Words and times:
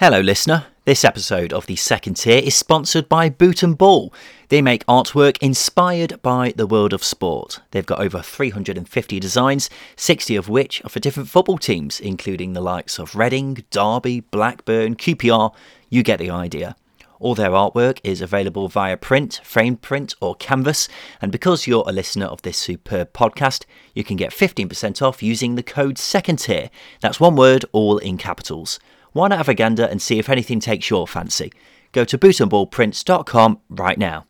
Hello, 0.00 0.20
listener. 0.20 0.66
This 0.84 1.04
episode 1.04 1.52
of 1.52 1.66
the 1.66 1.74
second 1.74 2.14
tier 2.14 2.38
is 2.38 2.54
sponsored 2.54 3.08
by 3.08 3.28
Boot 3.28 3.64
and 3.64 3.76
Ball. 3.76 4.14
They 4.48 4.62
make 4.62 4.86
artwork 4.86 5.38
inspired 5.38 6.22
by 6.22 6.52
the 6.54 6.68
world 6.68 6.92
of 6.92 7.02
sport. 7.02 7.58
They've 7.72 7.84
got 7.84 7.98
over 7.98 8.22
350 8.22 9.18
designs, 9.18 9.68
60 9.96 10.36
of 10.36 10.48
which 10.48 10.80
are 10.84 10.88
for 10.88 11.00
different 11.00 11.28
football 11.28 11.58
teams, 11.58 11.98
including 11.98 12.52
the 12.52 12.60
likes 12.60 13.00
of 13.00 13.16
Reading, 13.16 13.64
Derby, 13.70 14.20
Blackburn, 14.20 14.94
QPR. 14.94 15.52
You 15.90 16.04
get 16.04 16.20
the 16.20 16.30
idea. 16.30 16.76
All 17.18 17.34
their 17.34 17.50
artwork 17.50 17.98
is 18.04 18.20
available 18.20 18.68
via 18.68 18.96
print, 18.96 19.40
framed 19.42 19.82
print, 19.82 20.14
or 20.20 20.36
canvas. 20.36 20.88
And 21.20 21.32
because 21.32 21.66
you're 21.66 21.82
a 21.88 21.92
listener 21.92 22.26
of 22.26 22.42
this 22.42 22.56
superb 22.56 23.12
podcast, 23.12 23.64
you 23.94 24.04
can 24.04 24.16
get 24.16 24.30
15% 24.30 25.02
off 25.02 25.24
using 25.24 25.56
the 25.56 25.64
code 25.64 25.98
second 25.98 26.36
tier. 26.36 26.70
That's 27.00 27.18
one 27.18 27.34
word, 27.34 27.64
all 27.72 27.98
in 27.98 28.16
capitals. 28.16 28.78
Why 29.12 29.28
not 29.28 29.38
have 29.38 29.48
a 29.48 29.54
gander 29.54 29.84
and 29.84 30.00
see 30.00 30.18
if 30.18 30.28
anything 30.28 30.60
takes 30.60 30.90
your 30.90 31.06
fancy? 31.06 31.52
Go 31.92 32.04
to 32.04 32.18
bootandballprints.com 32.18 33.60
right 33.70 33.98
now. 33.98 34.26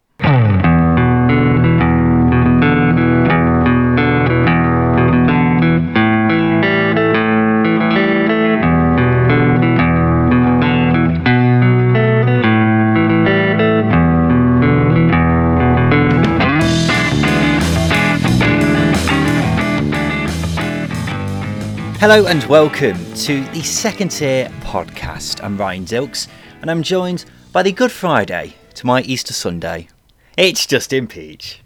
Hello 22.00 22.26
and 22.26 22.44
welcome 22.44 22.96
to 23.14 23.44
the 23.46 23.60
Second 23.64 24.10
Tier 24.12 24.48
podcast. 24.60 25.42
I'm 25.42 25.58
Ryan 25.58 25.84
Dilks 25.84 26.28
and 26.60 26.70
I'm 26.70 26.84
joined 26.84 27.24
by 27.50 27.64
the 27.64 27.72
Good 27.72 27.90
Friday 27.90 28.54
to 28.74 28.86
my 28.86 29.02
Easter 29.02 29.32
Sunday. 29.32 29.88
It's 30.36 30.64
Justin 30.64 31.08
Peach. 31.08 31.60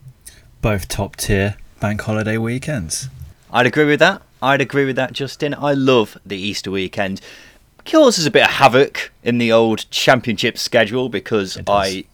Both 0.63 0.89
top 0.89 1.17
tier 1.17 1.59
bank 1.81 2.01
holiday 2.01 2.39
weekends. 2.39 3.11
I'd 3.53 3.67
agree 3.67 3.85
with 3.85 4.01
that. 4.01 4.23
I'd 4.41 4.63
agree 4.63 4.87
with 4.87 4.97
that, 4.97 5.13
Justin. 5.13 5.55
I 5.55 5.75
love 5.75 6.17
the 6.25 6.39
Easter 6.39 6.71
weekend. 6.71 7.21
Causes 7.85 8.25
a 8.25 8.31
bit 8.31 8.45
of 8.45 8.53
havoc 8.53 9.13
in 9.23 9.37
the 9.37 9.53
old 9.53 9.85
championship 9.91 10.57
schedule 10.57 11.11
because 11.11 11.59
I 11.67 12.05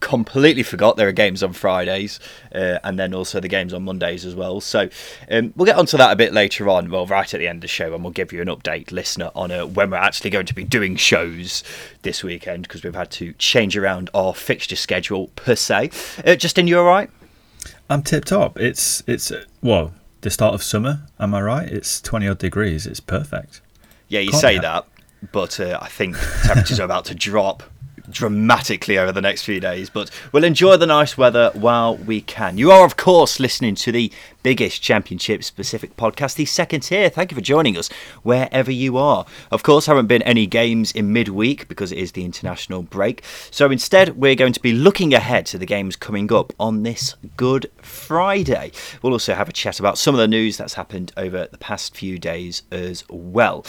completely 0.00 0.62
forgot 0.62 0.96
there 0.96 1.08
are 1.08 1.12
games 1.12 1.42
on 1.42 1.52
Fridays 1.52 2.20
uh, 2.54 2.78
and 2.84 2.98
then 2.98 3.14
also 3.14 3.40
the 3.40 3.48
games 3.48 3.72
on 3.74 3.84
Mondays 3.84 4.24
as 4.24 4.34
well. 4.34 4.60
So 4.60 4.88
um, 5.30 5.52
we'll 5.56 5.66
get 5.66 5.76
onto 5.76 5.96
that 5.96 6.12
a 6.12 6.16
bit 6.16 6.32
later 6.32 6.68
on, 6.68 6.90
well, 6.90 7.06
right 7.06 7.32
at 7.32 7.38
the 7.38 7.48
end 7.48 7.58
of 7.58 7.62
the 7.62 7.68
show, 7.68 7.94
and 7.94 8.02
we'll 8.02 8.12
give 8.12 8.32
you 8.32 8.40
an 8.40 8.48
update, 8.48 8.92
listener, 8.92 9.30
on 9.34 9.50
uh, 9.50 9.66
when 9.66 9.90
we're 9.90 9.96
actually 9.96 10.30
going 10.30 10.46
to 10.46 10.54
be 10.54 10.64
doing 10.64 10.96
shows 10.96 11.64
this 12.02 12.22
weekend 12.22 12.62
because 12.62 12.84
we've 12.84 12.94
had 12.94 13.10
to 13.12 13.32
change 13.34 13.76
around 13.76 14.10
our 14.14 14.34
fixture 14.34 14.76
schedule 14.76 15.28
per 15.36 15.56
se. 15.56 15.90
Uh, 16.24 16.34
Justin, 16.34 16.66
you 16.66 16.78
all 16.78 16.86
right? 16.86 17.10
I'm 17.90 18.02
tip 18.02 18.24
top. 18.24 18.58
It's 18.58 19.02
it's 19.06 19.30
uh, 19.30 19.44
well 19.62 19.94
the 20.20 20.30
start 20.30 20.54
of 20.54 20.62
summer. 20.62 21.02
Am 21.18 21.34
I 21.34 21.40
right? 21.40 21.68
It's 21.68 22.00
twenty 22.00 22.28
odd 22.28 22.38
degrees. 22.38 22.86
It's 22.86 23.00
perfect. 23.00 23.60
Yeah, 24.08 24.20
you 24.20 24.30
Can't 24.30 24.40
say 24.40 24.58
that, 24.58 24.86
but 25.32 25.58
uh, 25.58 25.78
I 25.80 25.88
think 25.88 26.16
temperatures 26.44 26.80
are 26.80 26.84
about 26.84 27.06
to 27.06 27.14
drop 27.14 27.62
dramatically 28.10 28.98
over 28.98 29.12
the 29.12 29.20
next 29.20 29.42
few 29.42 29.60
days, 29.60 29.90
but 29.90 30.10
we'll 30.32 30.44
enjoy 30.44 30.76
the 30.76 30.86
nice 30.86 31.16
weather 31.16 31.50
while 31.54 31.96
we 31.96 32.20
can. 32.20 32.58
You 32.58 32.70
are, 32.70 32.84
of 32.84 32.96
course, 32.96 33.40
listening 33.40 33.74
to 33.76 33.92
the 33.92 34.12
biggest 34.42 34.80
championship 34.80 35.44
specific 35.44 35.96
podcast, 35.96 36.36
the 36.36 36.44
second 36.44 36.80
tier. 36.80 37.08
Thank 37.08 37.30
you 37.30 37.34
for 37.34 37.42
joining 37.42 37.76
us 37.76 37.88
wherever 38.22 38.70
you 38.70 38.96
are. 38.96 39.26
Of 39.50 39.62
course, 39.62 39.86
haven't 39.86 40.06
been 40.06 40.22
any 40.22 40.46
games 40.46 40.92
in 40.92 41.12
midweek 41.12 41.68
because 41.68 41.92
it 41.92 41.98
is 41.98 42.12
the 42.12 42.24
international 42.24 42.82
break. 42.82 43.22
So 43.50 43.70
instead, 43.70 44.16
we're 44.16 44.34
going 44.34 44.52
to 44.52 44.60
be 44.60 44.72
looking 44.72 45.12
ahead 45.12 45.46
to 45.46 45.58
the 45.58 45.66
games 45.66 45.96
coming 45.96 46.32
up 46.32 46.52
on 46.58 46.82
this 46.82 47.16
Good 47.36 47.70
Friday. 47.82 48.72
We'll 49.02 49.12
also 49.12 49.34
have 49.34 49.48
a 49.48 49.52
chat 49.52 49.80
about 49.80 49.98
some 49.98 50.14
of 50.14 50.18
the 50.18 50.28
news 50.28 50.56
that's 50.56 50.74
happened 50.74 51.12
over 51.16 51.48
the 51.50 51.58
past 51.58 51.94
few 51.94 52.18
days 52.18 52.62
as 52.70 53.04
well. 53.08 53.64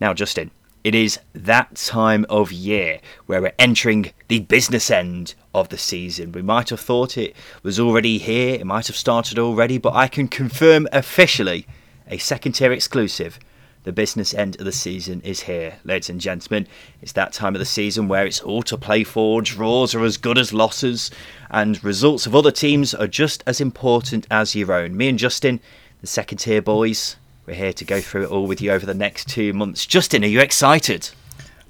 Now, 0.00 0.14
Justin, 0.14 0.50
it 0.84 0.94
is 0.94 1.18
that 1.32 1.76
time 1.76 2.26
of 2.28 2.50
year 2.50 3.00
where 3.26 3.40
we're 3.40 3.52
entering 3.58 4.12
the 4.28 4.40
business 4.40 4.90
end 4.90 5.34
of 5.54 5.68
the 5.68 5.78
season. 5.78 6.32
We 6.32 6.42
might 6.42 6.70
have 6.70 6.80
thought 6.80 7.16
it 7.16 7.36
was 7.62 7.78
already 7.78 8.18
here, 8.18 8.54
it 8.54 8.66
might 8.66 8.88
have 8.88 8.96
started 8.96 9.38
already, 9.38 9.78
but 9.78 9.94
I 9.94 10.08
can 10.08 10.28
confirm 10.28 10.88
officially 10.92 11.66
a 12.08 12.18
second 12.18 12.52
tier 12.52 12.72
exclusive. 12.72 13.38
The 13.84 13.92
business 13.92 14.32
end 14.32 14.58
of 14.60 14.64
the 14.64 14.72
season 14.72 15.20
is 15.22 15.40
here, 15.40 15.78
ladies 15.82 16.08
and 16.08 16.20
gentlemen. 16.20 16.68
It's 17.00 17.12
that 17.12 17.32
time 17.32 17.56
of 17.56 17.58
the 17.58 17.64
season 17.64 18.06
where 18.06 18.24
it's 18.24 18.40
all 18.40 18.62
to 18.62 18.76
play 18.76 19.02
for, 19.02 19.42
draws 19.42 19.92
are 19.94 20.04
as 20.04 20.16
good 20.16 20.38
as 20.38 20.52
losses, 20.52 21.10
and 21.50 21.82
results 21.82 22.26
of 22.26 22.36
other 22.36 22.52
teams 22.52 22.94
are 22.94 23.08
just 23.08 23.42
as 23.44 23.60
important 23.60 24.26
as 24.30 24.54
your 24.54 24.72
own. 24.72 24.96
Me 24.96 25.08
and 25.08 25.18
Justin, 25.18 25.60
the 26.00 26.06
second 26.06 26.38
tier 26.38 26.62
boys, 26.62 27.16
we're 27.46 27.54
here 27.54 27.72
to 27.72 27.84
go 27.84 28.00
through 28.00 28.24
it 28.24 28.30
all 28.30 28.46
with 28.46 28.60
you 28.60 28.70
over 28.70 28.86
the 28.86 28.94
next 28.94 29.28
two 29.28 29.52
months. 29.52 29.86
Justin, 29.86 30.24
are 30.24 30.28
you 30.28 30.40
excited? 30.40 31.10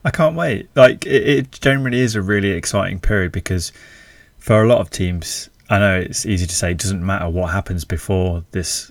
I 0.05 0.11
can't 0.11 0.37
wait. 0.37 0.69
Like 0.75 1.07
it, 1.07 1.29
it 1.29 1.53
generally 1.53 2.01
is 2.01 2.15
a 2.15 2.23
really 2.23 2.51
exciting 2.51 3.01
period 3.01 3.33
because 3.33 3.73
for 4.39 4.63
a 4.63 4.69
lot 4.69 4.81
of 4.81 4.91
teams, 4.91 5.49
I 5.71 5.79
know 5.79 5.99
it's 5.99 6.27
easy 6.27 6.47
to 6.47 6.55
say 6.55 6.73
it 6.73 6.79
doesn't 6.79 7.05
matter 7.05 7.29
what 7.29 7.53
happens 7.53 7.85
before 7.85 8.45
this 8.51 8.91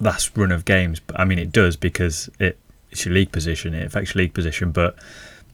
last 0.00 0.36
run 0.36 0.52
of 0.52 0.64
games, 0.64 1.00
but 1.00 1.18
I 1.18 1.24
mean 1.24 1.38
it 1.38 1.52
does 1.52 1.76
because 1.76 2.28
it, 2.38 2.58
it's 2.90 3.04
your 3.04 3.14
league 3.14 3.32
position, 3.32 3.74
it 3.74 3.86
affects 3.86 4.14
your 4.14 4.22
league 4.22 4.34
position, 4.34 4.72
but 4.72 4.96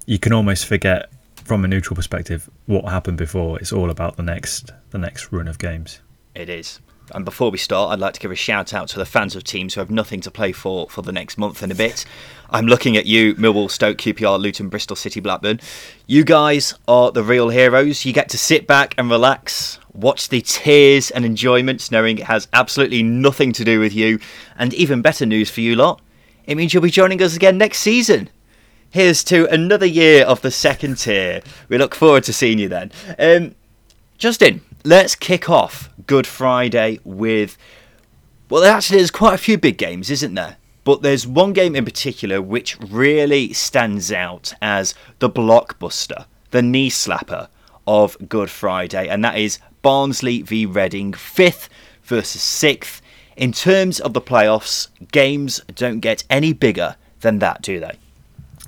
you 0.06 0.18
can 0.18 0.32
almost 0.32 0.66
forget 0.66 1.10
from 1.44 1.64
a 1.64 1.68
neutral 1.68 1.94
perspective 1.94 2.48
what 2.66 2.84
happened 2.86 3.18
before. 3.18 3.58
It's 3.60 3.72
all 3.72 3.90
about 3.90 4.16
the 4.16 4.22
next 4.22 4.72
the 4.90 4.98
next 4.98 5.30
run 5.32 5.46
of 5.46 5.58
games. 5.58 6.00
It 6.34 6.48
is. 6.48 6.80
And 7.12 7.24
before 7.24 7.50
we 7.50 7.58
start, 7.58 7.92
I'd 7.92 8.00
like 8.00 8.14
to 8.14 8.20
give 8.20 8.30
a 8.30 8.36
shout 8.36 8.74
out 8.74 8.88
to 8.88 8.98
the 8.98 9.06
fans 9.06 9.36
of 9.36 9.44
teams 9.44 9.74
who 9.74 9.80
have 9.80 9.90
nothing 9.90 10.20
to 10.22 10.30
play 10.30 10.52
for 10.52 10.88
for 10.88 11.02
the 11.02 11.12
next 11.12 11.38
month 11.38 11.62
and 11.62 11.70
a 11.70 11.74
bit. 11.74 12.04
I'm 12.50 12.66
looking 12.66 12.96
at 12.96 13.06
you, 13.06 13.34
Millwall, 13.36 13.70
Stoke, 13.70 13.98
QPR, 13.98 14.40
Luton, 14.40 14.68
Bristol 14.68 14.96
City, 14.96 15.20
Blackburn. 15.20 15.60
You 16.06 16.24
guys 16.24 16.74
are 16.86 17.10
the 17.10 17.22
real 17.22 17.48
heroes. 17.48 18.04
You 18.04 18.12
get 18.12 18.28
to 18.30 18.38
sit 18.38 18.66
back 18.66 18.94
and 18.98 19.10
relax, 19.10 19.78
watch 19.92 20.28
the 20.28 20.40
tears 20.40 21.10
and 21.10 21.24
enjoyments, 21.24 21.90
knowing 21.90 22.18
it 22.18 22.24
has 22.24 22.48
absolutely 22.52 23.02
nothing 23.02 23.52
to 23.52 23.64
do 23.64 23.80
with 23.80 23.94
you. 23.94 24.18
And 24.58 24.74
even 24.74 25.02
better 25.02 25.26
news 25.26 25.50
for 25.50 25.60
you 25.60 25.76
lot, 25.76 26.00
it 26.46 26.56
means 26.56 26.72
you'll 26.74 26.82
be 26.82 26.90
joining 26.90 27.22
us 27.22 27.36
again 27.36 27.58
next 27.58 27.78
season. 27.78 28.30
Here's 28.90 29.24
to 29.24 29.52
another 29.52 29.86
year 29.86 30.24
of 30.24 30.42
the 30.42 30.50
second 30.50 30.96
tier. 30.96 31.42
We 31.68 31.78
look 31.78 31.94
forward 31.94 32.24
to 32.24 32.32
seeing 32.32 32.58
you 32.58 32.68
then. 32.68 32.92
Um, 33.18 33.54
Justin, 34.16 34.62
let's 34.86 35.16
kick 35.16 35.50
off 35.50 35.90
Good 36.06 36.26
Friday 36.26 37.00
with. 37.04 37.58
Well, 38.48 38.64
actually, 38.64 38.98
there's 38.98 39.10
quite 39.10 39.34
a 39.34 39.38
few 39.38 39.58
big 39.58 39.76
games, 39.76 40.10
isn't 40.10 40.34
there? 40.34 40.56
But 40.84 41.02
there's 41.02 41.26
one 41.26 41.52
game 41.52 41.74
in 41.74 41.84
particular 41.84 42.40
which 42.40 42.78
really 42.80 43.52
stands 43.52 44.12
out 44.12 44.54
as 44.62 44.94
the 45.18 45.28
blockbuster, 45.28 46.26
the 46.52 46.62
knee 46.62 46.90
slapper 46.90 47.48
of 47.88 48.16
Good 48.28 48.50
Friday, 48.50 49.08
and 49.08 49.24
that 49.24 49.36
is 49.36 49.58
Barnsley 49.82 50.42
v 50.42 50.64
Reading, 50.64 51.12
fifth 51.12 51.68
versus 52.04 52.40
sixth. 52.40 53.02
In 53.36 53.50
terms 53.50 53.98
of 53.98 54.12
the 54.12 54.20
playoffs, 54.20 54.88
games 55.10 55.60
don't 55.74 55.98
get 55.98 56.22
any 56.30 56.52
bigger 56.52 56.94
than 57.20 57.40
that, 57.40 57.62
do 57.62 57.80
they? 57.80 57.98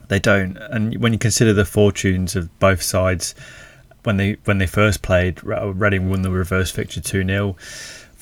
They 0.09 0.19
don't. 0.19 0.57
And 0.57 1.01
when 1.01 1.13
you 1.13 1.19
consider 1.19 1.53
the 1.53 1.65
fortunes 1.65 2.35
of 2.35 2.57
both 2.59 2.83
sides, 2.83 3.37
when 4.05 4.17
they 4.17 4.37
when 4.45 4.59
they 4.59 4.67
first 4.67 5.03
played, 5.03 5.43
Reading 5.43 6.09
won 6.11 6.23
the 6.23 6.31
reverse 6.31 6.71
fixture 6.71 7.01
two 7.01 7.25
0 7.25 7.57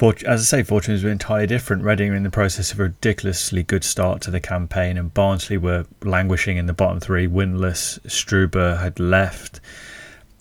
as 0.02 0.22
I 0.26 0.36
say, 0.36 0.62
fortunes 0.62 1.02
were 1.02 1.10
entirely 1.10 1.46
different. 1.46 1.82
Reading 1.82 2.10
were 2.10 2.16
in 2.16 2.22
the 2.22 2.30
process 2.30 2.70
of 2.70 2.80
a 2.80 2.84
ridiculously 2.84 3.62
good 3.62 3.82
start 3.82 4.20
to 4.22 4.30
the 4.30 4.40
campaign, 4.40 4.98
and 4.98 5.12
Barnsley 5.12 5.56
were 5.56 5.86
languishing 6.02 6.58
in 6.58 6.66
the 6.66 6.74
bottom 6.74 7.00
three, 7.00 7.26
winless. 7.26 7.98
Struber 8.00 8.78
had 8.80 9.00
left. 9.00 9.60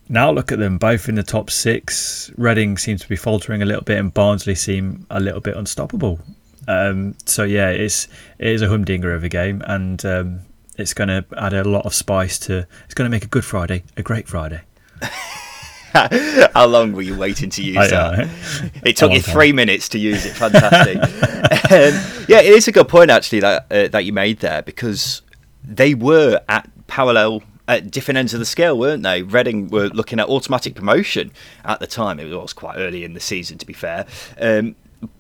Now 0.10 0.30
look 0.30 0.52
at 0.52 0.60
them, 0.60 0.78
both 0.78 1.08
in 1.08 1.16
the 1.16 1.24
top 1.24 1.50
six. 1.50 2.32
Reading 2.38 2.78
seems 2.78 3.02
to 3.02 3.10
be 3.10 3.16
faltering 3.16 3.62
a 3.62 3.66
little 3.66 3.84
bit, 3.84 3.98
and 3.98 4.14
Barnsley 4.14 4.56
seem 4.56 5.08
a 5.10 5.22
little 5.22 5.42
bit 5.42 5.56
unstoppable. 5.56 6.20
Um, 6.68 7.16
so 7.26 7.44
yeah, 7.44 7.70
it's 7.70 8.08
it 8.38 8.48
is 8.48 8.62
a 8.62 8.68
humdinger 8.68 9.14
of 9.14 9.24
a 9.24 9.30
game, 9.30 9.64
and 9.66 10.04
um, 10.06 10.40
it's 10.78 10.94
going 10.94 11.08
to 11.08 11.26
add 11.38 11.54
a 11.54 11.64
lot 11.64 11.86
of 11.86 11.94
spice 11.94 12.38
to. 12.40 12.68
It's 12.86 12.94
going 12.94 13.10
to 13.10 13.16
make 13.16 13.24
a 13.24 13.30
good 13.30 13.46
Friday 13.46 13.84
a 13.96 14.04
great 14.04 14.28
Friday. 14.28 14.62
How 16.54 16.66
long 16.66 16.92
were 16.92 17.02
you 17.02 17.18
waiting 17.18 17.50
to 17.52 17.64
use 17.64 17.78
I, 17.78 17.88
that? 17.88 18.30
it 18.86 18.98
took 18.98 19.14
you 19.14 19.22
three 19.22 19.50
time. 19.50 19.56
minutes 19.56 19.90
to 19.90 20.00
use 20.00 20.26
it. 20.26 20.34
Fantastic. 20.34 20.98
um, 21.72 22.26
yeah, 22.28 22.42
it 22.42 22.54
is 22.54 22.68
a 22.68 22.72
good 22.72 22.90
point 22.90 23.10
actually 23.10 23.40
that 23.40 23.66
uh, 23.72 23.88
that 23.88 24.04
you 24.04 24.12
made 24.12 24.40
there 24.40 24.62
because 24.62 25.22
they 25.64 25.94
were 25.94 26.42
at 26.50 26.70
parallel 26.88 27.44
at 27.68 27.90
different 27.90 28.18
ends 28.18 28.34
of 28.34 28.40
the 28.40 28.46
scale, 28.46 28.78
weren't 28.78 29.04
they? 29.04 29.24
Reading 29.24 29.70
were 29.70 29.88
looking 29.88 30.20
at 30.20 30.28
automatic 30.28 30.76
promotion 30.76 31.32
at 31.64 31.80
the 31.80 31.88
time. 31.88 32.20
It 32.20 32.30
was 32.30 32.54
quite 32.54 32.78
early 32.78 33.04
in 33.04 33.14
the 33.14 33.20
season, 33.20 33.58
to 33.58 33.66
be 33.66 33.74
fair. 33.74 34.06
Um, 34.40 34.76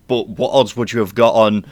but 0.07 0.27
what 0.27 0.51
odds 0.51 0.75
would 0.75 0.91
you 0.91 0.99
have 0.99 1.15
got 1.15 1.33
on 1.33 1.65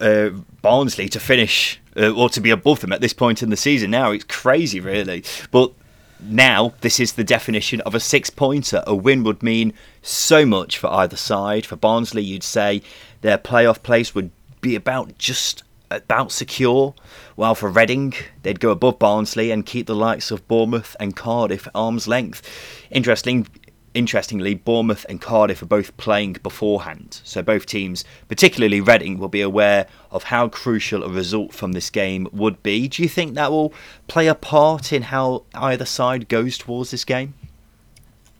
uh, 0.00 0.30
Barnsley 0.62 1.08
to 1.10 1.20
finish 1.20 1.80
uh, 1.96 2.12
or 2.12 2.28
to 2.30 2.40
be 2.40 2.50
above 2.50 2.80
them 2.80 2.92
at 2.92 3.00
this 3.00 3.12
point 3.12 3.42
in 3.42 3.50
the 3.50 3.56
season. 3.56 3.90
Now 3.90 4.10
it's 4.12 4.24
crazy, 4.24 4.80
really. 4.80 5.24
But 5.50 5.72
now 6.22 6.74
this 6.80 7.00
is 7.00 7.12
the 7.12 7.24
definition 7.24 7.80
of 7.82 7.94
a 7.94 8.00
six 8.00 8.30
pointer. 8.30 8.82
A 8.86 8.94
win 8.94 9.22
would 9.24 9.42
mean 9.42 9.72
so 10.02 10.44
much 10.46 10.78
for 10.78 10.88
either 10.88 11.16
side. 11.16 11.66
For 11.66 11.76
Barnsley, 11.76 12.22
you'd 12.22 12.42
say 12.42 12.82
their 13.20 13.38
playoff 13.38 13.82
place 13.82 14.14
would 14.14 14.30
be 14.60 14.74
about 14.74 15.18
just 15.18 15.62
about 15.90 16.30
secure, 16.30 16.94
while 17.34 17.54
for 17.54 17.68
Reading, 17.68 18.14
they'd 18.42 18.60
go 18.60 18.70
above 18.70 18.98
Barnsley 18.98 19.50
and 19.50 19.66
keep 19.66 19.86
the 19.86 19.94
likes 19.94 20.30
of 20.30 20.46
Bournemouth 20.46 20.94
and 21.00 21.16
Cardiff 21.16 21.66
at 21.66 21.72
arm's 21.74 22.06
length. 22.06 22.48
Interesting, 22.90 23.48
interestingly, 23.94 24.54
Bournemouth 24.54 25.04
and 25.08 25.20
Cardiff 25.20 25.62
are 25.62 25.66
both 25.66 25.96
playing 25.96 26.34
beforehand, 26.42 27.20
so 27.24 27.42
both 27.42 27.66
teams, 27.66 28.04
particularly 28.28 28.80
Reading, 28.80 29.18
will 29.18 29.28
be 29.28 29.40
aware 29.40 29.86
of 30.10 30.24
how 30.24 30.48
crucial 30.48 31.04
a 31.04 31.08
result 31.08 31.52
from 31.52 31.72
this 31.72 31.90
game 31.90 32.28
would 32.32 32.62
be. 32.62 32.88
Do 32.88 33.02
you 33.02 33.08
think 33.08 33.34
that 33.34 33.50
will 33.50 33.72
play 34.08 34.26
a 34.26 34.34
part 34.34 34.92
in 34.92 35.02
how 35.02 35.44
either 35.54 35.84
side 35.84 36.28
goes 36.28 36.58
towards 36.58 36.90
this 36.90 37.04
game? 37.04 37.34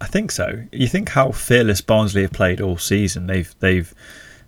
I 0.00 0.06
think 0.06 0.30
so. 0.30 0.64
You 0.72 0.88
think 0.88 1.10
how 1.10 1.32
fearless 1.32 1.80
Barnsley 1.80 2.22
have 2.22 2.32
played 2.32 2.60
all 2.60 2.78
season. 2.78 3.26
They've 3.26 3.54
they've 3.60 3.92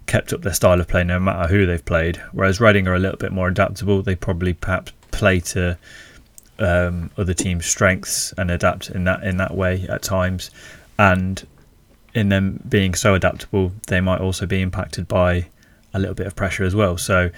kept 0.06 0.32
up 0.32 0.42
their 0.42 0.54
style 0.54 0.80
of 0.80 0.88
play 0.88 1.04
no 1.04 1.20
matter 1.20 1.48
who 1.48 1.66
they've 1.66 1.84
played. 1.84 2.16
Whereas 2.32 2.60
Reading 2.60 2.88
are 2.88 2.94
a 2.94 2.98
little 2.98 3.18
bit 3.18 3.32
more 3.32 3.48
adaptable. 3.48 4.02
They 4.02 4.16
probably 4.16 4.54
perhaps 4.54 4.92
play 5.10 5.40
to 5.40 5.78
um, 6.58 7.10
other 7.18 7.34
teams' 7.34 7.66
strengths 7.66 8.32
and 8.38 8.50
adapt 8.50 8.90
in 8.90 9.04
that 9.04 9.22
in 9.24 9.36
that 9.38 9.54
way 9.54 9.86
at 9.88 10.02
times. 10.02 10.50
And 11.02 11.44
in 12.14 12.28
them 12.28 12.62
being 12.68 12.94
so 12.94 13.14
adaptable, 13.14 13.72
they 13.88 14.00
might 14.00 14.20
also 14.20 14.46
be 14.46 14.62
impacted 14.62 15.08
by 15.08 15.46
a 15.92 15.98
little 15.98 16.14
bit 16.14 16.28
of 16.28 16.36
pressure 16.36 16.62
as 16.62 16.76
well. 16.76 16.96
So 16.96 17.28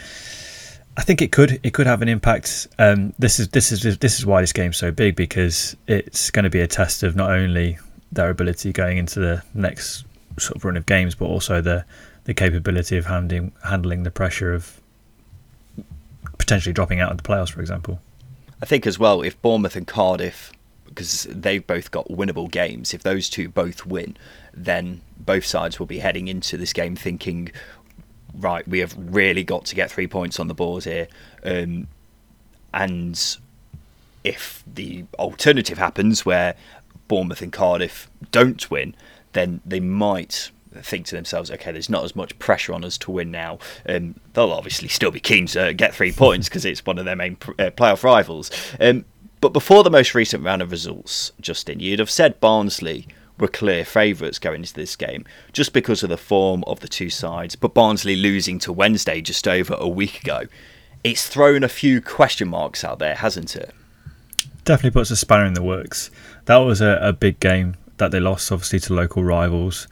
I 0.99 1.02
think 1.02 1.22
it 1.22 1.32
could 1.32 1.61
it 1.62 1.72
could 1.72 1.87
have 1.87 2.02
an 2.02 2.08
impact. 2.08 2.69
Um, 2.78 3.14
this 3.19 3.40
is 3.40 3.49
this 3.49 3.72
is 3.72 3.99
this 3.99 4.19
is 4.19 4.26
why 4.26 4.43
this 4.43 4.52
game's 4.52 4.76
so 4.76 4.90
big 4.90 5.16
because 5.16 5.75
it's 5.87 6.31
going 6.31 6.44
to 6.44 6.50
be 6.50 6.61
a 6.61 6.66
test 6.66 7.02
of 7.02 7.16
not 7.16 7.31
only 7.31 7.78
their 8.12 8.28
ability 8.28 8.70
going 8.72 8.99
into 8.99 9.19
the 9.19 9.43
next 9.55 10.05
sort 10.38 10.56
of 10.56 10.64
run 10.66 10.76
of 10.76 10.84
games, 10.84 11.14
but 11.14 11.25
also 11.25 11.62
the 11.62 11.87
the 12.25 12.34
capability 12.34 12.99
of 12.99 13.06
handling 13.06 13.52
handling 13.64 14.02
the 14.02 14.11
pressure 14.11 14.52
of 14.52 14.78
potentially 16.37 16.75
dropping 16.75 17.00
out 17.00 17.11
of 17.11 17.16
the 17.16 17.22
playoffs, 17.22 17.50
for 17.50 17.62
example. 17.62 17.99
I 18.61 18.66
think 18.66 18.87
as 18.87 18.99
well, 18.99 19.22
if 19.22 19.40
Bournemouth 19.40 19.75
and 19.75 19.87
Cardiff, 19.87 20.52
because 20.94 21.25
they've 21.31 21.67
both 21.67 21.91
got 21.91 22.08
winnable 22.08 22.50
games, 22.50 22.94
if 22.94 23.02
those 23.02 23.29
two 23.29 23.49
both 23.49 23.85
win, 23.85 24.17
then 24.52 25.00
both 25.19 25.44
sides 25.44 25.79
will 25.79 25.87
be 25.87 25.99
heading 25.99 26.29
into 26.29 26.56
this 26.56 26.73
game 26.73 26.94
thinking, 26.94 27.50
right, 28.35 28.67
we 28.69 28.79
have 28.79 28.94
really 28.96 29.43
got 29.43 29.64
to 29.67 29.75
get 29.75 29.91
three 29.91 30.06
points 30.06 30.38
on 30.38 30.49
the 30.49 30.55
board 30.55 30.85
here. 30.85 31.08
Um, 31.44 31.88
and 32.73 33.37
if 34.23 34.62
the 34.73 35.05
alternative 35.19 35.79
happens 35.79 36.25
where 36.25 36.55
Bournemouth 37.08 37.43
and 37.43 37.52
Cardiff 37.52 38.08
don't 38.31 38.70
win, 38.70 38.94
then 39.32 39.61
they 39.67 39.81
might 39.81 40.50
think 40.82 41.06
to 41.06 41.14
themselves, 41.14 41.50
okay, 41.50 41.73
there's 41.73 41.90
not 41.90 42.05
as 42.05 42.17
much 42.17 42.37
pressure 42.38 42.73
on 42.73 42.85
us 42.85 42.99
to 42.99 43.11
win 43.11 43.31
now. 43.31 43.58
Um, 43.88 44.14
they'll 44.32 44.52
obviously 44.52 44.88
still 44.88 45.11
be 45.11 45.20
keen 45.20 45.47
to 45.49 45.73
get 45.75 45.94
three 45.94 46.12
points 46.12 46.49
because 46.49 46.64
it's 46.64 46.85
one 46.85 46.99
of 46.99 47.05
their 47.05 47.17
main 47.17 47.37
uh, 47.58 47.70
playoff 47.70 48.02
rivals. 48.02 48.50
Um, 48.81 49.05
but 49.44 49.52
before 49.52 49.85
the 49.85 49.91
most 49.91 50.14
recent 50.14 50.43
round 50.43 50.62
of 50.62 50.70
results, 50.70 51.31
Justin, 51.38 51.79
you'd 51.79 51.99
have 51.99 52.08
said 52.08 52.41
Barnsley 52.41 53.06
were 53.38 53.46
clear 53.46 53.85
favourites 53.85 54.38
going 54.38 54.62
into 54.62 54.73
this 54.73 54.96
game 54.96 55.26
just 55.52 55.75
because 55.75 56.02
of 56.02 56.08
the 56.08 56.17
form 56.17 56.64
of 56.67 56.81
the 56.81 56.88
two 56.88 57.11
sides. 57.11 57.55
But 57.55 57.75
Barnsley 57.75 58.17
losing 58.17 58.58
to 58.61 58.73
Wednesday 58.73 59.20
just 59.20 59.46
over 59.46 59.76
a 59.79 59.87
week 59.87 60.23
ago, 60.23 60.44
it's 61.05 61.29
thrown 61.29 61.62
a 61.62 61.69
few 61.69 62.00
question 62.00 62.49
marks 62.49 62.85
out 62.85 63.00
there, 63.00 63.17
hasn't 63.17 63.55
it? 63.55 63.75
Definitely 64.64 64.93
puts 64.93 65.11
a 65.11 65.17
spanner 65.17 65.44
in 65.44 65.52
the 65.52 65.62
works. 65.62 66.11
That 66.47 66.56
was 66.56 66.81
a, 66.81 66.99
a 67.02 67.12
big 67.12 67.38
game 67.38 67.76
that 67.99 68.12
they 68.12 68.20
lost, 68.20 68.50
obviously, 68.50 68.81
to 68.81 68.94
local 68.94 69.23
rivals 69.23 69.88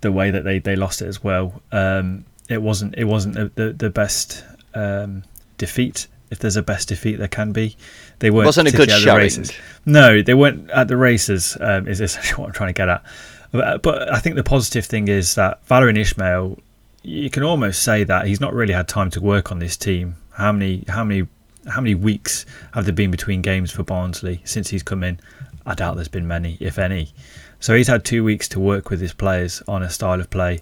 the 0.00 0.10
way 0.10 0.30
that 0.30 0.44
they, 0.44 0.58
they 0.58 0.74
lost 0.74 1.02
it 1.02 1.06
as 1.08 1.22
well. 1.22 1.60
Um, 1.70 2.24
it 2.48 2.62
wasn't 2.62 2.94
it 2.96 3.04
wasn't 3.04 3.34
the 3.34 3.50
the, 3.56 3.72
the 3.74 3.90
best 3.90 4.42
um, 4.72 5.22
defeat. 5.58 6.06
If 6.30 6.40
there's 6.40 6.56
a 6.56 6.62
best 6.62 6.88
defeat, 6.88 7.16
there 7.16 7.28
can 7.28 7.52
be. 7.52 7.76
They 8.18 8.30
weren't. 8.30 8.46
Wasn't 8.46 8.68
a 8.68 8.72
good 8.72 8.90
showing. 8.90 9.18
Races. 9.18 9.52
No, 9.84 10.22
they 10.22 10.34
weren't 10.34 10.70
at 10.70 10.88
the 10.88 10.96
races. 10.96 11.56
Um, 11.60 11.86
is 11.86 12.00
essentially 12.00 12.36
what 12.40 12.48
I'm 12.48 12.52
trying 12.52 12.70
to 12.70 12.78
get 12.78 12.88
at. 12.88 13.04
But, 13.52 13.82
but 13.82 14.12
I 14.12 14.18
think 14.18 14.36
the 14.36 14.44
positive 14.44 14.84
thing 14.84 15.08
is 15.08 15.36
that 15.36 15.66
Valérien 15.68 15.98
Ismaël, 15.98 16.58
you 17.02 17.30
can 17.30 17.42
almost 17.42 17.82
say 17.82 18.04
that 18.04 18.26
he's 18.26 18.40
not 18.40 18.52
really 18.54 18.74
had 18.74 18.88
time 18.88 19.10
to 19.10 19.20
work 19.20 19.52
on 19.52 19.60
this 19.60 19.76
team. 19.76 20.16
How 20.32 20.52
many 20.52 20.84
how 20.88 21.04
many 21.04 21.28
how 21.68 21.80
many 21.80 21.94
weeks 21.94 22.46
have 22.74 22.84
there 22.84 22.94
been 22.94 23.10
between 23.10 23.42
games 23.42 23.70
for 23.70 23.82
Barnsley 23.82 24.40
since 24.44 24.70
he's 24.70 24.82
come 24.82 25.02
in? 25.02 25.20
I 25.64 25.74
doubt 25.74 25.96
there's 25.96 26.08
been 26.08 26.28
many, 26.28 26.56
if 26.60 26.78
any. 26.78 27.12
So 27.58 27.74
he's 27.74 27.88
had 27.88 28.04
two 28.04 28.22
weeks 28.22 28.48
to 28.48 28.60
work 28.60 28.90
with 28.90 29.00
his 29.00 29.12
players 29.12 29.62
on 29.66 29.82
a 29.82 29.90
style 29.90 30.20
of 30.20 30.30
play. 30.30 30.60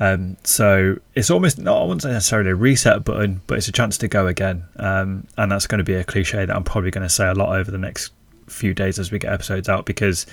Um, 0.00 0.36
so 0.44 0.98
it's 1.14 1.30
almost 1.30 1.58
not, 1.58 1.80
I 1.80 1.82
wouldn't 1.82 2.02
say 2.02 2.10
necessarily 2.10 2.50
a 2.50 2.54
reset 2.54 3.04
button, 3.04 3.40
but 3.46 3.58
it's 3.58 3.68
a 3.68 3.72
chance 3.72 3.96
to 3.98 4.08
go 4.08 4.26
again. 4.26 4.64
Um, 4.76 5.26
and 5.36 5.52
that's 5.52 5.66
going 5.66 5.78
to 5.78 5.84
be 5.84 5.94
a 5.94 6.04
cliche 6.04 6.44
that 6.44 6.54
I'm 6.54 6.64
probably 6.64 6.90
going 6.90 7.06
to 7.06 7.12
say 7.12 7.28
a 7.28 7.34
lot 7.34 7.56
over 7.56 7.70
the 7.70 7.78
next 7.78 8.12
few 8.48 8.74
days 8.74 8.98
as 8.98 9.10
we 9.10 9.18
get 9.18 9.32
episodes 9.32 9.68
out 9.68 9.86
because 9.86 10.26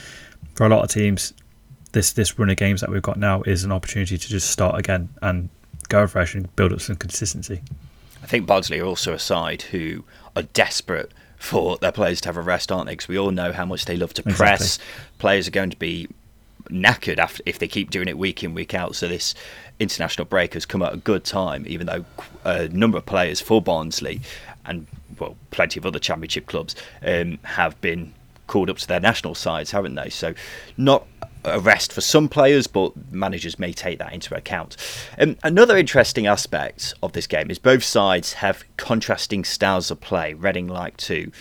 for 0.55 0.65
a 0.65 0.69
lot 0.69 0.83
of 0.83 0.89
teams, 0.89 1.33
this 1.93 2.13
this 2.13 2.39
run 2.39 2.49
of 2.49 2.57
games 2.57 2.81
that 2.81 2.89
we've 2.89 3.01
got 3.01 3.17
now 3.17 3.41
is 3.43 3.63
an 3.63 3.71
opportunity 3.71 4.17
to 4.17 4.27
just 4.27 4.49
start 4.49 4.79
again 4.79 5.09
and 5.21 5.49
go 5.89 6.07
fresh 6.07 6.33
and 6.33 6.53
build 6.55 6.73
up 6.73 6.81
some 6.81 6.95
consistency. 6.95 7.61
I 8.23 8.27
think 8.27 8.45
Barnsley 8.45 8.79
are 8.79 8.85
also 8.85 9.13
a 9.13 9.19
side 9.19 9.63
who 9.63 10.03
are 10.35 10.43
desperate 10.43 11.11
for 11.37 11.77
their 11.77 11.91
players 11.91 12.21
to 12.21 12.29
have 12.29 12.37
a 12.37 12.41
rest, 12.41 12.71
aren't 12.71 12.85
they? 12.85 12.93
Because 12.93 13.07
we 13.07 13.17
all 13.17 13.31
know 13.31 13.51
how 13.51 13.65
much 13.65 13.85
they 13.85 13.97
love 13.97 14.13
to 14.13 14.23
press. 14.23 14.61
Exactly. 14.61 14.85
Players 15.17 15.47
are 15.47 15.51
going 15.51 15.71
to 15.71 15.77
be 15.77 16.07
knackered 16.71 17.17
after, 17.17 17.43
if 17.45 17.59
they 17.59 17.67
keep 17.67 17.91
doing 17.91 18.07
it 18.07 18.17
week 18.17 18.43
in 18.43 18.53
week 18.53 18.73
out. 18.73 18.95
So 18.95 19.07
this 19.07 19.35
international 19.79 20.25
break 20.25 20.53
has 20.53 20.65
come 20.65 20.81
at 20.81 20.93
a 20.93 20.97
good 20.97 21.23
time, 21.23 21.65
even 21.67 21.87
though 21.87 22.05
a 22.43 22.67
number 22.69 22.97
of 22.97 23.05
players 23.05 23.41
for 23.41 23.61
Barnsley 23.61 24.21
and 24.65 24.87
well, 25.19 25.35
plenty 25.51 25.79
of 25.79 25.85
other 25.85 25.99
championship 25.99 26.47
clubs 26.47 26.75
um, 27.03 27.37
have 27.43 27.79
been 27.81 28.13
called 28.47 28.69
up 28.69 28.77
to 28.77 28.87
their 28.87 28.99
national 28.99 29.35
sides, 29.35 29.71
haven't 29.71 29.95
they? 29.95 30.09
So 30.09 30.33
not 30.77 31.07
a 31.43 31.59
rest 31.59 31.93
for 31.93 32.01
some 32.01 32.27
players, 32.29 32.67
but 32.67 32.91
managers 33.11 33.57
may 33.57 33.73
take 33.73 33.99
that 33.99 34.13
into 34.13 34.35
account. 34.35 34.77
Um, 35.17 35.37
another 35.43 35.77
interesting 35.77 36.27
aspect 36.27 36.93
of 37.01 37.13
this 37.13 37.27
game 37.27 37.49
is 37.49 37.59
both 37.59 37.83
sides 37.83 38.33
have 38.33 38.63
contrasting 38.77 39.43
styles 39.43 39.89
of 39.89 40.01
play. 40.01 40.33
Reading 40.33 40.67
like 40.67 40.97
to 40.97 41.31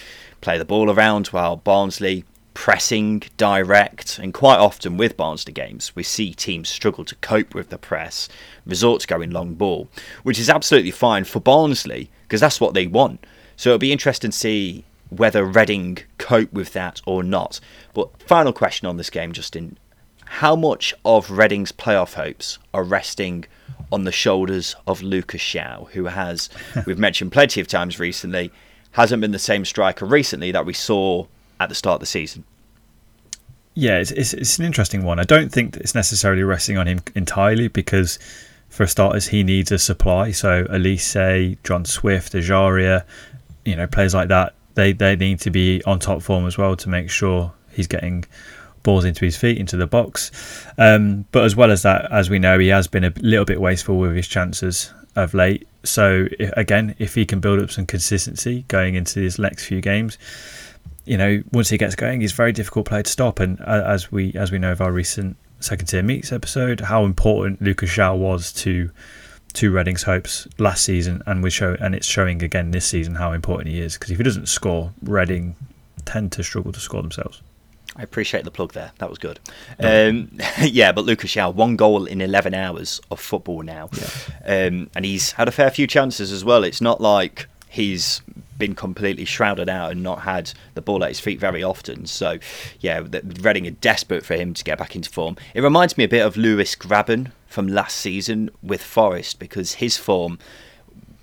play 0.41 0.57
the 0.57 0.65
ball 0.65 0.91
around, 0.91 1.29
while 1.29 1.57
Barnsley 1.57 2.25
pressing, 2.61 3.23
direct, 3.39 4.19
and 4.19 4.35
quite 4.35 4.59
often 4.59 4.99
with 4.99 5.17
Barnsley 5.17 5.51
games, 5.51 5.97
we 5.97 6.03
see 6.03 6.35
teams 6.35 6.69
struggle 6.69 7.07
to 7.07 7.15
cope 7.17 7.55
with 7.55 7.71
the 7.71 7.79
press, 7.79 8.29
resort 8.67 9.01
to 9.01 9.07
going 9.07 9.31
long 9.31 9.55
ball, 9.55 9.89
which 10.25 10.39
is 10.39 10.51
absolutely 10.51 10.91
fine 10.91 11.25
for 11.25 11.41
Barnsley 11.41 12.11
because 12.25 12.39
that's 12.39 12.61
what 12.61 12.75
they 12.75 12.87
want. 12.87 13.27
So 13.57 13.71
it'll 13.71 13.79
be 13.79 13.93
interesting 13.93 14.31
to 14.31 14.37
see 14.37 14.85
whether 15.09 15.43
Reading 15.43 16.01
cope 16.19 16.53
with 16.53 16.75
that 16.75 17.01
or 17.07 17.23
not. 17.23 17.61
But 17.95 18.23
final 18.25 18.53
question 18.53 18.87
on 18.87 18.99
this 18.99 19.09
game, 19.09 19.33
Justin 19.33 19.79
how 20.27 20.55
much 20.55 20.93
of 21.03 21.31
Reading's 21.31 21.73
playoff 21.73 22.13
hopes 22.13 22.59
are 22.75 22.85
resting 22.85 23.47
on 23.91 24.05
the 24.05 24.13
shoulders 24.13 24.77
of 24.87 25.01
Lucas 25.01 25.41
João, 25.41 25.89
who 25.93 26.05
has, 26.05 26.51
we've 26.87 26.99
mentioned 26.99 27.33
plenty 27.33 27.63
of 27.63 27.69
times 27.69 27.99
recently, 27.99 28.53
hasn't 28.91 29.23
been 29.23 29.33
the 29.33 29.39
same 29.39 29.65
striker 29.65 30.05
recently 30.05 30.53
that 30.53 30.67
we 30.67 30.75
saw 30.75 31.25
at 31.59 31.71
the 31.71 31.75
start 31.75 31.95
of 31.95 32.01
the 32.01 32.07
season? 32.07 32.45
Yeah, 33.81 33.97
it's, 33.97 34.11
it's, 34.11 34.35
it's 34.35 34.59
an 34.59 34.67
interesting 34.67 35.05
one. 35.05 35.19
I 35.19 35.25
don't 35.25 35.51
think 35.51 35.79
it's 35.79 35.95
necessarily 35.95 36.43
resting 36.43 36.77
on 36.77 36.87
him 36.87 37.01
entirely 37.15 37.69
because, 37.69 38.19
for 38.69 38.87
starters, 38.87 39.29
he 39.29 39.43
needs 39.43 39.73
a 39.73 39.79
supply. 39.79 40.33
So 40.33 40.65
Olise, 40.65 41.57
John 41.65 41.87
Swift, 41.87 42.35
Ejaria, 42.35 43.05
you 43.65 43.77
know, 43.77 43.87
players 43.87 44.13
like 44.13 44.29
that, 44.29 44.53
they, 44.75 44.93
they 44.93 45.17
need 45.17 45.41
to 45.41 45.51
be 45.51 45.83
on 45.87 45.99
top 45.99 46.21
form 46.21 46.47
as 46.47 46.59
well 46.59 46.77
to 46.77 46.91
make 46.91 47.09
sure 47.09 47.55
he's 47.71 47.87
getting 47.87 48.27
balls 48.83 49.07
into 49.07 49.25
his 49.25 49.39
feet, 49.39 49.57
into 49.57 49.79
the 49.79 49.87
box. 49.87 50.31
Um, 50.77 51.25
but 51.33 51.45
as 51.45 51.57
well 51.57 51.71
as 51.71 51.81
that, 51.81 52.13
as 52.13 52.29
we 52.29 52.39
know, 52.39 52.59
he 52.59 52.69
has 52.69 52.87
been 52.87 53.05
a 53.05 53.15
little 53.23 53.47
bit 53.47 53.63
wasteful 53.63 53.97
with 53.97 54.15
his 54.15 54.29
chances 54.29 54.93
of 55.17 55.33
late. 55.33 55.67
So 55.85 56.27
if, 56.39 56.53
again, 56.55 56.97
if 56.99 57.15
he 57.15 57.25
can 57.25 57.41
build 57.41 57.61
up 57.61 57.71
some 57.71 57.87
consistency 57.87 58.67
going 58.69 58.95
into 58.95 59.21
these 59.21 59.39
next 59.39 59.65
few 59.65 59.81
games, 59.81 60.19
you 61.11 61.19
know, 61.19 61.43
once 61.51 61.69
he 61.69 61.77
gets 61.77 61.97
going, 61.97 62.21
he's 62.21 62.31
a 62.33 62.37
very 62.37 62.53
difficult 62.53 62.87
player 62.87 63.03
to 63.03 63.11
stop. 63.11 63.41
And 63.41 63.61
as 63.63 64.13
we 64.13 64.33
as 64.35 64.53
we 64.53 64.61
know 64.61 64.71
of 64.71 64.81
our 64.81 64.93
recent 64.93 65.37
second 65.59 65.89
tier 65.89 66.05
meets 66.05 66.31
episode, 66.31 66.83
how 66.83 67.05
important 67.05 67.61
Lucas 67.61 67.91
João 67.91 68.17
was 68.19 68.53
to 68.53 68.93
to 69.55 69.73
Reading's 69.73 70.05
hopes 70.05 70.47
last 70.59 70.85
season, 70.85 71.21
and 71.27 71.43
we 71.43 71.51
show 71.51 71.77
and 71.81 71.97
it's 71.97 72.07
showing 72.07 72.45
again 72.45 72.71
this 72.71 72.87
season 72.87 73.17
how 73.17 73.33
important 73.33 73.71
he 73.71 73.81
is. 73.81 73.95
Because 73.95 74.13
if 74.13 74.19
he 74.19 74.23
doesn't 74.23 74.47
score, 74.47 74.93
Reading 75.03 75.57
tend 76.05 76.31
to 76.31 76.45
struggle 76.45 76.71
to 76.71 76.79
score 76.79 77.03
themselves. 77.03 77.43
I 77.97 78.05
appreciate 78.05 78.45
the 78.45 78.53
plug 78.53 78.73
there. 78.73 78.93
That 78.99 79.11
was 79.11 79.19
good. 79.19 79.41
Um, 79.81 80.31
yeah, 80.63 80.93
but 80.93 81.05
Lucas 81.05 81.35
João, 81.35 81.53
one 81.53 81.75
goal 81.75 82.05
in 82.05 82.21
11 82.21 82.55
hours 82.55 83.01
of 83.11 83.19
football 83.19 83.63
now. 83.63 83.91
Yeah. 84.47 84.69
Um, 84.69 84.91
and 84.95 85.05
he's 85.05 85.33
had 85.33 85.49
a 85.49 85.51
fair 85.51 85.73
few 85.73 85.89
chances 85.89 86.31
as 86.31 86.45
well. 86.45 86.63
It's 86.63 86.81
not 86.81 87.01
like 87.01 87.49
he's 87.69 88.23
been 88.61 88.77
completely 88.77 89.25
shrouded 89.25 89.69
out 89.69 89.91
and 89.91 90.03
not 90.03 90.21
had 90.21 90.53
the 90.75 90.81
ball 90.81 91.03
at 91.03 91.09
his 91.09 91.19
feet 91.19 91.41
very 91.41 91.63
often. 91.65 92.07
So, 92.07 92.39
yeah, 92.79 93.03
Reading 93.41 93.67
are 93.67 93.73
desperate 93.73 94.25
for 94.25 94.37
him 94.37 94.55
to 94.55 94.63
get 94.63 94.79
back 94.79 94.95
into 94.95 95.11
form. 95.11 95.37
It 95.55 95.63
reminds 95.63 95.99
me 95.99 96.05
a 96.05 96.09
bit 96.09 96.25
of 96.25 96.37
Lewis 96.37 96.77
Grabban 96.77 97.33
from 97.49 97.67
last 97.67 97.97
season 97.97 98.51
with 98.63 98.83
Forest 98.83 99.41
because 99.41 99.75
his 99.75 99.97
form 99.97 100.39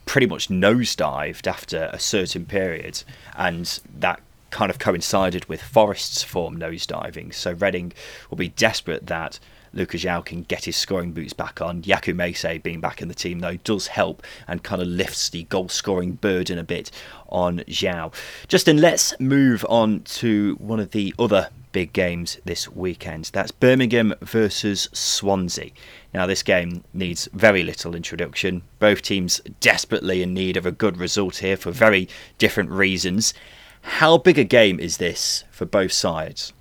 pretty 0.05 0.27
much 0.27 0.49
nosedived 0.49 1.47
after 1.47 1.89
a 1.93 1.99
certain 1.99 2.45
period, 2.45 3.03
and 3.35 3.79
that 3.99 4.21
kind 4.49 4.69
of 4.69 4.79
coincided 4.79 5.45
with 5.45 5.61
Forest's 5.61 6.23
form 6.23 6.57
nosediving. 6.57 7.33
So 7.33 7.51
Reading 7.51 7.93
will 8.29 8.37
be 8.37 8.49
desperate 8.49 9.07
that 9.07 9.39
Lucas 9.73 10.03
João 10.03 10.23
can 10.23 10.43
get 10.43 10.65
his 10.65 10.75
scoring 10.75 11.11
boots 11.11 11.33
back 11.33 11.61
on. 11.61 11.81
Yaku 11.83 12.13
Mensah 12.13 12.61
being 12.61 12.81
back 12.81 13.01
in 13.01 13.07
the 13.07 13.13
team 13.13 13.39
though 13.39 13.57
does 13.57 13.87
help 13.87 14.23
and 14.47 14.63
kind 14.63 14.81
of 14.81 14.87
lifts 14.87 15.29
the 15.29 15.43
goal 15.43 15.69
scoring 15.69 16.13
burden 16.13 16.57
a 16.57 16.63
bit 16.63 16.91
on 17.29 17.59
João. 17.67 18.13
Justin, 18.47 18.79
let's 18.81 19.19
move 19.19 19.65
on 19.69 20.01
to 20.01 20.55
one 20.59 20.79
of 20.79 20.91
the 20.91 21.13
other 21.19 21.49
big 21.71 21.93
games 21.93 22.39
this 22.45 22.67
weekend. 22.67 23.29
That's 23.33 23.51
Birmingham 23.51 24.15
versus 24.21 24.89
Swansea. 24.93 25.71
Now, 26.13 26.25
this 26.25 26.41
game 26.41 26.83
needs 26.93 27.29
very 27.33 27.63
little 27.63 27.95
introduction. 27.95 28.63
Both 28.79 29.03
teams 29.03 29.41
desperately 29.59 30.23
in 30.23 30.33
need 30.33 30.57
of 30.57 30.65
a 30.65 30.71
good 30.71 30.97
result 30.97 31.37
here 31.37 31.57
for 31.57 31.71
very 31.71 32.09
different 32.39 32.71
reasons. 32.71 33.33
How 33.81 34.17
big 34.17 34.39
a 34.39 34.43
game 34.43 34.79
is 34.79 34.97
this 34.97 35.43
for 35.51 35.65
both 35.65 35.91
sides? 35.91 36.51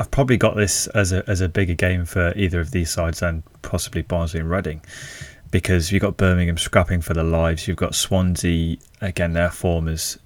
I've 0.00 0.10
probably 0.10 0.38
got 0.38 0.56
this 0.56 0.86
as 0.88 1.12
a 1.12 1.22
as 1.28 1.42
a 1.42 1.48
bigger 1.48 1.74
game 1.74 2.06
for 2.06 2.32
either 2.34 2.58
of 2.58 2.70
these 2.70 2.90
sides 2.90 3.20
than 3.20 3.42
possibly 3.60 4.00
Barnsley 4.00 4.40
and 4.40 4.48
Reading, 4.48 4.80
because 5.50 5.92
you've 5.92 6.00
got 6.00 6.16
Birmingham 6.16 6.56
scrapping 6.56 7.02
for 7.02 7.12
their 7.12 7.22
lives. 7.22 7.68
You've 7.68 7.76
got 7.76 7.94
Swansea 7.94 8.78
again. 9.02 9.34
Their 9.34 9.50
form 9.50 9.88
has 9.88 10.18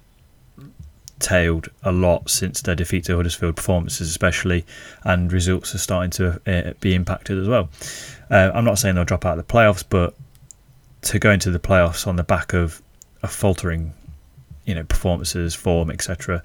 tailed 1.19 1.67
a 1.83 1.91
lot 1.91 2.29
since 2.29 2.61
their 2.61 2.75
defeat 2.75 3.03
to 3.05 3.17
Huddersfield 3.17 3.57
performances, 3.57 4.09
especially, 4.09 4.65
and 5.03 5.31
results 5.31 5.75
are 5.75 5.79
starting 5.79 6.11
to 6.11 6.41
uh, 6.47 6.73
be 6.79 6.95
impacted 6.95 7.37
as 7.37 7.47
well. 7.49 7.69
Uh, 8.31 8.51
I'm 8.53 8.63
not 8.63 8.79
saying 8.79 8.95
they'll 8.95 9.03
drop 9.03 9.25
out 9.25 9.37
of 9.37 9.45
the 9.45 9.53
playoffs, 9.53 9.83
but 9.87 10.15
to 11.01 11.19
go 11.19 11.31
into 11.31 11.51
the 11.51 11.59
playoffs 11.59 12.07
on 12.07 12.15
the 12.15 12.23
back 12.23 12.53
of 12.53 12.81
a 13.21 13.27
faltering, 13.27 13.93
you 14.65 14.73
know, 14.73 14.83
performances, 14.83 15.53
form, 15.53 15.91
etc., 15.91 16.41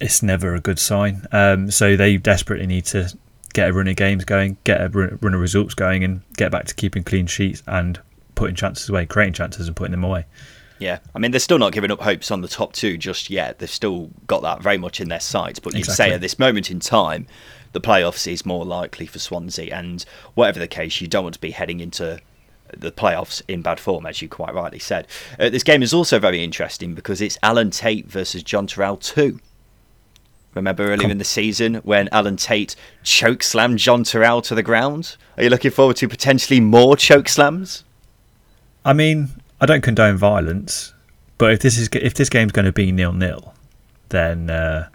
it's 0.00 0.22
never 0.22 0.54
a 0.54 0.60
good 0.60 0.78
sign. 0.78 1.26
Um, 1.32 1.70
so 1.70 1.96
they 1.96 2.16
desperately 2.16 2.66
need 2.66 2.84
to 2.86 3.12
get 3.52 3.70
a 3.70 3.72
run 3.72 3.88
of 3.88 3.96
games 3.96 4.24
going, 4.24 4.56
get 4.64 4.80
a 4.80 4.88
run 4.88 5.34
of 5.34 5.40
results 5.40 5.74
going, 5.74 6.04
and 6.04 6.22
get 6.36 6.50
back 6.52 6.66
to 6.66 6.74
keeping 6.74 7.04
clean 7.04 7.26
sheets 7.26 7.62
and 7.66 8.00
putting 8.34 8.54
chances 8.54 8.88
away, 8.88 9.06
creating 9.06 9.34
chances 9.34 9.66
and 9.66 9.76
putting 9.76 9.92
them 9.92 10.04
away. 10.04 10.26
Yeah, 10.78 10.98
I 11.14 11.18
mean, 11.18 11.32
they're 11.32 11.40
still 11.40 11.58
not 11.58 11.72
giving 11.72 11.90
up 11.90 12.00
hopes 12.00 12.30
on 12.30 12.40
the 12.40 12.48
top 12.48 12.72
two 12.72 12.96
just 12.96 13.30
yet. 13.30 13.58
They've 13.58 13.68
still 13.68 14.10
got 14.28 14.42
that 14.42 14.62
very 14.62 14.78
much 14.78 15.00
in 15.00 15.08
their 15.08 15.20
sights. 15.20 15.58
But 15.58 15.74
exactly. 15.74 15.78
you'd 15.80 15.96
say 15.96 16.14
at 16.14 16.20
this 16.20 16.38
moment 16.38 16.70
in 16.70 16.78
time, 16.78 17.26
the 17.72 17.80
playoffs 17.80 18.30
is 18.30 18.46
more 18.46 18.64
likely 18.64 19.06
for 19.06 19.18
Swansea. 19.18 19.74
And 19.74 20.04
whatever 20.34 20.60
the 20.60 20.68
case, 20.68 21.00
you 21.00 21.08
don't 21.08 21.24
want 21.24 21.34
to 21.34 21.40
be 21.40 21.50
heading 21.50 21.80
into 21.80 22.20
the 22.76 22.92
playoffs 22.92 23.42
in 23.48 23.62
bad 23.62 23.80
form, 23.80 24.06
as 24.06 24.22
you 24.22 24.28
quite 24.28 24.54
rightly 24.54 24.78
said. 24.78 25.08
Uh, 25.38 25.48
this 25.48 25.62
game 25.64 25.82
is 25.82 25.92
also 25.92 26.18
very 26.18 26.44
interesting 26.44 26.94
because 26.94 27.20
it's 27.20 27.38
Alan 27.42 27.70
Tate 27.70 28.06
versus 28.06 28.42
Jon 28.42 28.66
Toral 28.66 28.96
2. 28.98 29.40
Remember 30.58 30.84
earlier 30.84 31.02
Com- 31.02 31.10
in 31.10 31.18
the 31.18 31.24
season 31.24 31.76
when 31.76 32.08
Alan 32.12 32.36
Tate 32.36 32.76
choke 33.02 33.42
slammed 33.42 33.78
Jon 33.78 34.04
Toral 34.04 34.42
to 34.42 34.54
the 34.54 34.62
ground? 34.62 35.16
Are 35.36 35.42
you 35.42 35.50
looking 35.50 35.70
forward 35.70 35.96
to 35.96 36.08
potentially 36.08 36.60
more 36.60 36.96
choke 36.96 37.28
slams? 37.28 37.84
I 38.84 38.92
mean, 38.92 39.28
I 39.60 39.66
don't 39.66 39.82
condone 39.82 40.16
violence, 40.16 40.92
but 41.36 41.52
if 41.52 41.60
this 41.60 41.78
is 41.78 41.88
if 41.92 42.14
this 42.14 42.28
game's 42.28 42.52
going 42.52 42.66
to 42.66 42.72
be 42.72 42.92
nil 42.92 43.12
nil, 43.12 43.54
then 44.10 44.50
uh, 44.50 44.88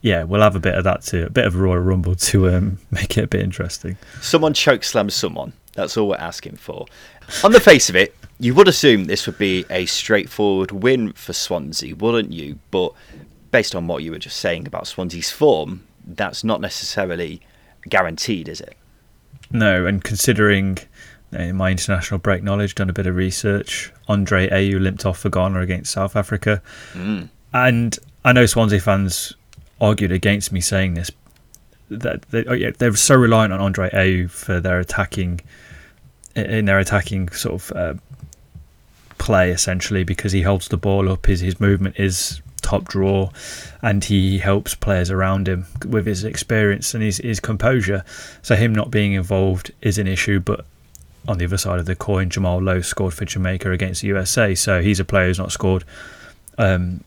yeah, 0.00 0.22
we'll 0.22 0.42
have 0.42 0.56
a 0.56 0.60
bit 0.60 0.74
of 0.74 0.84
that 0.84 1.02
too, 1.02 1.24
a 1.26 1.30
bit 1.30 1.44
of 1.44 1.56
Royal 1.56 1.78
Rumble 1.78 2.14
to 2.14 2.48
um, 2.48 2.78
make 2.90 3.18
it 3.18 3.24
a 3.24 3.26
bit 3.26 3.42
interesting. 3.42 3.96
Someone 4.20 4.54
choke 4.54 4.84
slams 4.84 5.14
someone. 5.14 5.52
That's 5.74 5.96
all 5.96 6.08
we're 6.08 6.16
asking 6.16 6.56
for. 6.56 6.86
On 7.44 7.52
the 7.52 7.60
face 7.60 7.88
of 7.88 7.96
it, 7.96 8.14
you 8.40 8.54
would 8.54 8.68
assume 8.68 9.04
this 9.04 9.26
would 9.26 9.38
be 9.38 9.64
a 9.70 9.86
straightforward 9.86 10.72
win 10.72 11.12
for 11.12 11.32
Swansea, 11.32 11.94
wouldn't 11.94 12.32
you? 12.32 12.58
But 12.70 12.92
based 13.50 13.74
on 13.74 13.86
what 13.86 14.02
you 14.02 14.10
were 14.10 14.18
just 14.18 14.38
saying 14.38 14.66
about 14.66 14.86
Swansea's 14.86 15.30
form, 15.30 15.86
that's 16.04 16.44
not 16.44 16.60
necessarily 16.60 17.40
guaranteed, 17.88 18.48
is 18.48 18.60
it? 18.60 18.76
No, 19.50 19.86
and 19.86 20.02
considering 20.02 20.78
in 21.32 21.56
my 21.56 21.70
international 21.70 22.18
break 22.18 22.42
knowledge, 22.42 22.74
done 22.74 22.90
a 22.90 22.92
bit 22.92 23.06
of 23.06 23.14
research. 23.14 23.92
Andre 24.08 24.48
Ayew 24.48 24.80
limped 24.80 25.04
off 25.04 25.18
for 25.18 25.28
Ghana 25.28 25.60
against 25.60 25.92
South 25.92 26.16
Africa. 26.16 26.62
Mm. 26.94 27.28
And 27.52 27.98
I 28.24 28.32
know 28.32 28.46
Swansea 28.46 28.80
fans 28.80 29.34
argued 29.80 30.12
against 30.12 30.52
me 30.52 30.60
saying 30.60 30.94
this. 30.94 31.10
That 31.90 32.22
they, 32.30 32.44
oh 32.44 32.52
yeah, 32.52 32.70
they're 32.76 32.94
so 32.96 33.14
reliant 33.14 33.52
on 33.52 33.60
Andre 33.60 33.88
Ayew 33.90 34.30
for 34.30 34.60
their 34.60 34.78
attacking, 34.78 35.40
in 36.34 36.66
their 36.66 36.78
attacking 36.78 37.30
sort 37.30 37.54
of 37.54 37.72
uh, 37.72 37.94
play 39.16 39.50
essentially 39.50 40.04
because 40.04 40.32
he 40.32 40.42
holds 40.42 40.68
the 40.68 40.76
ball 40.76 41.10
up. 41.10 41.26
His 41.26 41.40
his 41.40 41.60
movement 41.60 41.98
is 41.98 42.42
top 42.68 42.84
draw, 42.84 43.30
and 43.80 44.04
he 44.04 44.38
helps 44.38 44.74
players 44.74 45.10
around 45.10 45.48
him 45.48 45.66
with 45.86 46.06
his 46.06 46.24
experience 46.24 46.94
and 46.94 47.02
his 47.02 47.18
his 47.18 47.40
composure. 47.40 48.04
So 48.42 48.56
him 48.56 48.74
not 48.74 48.90
being 48.90 49.12
involved 49.12 49.72
is 49.80 49.98
an 49.98 50.06
issue, 50.06 50.40
but 50.40 50.64
on 51.26 51.38
the 51.38 51.44
other 51.46 51.58
side 51.58 51.78
of 51.78 51.86
the 51.86 51.96
coin, 51.96 52.28
Jamal 52.28 52.60
Lowe 52.60 52.80
scored 52.80 53.14
for 53.14 53.24
Jamaica 53.24 53.70
against 53.70 54.02
the 54.02 54.08
USA, 54.08 54.54
so 54.54 54.82
he's 54.82 55.00
a 55.00 55.04
player 55.04 55.26
who's 55.26 55.38
not 55.38 55.52
scored. 55.52 55.84
Um, 56.58 57.04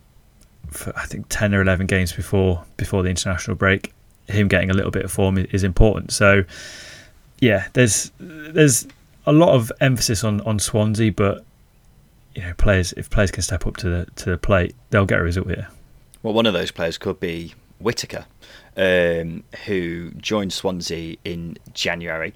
for 0.69 0.97
I 0.97 1.05
think 1.05 1.27
ten 1.29 1.53
or 1.53 1.61
eleven 1.61 1.85
games 1.85 2.11
before 2.11 2.63
before 2.77 3.03
the 3.03 3.09
international 3.09 3.55
break. 3.55 3.93
Him 4.27 4.47
getting 4.47 4.69
a 4.69 4.73
little 4.73 4.91
bit 4.91 5.03
of 5.03 5.11
form 5.11 5.37
is 5.37 5.63
important. 5.63 6.11
So, 6.11 6.43
yeah, 7.39 7.67
there's 7.73 8.11
there's 8.19 8.87
a 9.25 9.33
lot 9.33 9.49
of 9.49 9.71
emphasis 9.81 10.23
on, 10.23 10.39
on 10.41 10.57
Swansea, 10.57 11.11
but 11.11 11.43
you 12.35 12.41
know, 12.41 12.53
players 12.53 12.93
if 12.93 13.09
players 13.09 13.31
can 13.31 13.43
step 13.43 13.67
up 13.67 13.77
to 13.77 13.89
the 13.89 14.05
to 14.17 14.31
the 14.31 14.37
plate, 14.37 14.75
they'll 14.89 15.05
get 15.05 15.19
a 15.19 15.23
result 15.23 15.47
here. 15.47 15.67
Well, 16.23 16.33
one 16.33 16.45
of 16.45 16.53
those 16.53 16.71
players 16.71 16.97
could 16.97 17.19
be 17.19 17.53
Whittaker, 17.79 18.25
um, 18.77 19.43
who 19.65 20.11
joined 20.11 20.53
Swansea 20.53 21.17
in 21.25 21.57
January 21.73 22.33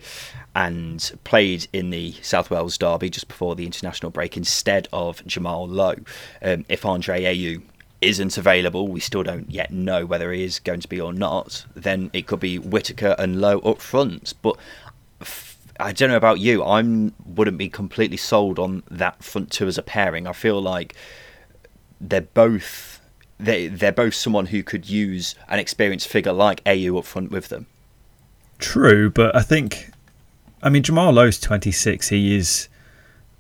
and 0.56 1.12
played 1.24 1.68
in 1.72 1.92
the 1.92 2.14
South 2.22 2.50
Wales 2.50 2.78
Derby 2.78 3.10
just 3.10 3.28
before 3.28 3.56
the 3.56 3.66
international 3.66 4.12
break 4.12 4.36
instead 4.36 4.88
of 4.92 5.26
Jamal 5.26 5.68
Lowe. 5.68 5.96
Um, 6.42 6.66
if 6.68 6.86
Andre 6.86 7.24
Ayew 7.24 7.62
isn't 8.02 8.38
available, 8.38 8.88
we 8.88 9.00
still 9.00 9.24
don't 9.24 9.50
yet 9.50 9.72
know 9.72 10.06
whether 10.06 10.32
he 10.32 10.44
is 10.44 10.60
going 10.60 10.80
to 10.82 10.88
be 10.88 11.00
or 11.00 11.14
not, 11.14 11.66
then 11.76 12.10
it 12.14 12.28
could 12.28 12.40
be 12.40 12.60
Whittaker 12.60 13.16
and 13.18 13.40
Lowe 13.40 13.60
up 13.60 13.80
front. 13.80 14.34
But 14.42 14.58
I 15.80 15.92
don't 15.92 16.10
know 16.10 16.18
about 16.18 16.40
you, 16.40 16.64
I 16.64 16.82
wouldn't 17.26 17.58
be 17.58 17.70
completely 17.70 18.18
sold 18.18 18.60
on 18.60 18.84
that 18.90 19.24
front 19.24 19.52
two 19.52 19.68
as 19.68 19.78
a 19.78 19.82
pairing. 19.82 20.28
I 20.28 20.34
feel 20.34 20.62
like 20.62 20.96
they're 22.00 22.22
both 22.22 23.02
they 23.40 23.68
they're 23.68 23.92
both 23.92 24.14
someone 24.14 24.48
who 24.48 24.64
could 24.64 24.90
use 24.90 25.36
an 25.50 25.60
experienced 25.60 26.08
figure 26.08 26.34
like 26.34 26.64
Ayew 26.64 26.98
up 26.98 27.06
front 27.06 27.32
with 27.32 27.50
them. 27.50 27.68
True, 28.58 29.10
but 29.10 29.36
I 29.36 29.42
think, 29.42 29.92
I 30.64 30.70
mean, 30.70 30.82
Jamal 30.82 31.12
Lowe's 31.12 31.40
26. 31.40 32.10
He 32.10 32.36
is 32.36 32.70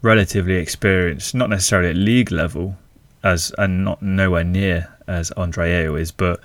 relatively 0.02 0.56
experienced, 0.56 1.34
not 1.34 1.50
necessarily 1.50 1.90
at 1.90 1.96
league 1.96 2.32
level, 2.32 2.78
as 3.24 3.54
and 3.58 3.86
not 3.86 4.02
nowhere 4.02 4.44
near 4.44 4.94
as 5.08 5.32
Andre 5.32 5.86
is, 5.96 6.12
but 6.12 6.42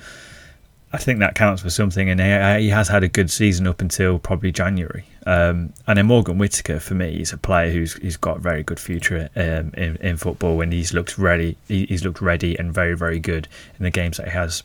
I 0.93 0.99
think 0.99 1.21
that 1.21 1.37
counts 1.37 1.63
for 1.63 1.71
something, 1.71 2.11
and 2.11 2.21
he, 2.61 2.69
has 2.69 2.89
had 2.89 3.05
a 3.05 3.09
good 3.09 3.31
season 3.31 3.69
up 3.69 3.81
until 3.81 4.19
probably 4.19 4.51
January. 4.51 5.05
Um, 5.25 5.73
and 5.87 5.99
then 5.99 6.07
Morgan 6.07 6.37
Whittaker, 6.37 6.81
for 6.81 6.95
me, 6.95 7.21
is 7.21 7.33
a 7.33 7.39
player 7.39 7.71
who's 7.71 7.95
he's 7.95 8.17
got 8.17 8.39
a 8.39 8.41
very 8.41 8.65
good 8.65 8.81
future 8.81 9.29
um, 9.37 9.73
in, 9.75 9.97
in 10.01 10.17
football, 10.17 10.57
when 10.57 10.73
he's 10.73 10.93
looked 10.93 11.17
ready. 11.17 11.57
He, 11.69 11.87
he's 11.87 12.05
looked 12.05 12.21
ready 12.21 12.59
and 12.59 12.75
very 12.75 12.97
very 12.97 13.21
good 13.21 13.47
in 13.79 13.85
the 13.85 13.91
games 13.91 14.17
that 14.17 14.27
he 14.27 14.33
has 14.33 14.65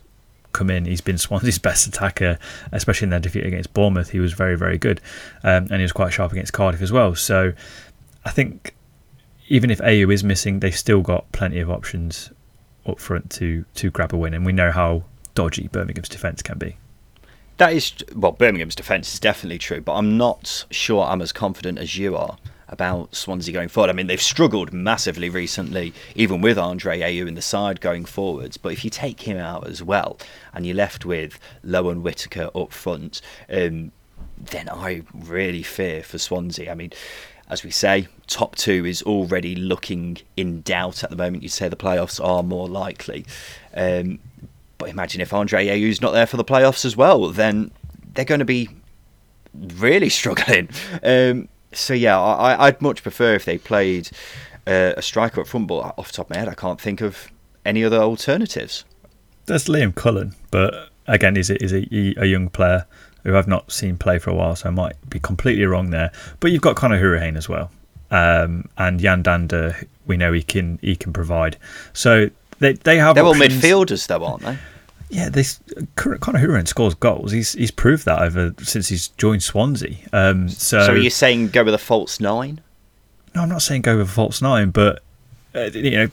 come 0.51 0.71
in. 0.71 0.85
He's 0.85 1.01
been 1.01 1.17
Swansea's 1.19 1.59
best 1.59 1.85
attacker, 1.85 2.39
especially 2.71 3.05
in 3.05 3.09
their 3.11 3.19
defeat 3.19 3.45
against 3.45 3.73
Bournemouth. 3.73 4.09
He 4.09 4.19
was 4.19 4.33
very 4.33 4.57
very 4.57 4.79
good, 4.79 5.01
um, 5.43 5.67
and 5.69 5.75
he 5.75 5.83
was 5.83 5.91
quite 5.91 6.11
sharp 6.11 6.31
against 6.31 6.53
Cardiff 6.53 6.81
as 6.81 6.91
well. 6.91 7.13
So 7.13 7.53
I 8.25 8.31
think 8.31 8.73
even 9.47 9.69
if 9.69 9.77
Ayew 9.79 10.11
is 10.11 10.23
missing, 10.23 10.59
they've 10.59 10.75
still 10.75 11.01
got 11.01 11.31
plenty 11.31 11.59
of 11.59 11.69
options 11.69 12.31
up 12.87 12.99
front 12.99 13.29
to 13.31 13.63
to 13.75 13.91
grab 13.91 14.11
a 14.11 14.17
win, 14.17 14.33
and 14.33 14.43
we 14.43 14.53
know 14.53 14.71
how 14.71 15.03
dodgy 15.35 15.67
Birmingham's 15.67 16.09
defence 16.09 16.41
can 16.41 16.57
be. 16.57 16.77
That 17.57 17.71
is, 17.73 17.93
well, 18.13 18.33
Birmingham's 18.33 18.75
defence 18.75 19.13
is 19.13 19.19
definitely 19.19 19.59
true, 19.59 19.79
but 19.79 19.93
I'm 19.93 20.17
not 20.17 20.65
sure 20.71 21.05
I'm 21.05 21.21
as 21.21 21.31
confident 21.31 21.77
as 21.77 21.97
you 21.97 22.17
are 22.17 22.37
about 22.67 23.15
Swansea 23.15 23.53
going 23.53 23.69
forward. 23.69 23.89
I 23.89 23.93
mean, 23.93 24.07
they've 24.07 24.21
struggled 24.21 24.73
massively 24.73 25.29
recently, 25.29 25.93
even 26.15 26.41
with 26.41 26.57
Andre 26.57 26.99
Ayew 26.99 27.27
in 27.27 27.35
the 27.35 27.41
side 27.41 27.79
going 27.79 28.05
forwards. 28.05 28.57
But 28.57 28.73
if 28.73 28.83
you 28.83 28.89
take 28.89 29.21
him 29.21 29.37
out 29.37 29.67
as 29.67 29.83
well, 29.83 30.17
and 30.53 30.65
you're 30.65 30.75
left 30.75 31.05
with 31.05 31.39
Lowe 31.63 31.89
and 31.89 32.03
Whittaker 32.03 32.49
up 32.55 32.73
front, 32.73 33.21
um, 33.49 33.91
then 34.37 34.67
I 34.69 35.03
really 35.13 35.63
fear 35.63 36.03
for 36.03 36.17
Swansea. 36.17 36.69
I 36.71 36.75
mean, 36.75 36.91
as 37.47 37.63
we 37.63 37.71
say, 37.71 38.07
top 38.27 38.55
two 38.55 38.85
is 38.85 39.01
already 39.03 39.55
looking 39.55 40.17
in 40.35 40.61
doubt 40.61 41.03
at 41.03 41.09
the 41.09 41.15
moment. 41.15 41.43
You'd 41.43 41.51
say 41.51 41.69
the 41.69 41.75
playoffs 41.75 42.23
are 42.23 42.43
more 42.43 42.67
likely. 42.67 43.25
Um, 43.73 44.19
but 44.77 44.89
imagine 44.89 45.21
if 45.21 45.33
Andre 45.33 45.67
Ayew's 45.67 46.01
not 46.01 46.11
there 46.11 46.25
for 46.25 46.37
the 46.37 46.43
playoffs 46.43 46.85
as 46.85 46.97
well, 46.97 47.29
then 47.29 47.71
they're 48.13 48.25
going 48.25 48.39
to 48.39 48.45
be 48.45 48.69
really 49.53 50.09
struggling. 50.19 50.69
Um, 51.03 51.49
so 51.71 51.93
yeah, 51.93 52.19
I, 52.19 52.69
would 52.69 52.81
much 52.81 53.03
prefer 53.03 53.35
if 53.35 53.45
they 53.45 53.57
played 53.57 54.09
uh, 54.67 54.93
a 54.97 55.01
striker 55.01 55.41
up 55.41 55.47
front. 55.47 55.67
But 55.67 55.93
off 55.97 56.07
the 56.07 56.13
top 56.13 56.27
of 56.27 56.29
my 56.31 56.37
head, 56.37 56.47
I 56.47 56.53
can't 56.53 56.79
think 56.79 57.01
of 57.01 57.29
any 57.65 57.83
other 57.83 57.97
alternatives. 57.97 58.85
There's 59.45 59.65
Liam 59.65 59.93
Cullen, 59.93 60.33
but 60.51 60.89
again, 61.07 61.37
is 61.37 61.49
is 61.49 61.73
a, 61.73 61.85
a 62.17 62.25
young 62.25 62.49
player 62.49 62.85
who 63.23 63.35
I've 63.35 63.47
not 63.47 63.71
seen 63.71 63.97
play 63.97 64.19
for 64.19 64.29
a 64.29 64.33
while, 64.33 64.55
so 64.55 64.69
I 64.69 64.71
might 64.71 64.95
be 65.09 65.19
completely 65.19 65.65
wrong 65.65 65.89
there. 65.89 66.11
But 66.39 66.51
you've 66.51 66.61
got 66.61 66.75
Conor 66.75 67.01
Hourihane 67.01 67.37
as 67.37 67.49
well, 67.49 67.71
um, 68.11 68.69
and 68.77 69.01
Yan 69.01 69.23
Dhanda. 69.23 69.87
We 70.05 70.17
know 70.17 70.31
he 70.33 70.43
can 70.43 70.79
he 70.81 70.95
can 70.95 71.13
provide. 71.13 71.57
So 71.93 72.29
they 72.59 72.73
they 72.73 72.97
have. 72.97 73.15
They're 73.15 73.25
options. 73.25 73.63
all 73.63 73.69
midfielders, 73.71 74.07
though, 74.07 74.23
aren't 74.23 74.43
they? 74.43 74.57
Yeah, 75.09 75.29
this 75.29 75.59
Conor 75.95 76.17
Hourihane 76.17 76.67
scores 76.67 76.95
goals. 76.95 77.31
He's 77.31 77.53
he's 77.53 77.71
proved 77.71 78.05
that 78.05 78.21
over 78.21 78.53
since 78.63 78.87
he's 78.87 79.09
joined 79.09 79.43
Swansea. 79.43 79.97
Um, 80.11 80.49
so, 80.49 80.85
so 80.85 80.93
are 80.93 80.97
you 80.97 81.09
saying 81.09 81.49
go 81.49 81.63
with 81.63 81.73
a 81.73 81.79
false 81.79 82.19
nine? 82.19 82.61
No, 83.33 83.41
I'm 83.41 83.49
not 83.49 83.61
saying 83.61 83.83
go 83.83 83.97
with 83.97 84.09
a 84.09 84.11
false 84.11 84.41
nine, 84.41 84.71
but 84.71 85.03
uh, 85.53 85.69
you 85.73 85.91
know, 85.91 86.07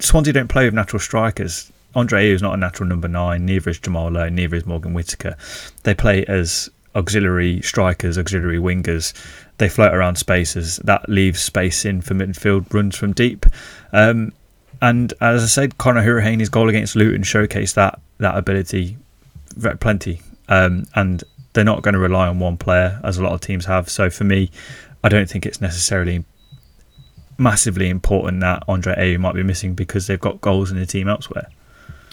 Swansea 0.00 0.32
don't 0.32 0.48
play 0.48 0.64
with 0.64 0.74
natural 0.74 1.00
strikers. 1.00 1.72
Andre 1.94 2.28
is 2.28 2.42
not 2.42 2.54
a 2.54 2.56
natural 2.56 2.88
number 2.88 3.08
nine. 3.08 3.44
Neither 3.44 3.70
is 3.70 3.78
Jamal 3.78 4.10
Lowe. 4.10 4.28
Neither 4.28 4.56
is 4.56 4.66
Morgan 4.66 4.94
Whittaker. 4.94 5.36
They 5.82 5.94
play 5.94 6.24
as 6.26 6.70
auxiliary 6.94 7.60
strikers, 7.62 8.18
auxiliary 8.18 8.58
wingers. 8.58 9.14
They 9.56 9.68
float 9.68 9.92
around 9.92 10.16
spaces. 10.16 10.76
That 10.84 11.08
leaves 11.08 11.40
space 11.40 11.84
in 11.84 12.02
for 12.02 12.14
midfield 12.14 12.72
runs 12.72 12.96
from 12.96 13.12
deep. 13.12 13.46
Um, 13.92 14.32
and 14.80 15.12
as 15.20 15.42
I 15.42 15.46
said, 15.46 15.78
Conor 15.78 16.02
Hourihane's 16.02 16.48
goal 16.48 16.68
against 16.68 16.96
Luton 16.96 17.22
showcased 17.22 17.74
that 17.74 18.00
that 18.18 18.36
ability 18.36 18.96
plenty. 19.80 20.20
Um, 20.48 20.86
and 20.94 21.22
they're 21.52 21.64
not 21.64 21.82
going 21.82 21.94
to 21.94 21.98
rely 21.98 22.28
on 22.28 22.38
one 22.38 22.56
player 22.56 23.00
as 23.04 23.18
a 23.18 23.22
lot 23.22 23.32
of 23.32 23.40
teams 23.40 23.66
have. 23.66 23.88
So 23.88 24.10
for 24.10 24.24
me, 24.24 24.50
I 25.02 25.08
don't 25.08 25.28
think 25.28 25.46
it's 25.46 25.60
necessarily 25.60 26.24
massively 27.36 27.88
important 27.88 28.40
that 28.40 28.62
Andre 28.66 28.94
Ayew 28.94 29.18
might 29.18 29.34
be 29.34 29.42
missing 29.42 29.74
because 29.74 30.06
they've 30.06 30.20
got 30.20 30.40
goals 30.40 30.70
in 30.70 30.78
the 30.78 30.86
team 30.86 31.08
elsewhere. 31.08 31.48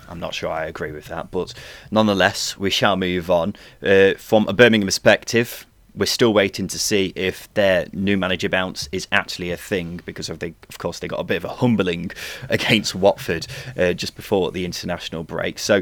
I'm 0.07 0.19
not 0.19 0.35
sure 0.35 0.51
I 0.51 0.65
agree 0.65 0.91
with 0.91 1.05
that, 1.05 1.31
but 1.31 1.53
nonetheless, 1.89 2.57
we 2.57 2.69
shall 2.69 2.95
move 2.95 3.31
on. 3.31 3.55
Uh, 3.81 4.13
from 4.17 4.47
a 4.47 4.53
Birmingham 4.53 4.87
perspective, 4.87 5.65
we're 5.95 6.05
still 6.05 6.33
waiting 6.33 6.67
to 6.67 6.79
see 6.79 7.13
if 7.15 7.53
their 7.53 7.87
new 7.93 8.17
manager 8.17 8.49
bounce 8.49 8.89
is 8.91 9.07
actually 9.11 9.51
a 9.51 9.57
thing 9.57 10.01
because 10.05 10.29
of, 10.29 10.39
they, 10.39 10.53
of 10.69 10.77
course 10.77 10.99
they 10.99 11.07
got 11.07 11.19
a 11.19 11.23
bit 11.23 11.37
of 11.37 11.45
a 11.45 11.49
humbling 11.49 12.11
against 12.49 12.95
Watford 12.95 13.47
uh, 13.77 13.93
just 13.93 14.15
before 14.15 14.51
the 14.51 14.65
international 14.65 15.23
break. 15.23 15.59
So 15.59 15.81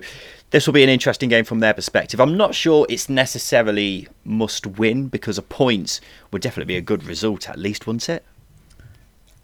this 0.52 0.68
will 0.68 0.74
be 0.74 0.84
an 0.84 0.90
interesting 0.90 1.30
game 1.30 1.46
from 1.46 1.60
their 1.60 1.74
perspective. 1.74 2.20
I'm 2.20 2.38
not 2.38 2.54
sure 2.54 2.86
it's 2.90 3.10
necessarily 3.10 4.08
must 4.24 4.68
win 4.68 5.08
because 5.08 5.38
a 5.38 5.42
point 5.42 6.00
would 6.32 6.42
definitely 6.42 6.74
be 6.74 6.78
a 6.78 6.82
good 6.82 7.04
result 7.04 7.50
at 7.50 7.58
least, 7.58 7.88
wouldn't 7.88 8.08
it? 8.08 8.24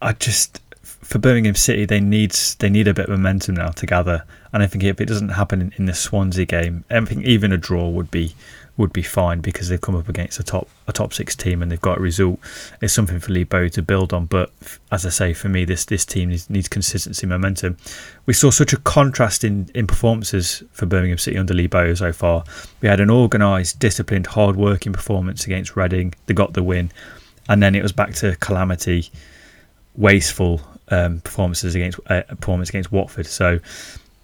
I 0.00 0.12
just 0.12 0.60
for 0.82 1.18
Birmingham 1.18 1.56
City 1.56 1.84
they 1.84 2.00
need 2.00 2.32
they 2.60 2.70
need 2.70 2.86
a 2.86 2.94
bit 2.94 3.06
of 3.06 3.10
momentum 3.10 3.56
now 3.56 3.70
to 3.70 3.86
gather, 3.86 4.24
and 4.52 4.62
I 4.62 4.66
think 4.66 4.84
if 4.84 5.00
it 5.00 5.06
doesn't 5.06 5.30
happen 5.30 5.60
in, 5.60 5.72
in 5.76 5.84
the 5.86 5.94
Swansea 5.94 6.46
game, 6.46 6.84
I 6.88 7.00
think 7.04 7.24
even 7.24 7.52
a 7.52 7.58
draw 7.58 7.88
would 7.88 8.10
be 8.10 8.34
would 8.76 8.92
be 8.92 9.02
fine 9.02 9.40
because 9.40 9.68
they've 9.68 9.80
come 9.80 9.96
up 9.96 10.08
against 10.08 10.38
a 10.40 10.42
top 10.42 10.68
a 10.86 10.92
top 10.92 11.12
six 11.12 11.36
team 11.36 11.62
and 11.62 11.70
they've 11.70 11.80
got 11.80 11.98
a 11.98 12.00
result. 12.00 12.38
It's 12.80 12.92
something 12.92 13.20
for 13.20 13.32
Lee 13.32 13.44
Bowyer 13.44 13.68
to 13.70 13.82
build 13.82 14.12
on. 14.12 14.26
But 14.26 14.50
as 14.90 15.04
I 15.04 15.10
say, 15.10 15.34
for 15.34 15.48
me, 15.48 15.64
this 15.64 15.84
this 15.84 16.04
team 16.04 16.30
needs, 16.30 16.48
needs 16.48 16.68
consistency, 16.68 17.26
momentum. 17.26 17.76
We 18.26 18.32
saw 18.32 18.50
such 18.50 18.72
a 18.72 18.78
contrast 18.78 19.44
in, 19.44 19.70
in 19.74 19.86
performances 19.86 20.62
for 20.72 20.86
Birmingham 20.86 21.18
City 21.18 21.38
under 21.38 21.54
Lee 21.54 21.66
Bowyer 21.66 21.96
so 21.96 22.12
far. 22.12 22.44
We 22.80 22.88
had 22.88 23.00
an 23.00 23.10
organised, 23.10 23.78
disciplined, 23.78 24.28
hard-working 24.28 24.92
performance 24.92 25.44
against 25.44 25.76
Reading. 25.76 26.14
They 26.26 26.34
got 26.34 26.54
the 26.54 26.62
win, 26.62 26.90
and 27.48 27.62
then 27.62 27.74
it 27.74 27.82
was 27.82 27.92
back 27.92 28.14
to 28.14 28.36
calamity, 28.36 29.10
wasteful 29.96 30.60
um, 30.88 31.20
performances 31.20 31.74
against 31.74 32.00
uh, 32.06 32.22
performance 32.22 32.68
against 32.68 32.92
Watford. 32.92 33.26
So 33.26 33.60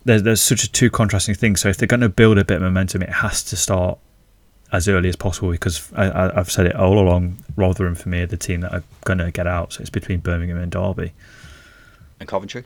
there's 0.04 0.22
there's 0.22 0.40
such 0.40 0.64
a 0.64 0.72
two 0.72 0.90
contrasting 0.90 1.34
things. 1.34 1.60
So 1.60 1.68
if 1.68 1.76
they're 1.76 1.86
going 1.86 2.00
to 2.00 2.08
build 2.08 2.38
a 2.38 2.44
bit 2.44 2.56
of 2.56 2.62
momentum, 2.62 3.02
it 3.02 3.10
has 3.10 3.42
to 3.44 3.56
start 3.56 3.98
as 4.76 4.88
early 4.88 5.08
as 5.08 5.16
possible 5.16 5.50
because 5.50 5.90
I, 5.94 6.32
have 6.34 6.50
said 6.50 6.66
it 6.66 6.76
all 6.76 6.98
along. 6.98 7.38
Rotherham 7.56 7.94
for 7.94 8.10
me 8.10 8.20
are 8.20 8.26
the 8.26 8.36
team 8.36 8.60
that 8.60 8.72
are 8.72 8.82
going 9.04 9.18
to 9.18 9.30
get 9.30 9.46
out. 9.46 9.72
So 9.72 9.80
it's 9.80 9.90
between 9.90 10.20
Birmingham 10.20 10.58
and 10.58 10.70
Derby. 10.70 11.12
And 12.20 12.28
Coventry. 12.28 12.64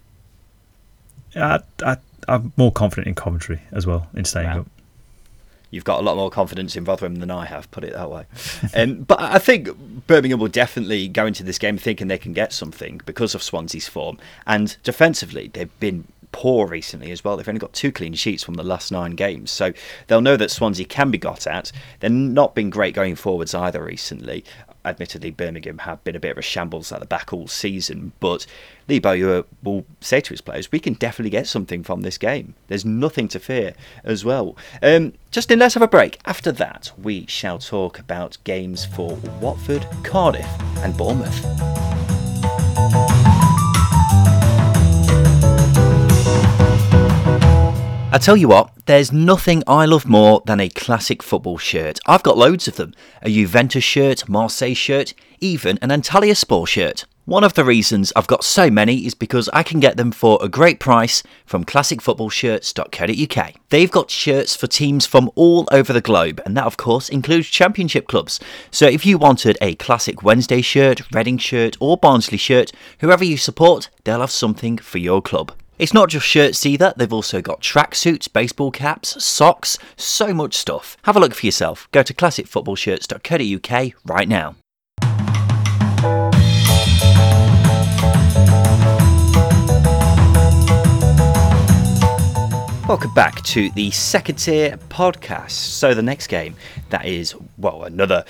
I, 1.37 1.61
I, 1.85 1.97
I'm 2.27 2.53
more 2.57 2.73
confident 2.73 3.07
in 3.07 3.15
Coventry 3.15 3.63
as 3.71 3.87
well 3.87 4.09
in 4.15 4.25
staying 4.25 4.49
wow. 4.49 4.61
up. 4.61 4.67
You've 5.71 5.85
got 5.85 6.01
a 6.01 6.03
lot 6.03 6.17
more 6.17 6.31
confidence 6.31 6.75
in 6.75 6.83
Rotherham 6.83 7.17
than 7.17 7.31
I 7.31 7.47
have, 7.47 7.71
put 7.71 7.85
it 7.85 7.93
that 7.93 8.11
way. 8.11 8.25
um, 8.75 9.03
but 9.03 9.21
I 9.21 9.39
think 9.39 9.69
Birmingham 10.09 10.41
will 10.41 10.49
definitely 10.49 11.07
go 11.07 11.27
into 11.27 11.45
this 11.45 11.61
game 11.61 11.79
thinking 11.79 12.09
they 12.09 12.19
can 12.19 12.33
get 12.33 12.53
something 12.53 13.01
because 13.07 13.37
of 13.37 13.43
Swansea's 13.43 13.87
form. 13.87 14.19
And 14.49 14.77
defensively, 14.83 15.49
they've 15.53 15.79
been 15.79 16.09
poor 16.33 16.67
recently 16.67 17.11
as 17.11 17.25
well. 17.25 17.37
They've 17.37 17.49
only 17.49 17.59
got 17.59 17.73
two 17.73 17.93
clean 17.93 18.15
sheets 18.15 18.43
from 18.43 18.55
the 18.55 18.63
last 18.63 18.93
nine 18.93 19.13
games, 19.13 19.51
so 19.51 19.73
they'll 20.07 20.21
know 20.21 20.37
that 20.37 20.51
Swansea 20.51 20.87
can 20.87 21.11
be 21.11 21.19
got 21.19 21.47
at. 21.47 21.73
They're 22.01 22.11
not 22.11 22.55
been 22.55 22.71
great 22.71 22.95
going 22.95 23.17
forwards 23.17 23.55
either 23.55 23.83
recently. 23.83 24.45
Admittedly, 24.83 25.31
Birmingham 25.31 25.79
have 25.79 26.03
been 26.05 26.17
a 26.17 26.21
bit 26.21 26.31
of 26.31 26.39
a 26.39 26.43
shambles 26.43 26.91
at 26.91 27.01
the 27.01 27.07
back 27.07 27.35
all 27.35 27.47
season, 27.47 28.13
but 28.19 28.47
Lee 28.89 28.99
Bowyer 28.99 29.45
will 29.63 29.85
say 30.01 30.23
to 30.23 30.31
his 30.31 30.41
players, 30.41 30.73
"We 30.73 30.79
can 30.79 30.95
definitely 30.95 31.29
get 31.31 31.47
something 31.47 31.83
from 31.83 32.01
this 32.01 32.17
game. 32.17 32.55
There's 32.69 32.85
nothing 32.85 33.29
to 33.29 33.39
fear 33.39 33.75
as 34.05 34.25
well." 34.25 34.57
Um, 34.83 35.13
Justin, 35.31 35.59
let's 35.59 35.75
have 35.75 35.83
a 35.83 35.89
break. 35.89 36.19
After 36.25 36.51
that, 36.53 36.93
we 36.97 37.27
shall 37.27 37.59
talk 37.59 37.99
about 37.99 38.39
games 38.45 38.87
for 38.87 39.17
Watford, 39.39 39.87
Cardiff, 40.03 40.49
and 40.79 40.97
Bournemouth. 40.97 41.45
I 48.13 48.19
tell 48.19 48.37
you 48.37 48.49
what, 48.49 48.73
there's 48.87 49.13
nothing 49.13 49.63
I 49.69 49.87
love 49.87 50.05
more 50.05 50.43
than 50.45 50.59
a 50.59 50.69
classic 50.69 51.23
football 51.23 51.59
shirt. 51.59 52.01
I've 52.07 52.25
got 52.25 52.37
loads 52.37 52.67
of 52.67 52.75
them 52.75 52.93
a 53.23 53.31
Juventus 53.31 53.85
shirt, 53.85 54.29
Marseille 54.29 54.75
shirt, 54.75 55.15
even 55.39 55.79
an 55.81 55.91
Antalyaspor 55.91 56.67
shirt. 56.67 57.05
One 57.25 57.45
of 57.45 57.55
the 57.55 57.65
reasons 57.65 58.13
I've 58.17 58.27
got 58.27 58.43
so 58.43 58.69
many 58.69 59.07
is 59.07 59.15
because 59.15 59.49
I 59.53 59.63
can 59.63 59.79
get 59.79 59.97
them 59.97 60.11
for 60.11 60.41
a 60.43 60.49
great 60.49 60.81
price 60.81 61.23
from 61.47 61.65
classicfootballshirts.co.uk. 61.65 63.55
They've 63.69 63.91
got 63.93 64.11
shirts 64.11 64.57
for 64.57 64.67
teams 64.67 65.07
from 65.07 65.31
all 65.37 65.69
over 65.71 65.93
the 65.93 66.01
globe, 66.01 66.43
and 66.45 66.57
that, 66.57 66.67
of 66.67 66.77
course, 66.77 67.09
includes 67.09 67.47
championship 67.47 68.09
clubs. 68.09 68.41
So 68.73 68.87
if 68.87 69.07
you 69.07 69.19
wanted 69.19 69.57
a 69.61 69.77
classic 69.77 70.25
Wednesday 70.25 70.63
shirt, 70.63 71.03
Reading 71.15 71.39
shirt, 71.39 71.77
or 71.79 71.97
Barnsley 71.97 72.39
shirt, 72.39 72.73
whoever 72.99 73.25
you 73.25 73.37
support, 73.37 73.89
they'll 74.03 74.19
have 74.19 74.33
something 74.33 74.79
for 74.79 74.99
your 74.99 75.23
club. 75.23 75.53
It's 75.81 75.95
not 75.95 76.11
just 76.11 76.27
shirts 76.27 76.67
either, 76.67 76.93
they've 76.95 77.11
also 77.11 77.41
got 77.41 77.63
tracksuits, 77.63 78.31
baseball 78.31 78.71
caps, 78.71 79.25
socks, 79.25 79.79
so 79.97 80.35
much 80.35 80.53
stuff. 80.53 80.99
Have 81.05 81.17
a 81.17 81.21
look 81.21 81.33
for 81.33 81.47
yourself. 81.47 81.89
Go 81.91 82.03
to 82.03 82.13
classicfootballshirts.co.uk 82.13 83.93
right 84.05 84.29
now. 84.29 84.57
Welcome 92.87 93.15
back 93.15 93.41
to 93.45 93.71
the 93.71 93.91
second 93.91 94.35
tier 94.35 94.77
podcast. 94.91 95.53
So, 95.53 95.95
the 95.95 96.03
next 96.03 96.27
game, 96.27 96.57
that 96.91 97.07
is, 97.07 97.35
well, 97.57 97.85
another 97.85 98.27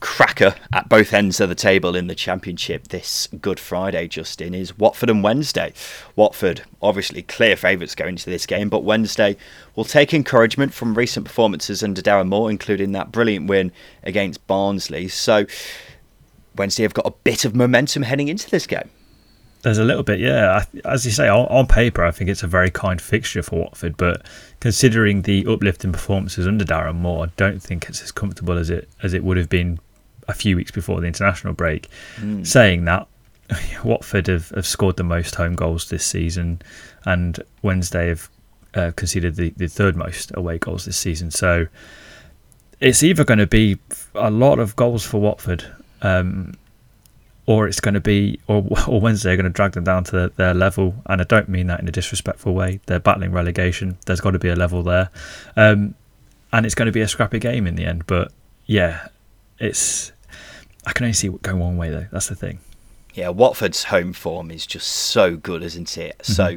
cracker 0.00 0.54
at 0.72 0.88
both 0.88 1.12
ends 1.12 1.40
of 1.40 1.48
the 1.48 1.54
table 1.54 1.96
in 1.96 2.06
the 2.06 2.14
championship 2.14 2.88
this 2.88 3.28
Good 3.40 3.58
Friday, 3.58 4.08
Justin, 4.08 4.54
is 4.54 4.78
Watford 4.78 5.10
and 5.10 5.22
Wednesday. 5.22 5.72
Watford, 6.16 6.62
obviously 6.80 7.22
clear 7.22 7.56
favourites 7.56 7.94
going 7.94 8.10
into 8.10 8.30
this 8.30 8.46
game, 8.46 8.68
but 8.68 8.84
Wednesday 8.84 9.36
will 9.74 9.84
take 9.84 10.14
encouragement 10.14 10.72
from 10.72 10.94
recent 10.94 11.26
performances 11.26 11.82
under 11.82 12.00
Darren 12.00 12.28
Moore, 12.28 12.50
including 12.50 12.92
that 12.92 13.12
brilliant 13.12 13.48
win 13.48 13.72
against 14.02 14.46
Barnsley. 14.46 15.08
So 15.08 15.46
Wednesday 16.56 16.84
have 16.84 16.94
got 16.94 17.06
a 17.06 17.14
bit 17.24 17.44
of 17.44 17.54
momentum 17.54 18.02
heading 18.02 18.28
into 18.28 18.48
this 18.50 18.66
game. 18.66 18.90
There's 19.62 19.78
a 19.78 19.84
little 19.84 20.04
bit, 20.04 20.20
yeah. 20.20 20.64
As 20.84 21.04
you 21.04 21.10
say, 21.10 21.28
on, 21.28 21.46
on 21.46 21.66
paper, 21.66 22.04
I 22.04 22.12
think 22.12 22.30
it's 22.30 22.44
a 22.44 22.46
very 22.46 22.70
kind 22.70 23.00
fixture 23.00 23.42
for 23.42 23.58
Watford, 23.58 23.96
but 23.96 24.24
considering 24.60 25.22
the 25.22 25.44
uplifting 25.46 25.90
performances 25.90 26.46
under 26.46 26.64
Darren 26.64 26.94
Moore, 26.96 27.26
I 27.26 27.30
don't 27.36 27.60
think 27.60 27.88
it's 27.88 28.00
as 28.00 28.12
comfortable 28.12 28.56
as 28.56 28.70
it 28.70 28.88
as 29.02 29.14
it 29.14 29.24
would 29.24 29.36
have 29.36 29.48
been 29.48 29.80
a 30.28 30.34
few 30.34 30.56
weeks 30.56 30.70
before 30.70 31.00
the 31.00 31.06
international 31.06 31.54
break, 31.54 31.88
mm. 32.16 32.46
saying 32.46 32.84
that 32.84 33.08
Watford 33.84 34.26
have, 34.26 34.50
have 34.50 34.66
scored 34.66 34.96
the 34.96 35.04
most 35.04 35.34
home 35.34 35.54
goals 35.54 35.88
this 35.88 36.04
season, 36.04 36.62
and 37.04 37.40
Wednesday 37.62 38.08
have 38.08 38.28
uh, 38.74 38.92
conceded 38.96 39.36
the, 39.36 39.50
the 39.56 39.68
third 39.68 39.96
most 39.96 40.30
away 40.34 40.58
goals 40.58 40.84
this 40.84 40.96
season. 40.96 41.30
So 41.30 41.66
it's 42.80 43.02
either 43.02 43.24
going 43.24 43.38
to 43.38 43.46
be 43.46 43.78
a 44.14 44.30
lot 44.30 44.58
of 44.58 44.76
goals 44.76 45.04
for 45.04 45.20
Watford, 45.20 45.64
um, 46.02 46.54
or 47.46 47.66
it's 47.66 47.80
going 47.80 47.94
to 47.94 48.00
be, 48.00 48.38
or, 48.46 48.64
or 48.86 49.00
Wednesday 49.00 49.32
are 49.32 49.36
going 49.36 49.44
to 49.44 49.50
drag 49.50 49.72
them 49.72 49.84
down 49.84 50.04
to 50.04 50.12
their, 50.12 50.28
their, 50.28 50.54
level. 50.54 50.94
And 51.06 51.20
I 51.20 51.24
don't 51.24 51.48
mean 51.48 51.66
that 51.68 51.80
in 51.80 51.88
a 51.88 51.92
disrespectful 51.92 52.54
way. 52.54 52.80
They're 52.86 53.00
battling 53.00 53.32
relegation. 53.32 53.96
There's 54.06 54.20
got 54.20 54.32
to 54.32 54.38
be 54.38 54.48
a 54.48 54.56
level 54.56 54.82
there, 54.82 55.10
um, 55.56 55.94
and 56.52 56.66
it's 56.66 56.74
going 56.74 56.86
to 56.86 56.92
be 56.92 57.00
a 57.00 57.08
scrappy 57.08 57.38
game 57.38 57.66
in 57.66 57.74
the 57.74 57.84
end. 57.84 58.06
But 58.06 58.32
yeah, 58.66 59.08
it's 59.58 60.12
I 60.88 60.92
can 60.92 61.04
only 61.04 61.12
see 61.12 61.28
it 61.28 61.42
going 61.42 61.58
one 61.58 61.76
way 61.76 61.90
though. 61.90 62.06
That's 62.10 62.28
the 62.28 62.34
thing. 62.34 62.60
Yeah, 63.12 63.28
Watford's 63.28 63.84
home 63.84 64.14
form 64.14 64.50
is 64.50 64.66
just 64.66 64.88
so 64.88 65.36
good, 65.36 65.62
isn't 65.62 65.98
it? 65.98 66.16
Mm-hmm. 66.18 66.32
So 66.32 66.56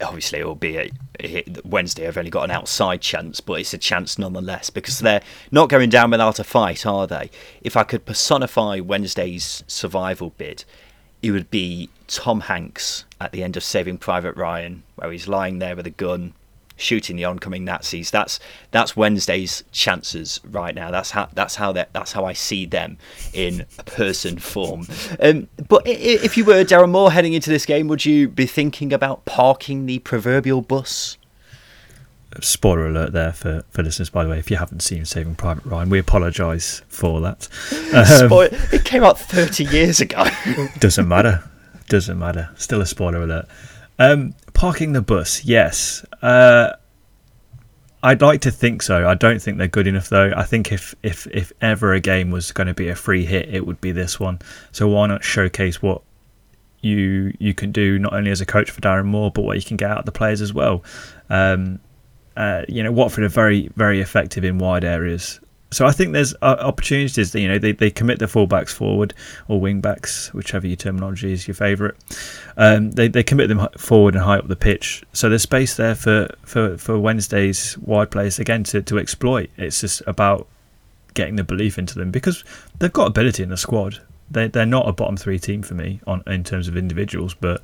obviously 0.00 0.40
it 0.40 0.46
will 0.46 0.56
be 0.56 0.90
a, 1.22 1.44
Wednesday. 1.64 2.08
I've 2.08 2.18
only 2.18 2.30
got 2.30 2.42
an 2.42 2.50
outside 2.50 3.00
chance, 3.00 3.40
but 3.40 3.60
it's 3.60 3.72
a 3.72 3.78
chance 3.78 4.18
nonetheless 4.18 4.70
because 4.70 4.98
they're 4.98 5.22
not 5.52 5.68
going 5.68 5.88
down 5.88 6.10
without 6.10 6.40
a 6.40 6.44
fight, 6.44 6.84
are 6.84 7.06
they? 7.06 7.30
If 7.62 7.76
I 7.76 7.84
could 7.84 8.06
personify 8.06 8.80
Wednesday's 8.80 9.62
survival 9.68 10.30
bid, 10.36 10.64
it 11.22 11.30
would 11.30 11.50
be 11.50 11.90
Tom 12.08 12.40
Hanks 12.40 13.04
at 13.20 13.30
the 13.30 13.44
end 13.44 13.56
of 13.56 13.62
Saving 13.62 13.98
Private 13.98 14.34
Ryan, 14.34 14.82
where 14.96 15.12
he's 15.12 15.28
lying 15.28 15.60
there 15.60 15.76
with 15.76 15.86
a 15.86 15.90
gun, 15.90 16.32
shooting 16.80 17.16
the 17.16 17.24
oncoming 17.24 17.64
Nazis. 17.64 18.10
That's 18.10 18.40
that's 18.70 18.96
Wednesday's 18.96 19.64
chances 19.72 20.40
right 20.50 20.74
now. 20.74 20.90
That's 20.90 21.10
how 21.10 21.28
that's 21.34 21.56
how 21.56 21.72
that's 21.72 22.12
how 22.12 22.24
I 22.24 22.32
see 22.32 22.66
them 22.66 22.98
in 23.32 23.66
person 23.86 24.38
form. 24.38 24.86
Um, 25.20 25.48
but 25.68 25.82
if 25.86 26.36
you 26.36 26.44
were 26.44 26.64
Darren 26.64 26.90
Moore 26.90 27.12
heading 27.12 27.34
into 27.34 27.50
this 27.50 27.66
game, 27.66 27.88
would 27.88 28.04
you 28.04 28.28
be 28.28 28.46
thinking 28.46 28.92
about 28.92 29.24
parking 29.24 29.86
the 29.86 29.98
proverbial 30.00 30.62
bus? 30.62 31.16
Spoiler 32.40 32.86
alert 32.86 33.12
there 33.12 33.32
for, 33.32 33.64
for 33.70 33.82
listeners, 33.82 34.08
by 34.08 34.22
the 34.22 34.30
way, 34.30 34.38
if 34.38 34.52
you 34.52 34.56
haven't 34.56 34.80
seen 34.80 35.04
Saving 35.04 35.34
Private 35.34 35.64
Ryan, 35.64 35.90
we 35.90 35.98
apologise 35.98 36.80
for 36.88 37.20
that. 37.20 37.48
Um, 37.90 38.30
it 38.72 38.84
came 38.84 39.02
out 39.02 39.18
30 39.18 39.64
years 39.64 40.00
ago. 40.00 40.24
doesn't 40.78 41.08
matter. 41.08 41.42
Doesn't 41.88 42.20
matter. 42.20 42.50
Still 42.56 42.80
a 42.80 42.86
spoiler 42.86 43.22
alert. 43.22 43.46
Um, 44.00 44.34
parking 44.54 44.94
the 44.94 45.02
bus, 45.02 45.44
yes. 45.44 46.04
Uh, 46.22 46.72
I'd 48.02 48.22
like 48.22 48.40
to 48.40 48.50
think 48.50 48.82
so. 48.82 49.06
I 49.06 49.14
don't 49.14 49.42
think 49.42 49.58
they're 49.58 49.68
good 49.68 49.86
enough 49.86 50.08
though. 50.08 50.32
I 50.34 50.44
think 50.44 50.72
if 50.72 50.94
if 51.02 51.26
if 51.26 51.52
ever 51.60 51.92
a 51.92 52.00
game 52.00 52.30
was 52.30 52.50
going 52.50 52.66
to 52.66 52.74
be 52.74 52.88
a 52.88 52.96
free 52.96 53.26
hit, 53.26 53.54
it 53.54 53.66
would 53.66 53.78
be 53.82 53.92
this 53.92 54.18
one. 54.18 54.38
So 54.72 54.88
why 54.88 55.06
not 55.06 55.22
showcase 55.22 55.82
what 55.82 56.00
you 56.80 57.34
you 57.38 57.52
can 57.52 57.72
do 57.72 57.98
not 57.98 58.14
only 58.14 58.30
as 58.30 58.40
a 58.40 58.46
coach 58.46 58.70
for 58.70 58.80
Darren 58.80 59.04
Moore, 59.04 59.30
but 59.30 59.42
what 59.42 59.56
you 59.56 59.62
can 59.62 59.76
get 59.76 59.90
out 59.90 59.98
of 59.98 60.06
the 60.06 60.12
players 60.12 60.40
as 60.40 60.54
well. 60.54 60.82
Um, 61.28 61.78
uh, 62.38 62.62
you 62.68 62.82
know, 62.82 62.90
Watford 62.90 63.24
are 63.24 63.28
very 63.28 63.68
very 63.76 64.00
effective 64.00 64.44
in 64.44 64.56
wide 64.56 64.82
areas 64.82 65.40
so 65.72 65.86
I 65.86 65.92
think 65.92 66.12
there's 66.12 66.34
uh, 66.42 66.56
opportunities. 66.58 67.30
That, 67.32 67.40
you 67.40 67.48
know, 67.48 67.58
they, 67.58 67.72
they 67.72 67.90
commit 67.90 68.18
their 68.18 68.28
fullbacks 68.28 68.70
forward 68.70 69.14
or 69.46 69.60
wing 69.60 69.80
backs, 69.80 70.32
whichever 70.34 70.66
your 70.66 70.76
terminology 70.76 71.32
is 71.32 71.46
your 71.46 71.54
favourite. 71.54 71.94
Um, 72.56 72.90
they 72.90 73.08
they 73.08 73.22
commit 73.22 73.48
them 73.48 73.66
forward 73.78 74.14
and 74.14 74.24
high 74.24 74.38
up 74.38 74.48
the 74.48 74.56
pitch. 74.56 75.04
So 75.12 75.28
there's 75.28 75.42
space 75.42 75.76
there 75.76 75.94
for, 75.94 76.28
for, 76.42 76.76
for 76.76 76.98
Wednesday's 76.98 77.78
wide 77.78 78.10
players 78.10 78.38
again 78.38 78.64
to, 78.64 78.82
to 78.82 78.98
exploit. 78.98 79.50
It's 79.56 79.80
just 79.80 80.02
about 80.06 80.48
getting 81.14 81.36
the 81.36 81.44
belief 81.44 81.78
into 81.78 81.94
them 81.94 82.10
because 82.10 82.44
they've 82.78 82.92
got 82.92 83.06
ability 83.06 83.42
in 83.42 83.50
the 83.50 83.56
squad. 83.56 84.00
They 84.30 84.48
they're 84.48 84.66
not 84.66 84.88
a 84.88 84.92
bottom 84.92 85.16
three 85.16 85.38
team 85.38 85.62
for 85.62 85.74
me 85.74 86.00
on 86.06 86.22
in 86.26 86.42
terms 86.42 86.66
of 86.66 86.76
individuals, 86.76 87.34
but 87.34 87.62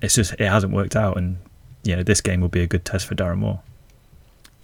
it's 0.00 0.14
just 0.14 0.32
it 0.34 0.48
hasn't 0.48 0.72
worked 0.72 0.96
out. 0.96 1.18
And 1.18 1.38
you 1.82 1.94
know, 1.94 2.02
this 2.02 2.22
game 2.22 2.40
will 2.40 2.48
be 2.48 2.62
a 2.62 2.66
good 2.66 2.84
test 2.86 3.06
for 3.06 3.14
Darren 3.14 3.38
Moore. 3.38 3.60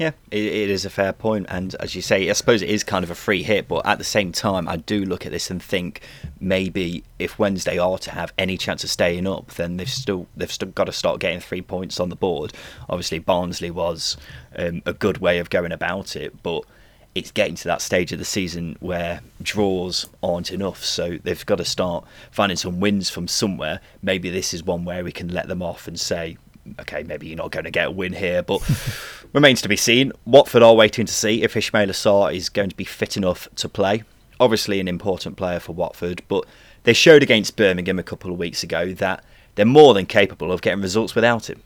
Yeah, 0.01 0.13
it, 0.31 0.43
it 0.43 0.71
is 0.71 0.87
a 0.87 0.91
fair 0.91 1.13
point, 1.13 1.45
and 1.51 1.75
as 1.75 1.95
you 1.95 2.01
say, 2.01 2.31
I 2.31 2.33
suppose 2.33 2.63
it 2.63 2.71
is 2.71 2.83
kind 2.83 3.05
of 3.05 3.11
a 3.11 3.15
free 3.15 3.43
hit. 3.43 3.69
But 3.69 3.85
at 3.85 3.99
the 3.99 4.05
same 4.05 4.33
time, 4.33 4.67
I 4.67 4.77
do 4.77 5.05
look 5.05 5.27
at 5.27 5.31
this 5.31 5.51
and 5.51 5.63
think 5.63 6.01
maybe 6.41 7.05
if 7.19 7.39
Wednesday 7.39 7.77
are 7.77 7.99
to 7.99 8.11
have 8.13 8.33
any 8.39 8.57
chance 8.57 8.83
of 8.83 8.89
staying 8.89 9.27
up, 9.27 9.49
then 9.57 9.77
they've 9.77 9.87
still 9.87 10.27
they've 10.35 10.51
still 10.51 10.71
got 10.71 10.85
to 10.85 10.93
start 10.93 11.21
getting 11.21 11.39
three 11.39 11.61
points 11.61 12.01
on 12.01 12.09
the 12.09 12.17
board. 12.17 12.55
Obviously, 12.89 13.19
Barnsley 13.19 13.71
was 13.71 14.17
um, 14.57 14.81
a 14.87 14.95
good 14.95 15.19
way 15.19 15.39
of 15.39 15.51
going 15.51 15.71
about 15.71 16.17
it, 16.17 16.43
but 16.43 16.65
it's 17.15 17.31
getting 17.31 17.57
to 17.57 17.65
that 17.65 17.83
stage 17.83 18.11
of 18.11 18.19
the 18.19 18.25
season 18.25 18.79
where 18.81 19.21
draws 19.43 20.09
aren't 20.23 20.51
enough. 20.51 20.83
So 20.83 21.19
they've 21.23 21.45
got 21.45 21.57
to 21.57 21.65
start 21.67 22.07
finding 22.31 22.57
some 22.57 22.81
wins 22.81 23.11
from 23.11 23.29
somewhere. 23.29 23.83
Maybe 24.01 24.31
this 24.31 24.55
is 24.55 24.65
one 24.65 24.87
where 24.87 25.05
we 25.05 25.13
can 25.13 25.29
let 25.29 25.47
them 25.47 25.61
off 25.61 25.87
and 25.87 26.01
say, 26.01 26.39
okay, 26.81 27.03
maybe 27.03 27.27
you're 27.27 27.37
not 27.37 27.51
going 27.51 27.65
to 27.65 27.71
get 27.71 27.89
a 27.89 27.91
win 27.91 28.13
here, 28.13 28.43
but 28.43 28.61
remains 29.33 29.63
to 29.63 29.69
be 29.69 29.77
seen. 29.77 30.13
Watford 30.25 30.63
are 30.63 30.75
waiting 30.75 31.07
to 31.07 31.13
see 31.13 31.43
if 31.43 31.55
Ismaila 31.55 31.91
Sarr 31.91 32.35
is 32.35 32.49
going 32.49 32.71
to 32.71 32.77
be 32.77 32.85
fit 32.85 33.17
enough 33.17 33.49
to 33.57 33.69
play. 33.69 34.05
Obviously, 34.39 34.81
an 34.81 34.89
important 34.89 35.37
player 35.37 35.61
for 35.61 35.73
Watford, 35.73 36.23
but 36.29 36.45
they 36.85 36.93
showed 36.93 37.23
against 37.23 37.57
Birmingham 37.57 37.99
a 37.99 38.03
couple 38.03 38.33
of 38.33 38.39
weeks 38.39 38.63
ago 38.63 38.93
that 38.95 39.25
they're 39.55 39.67
more 39.67 39.95
than 39.95 40.07
capable 40.07 40.53
of 40.53 40.63
getting 40.63 40.81
results 40.81 41.15
without 41.15 41.51
him. 41.51 41.63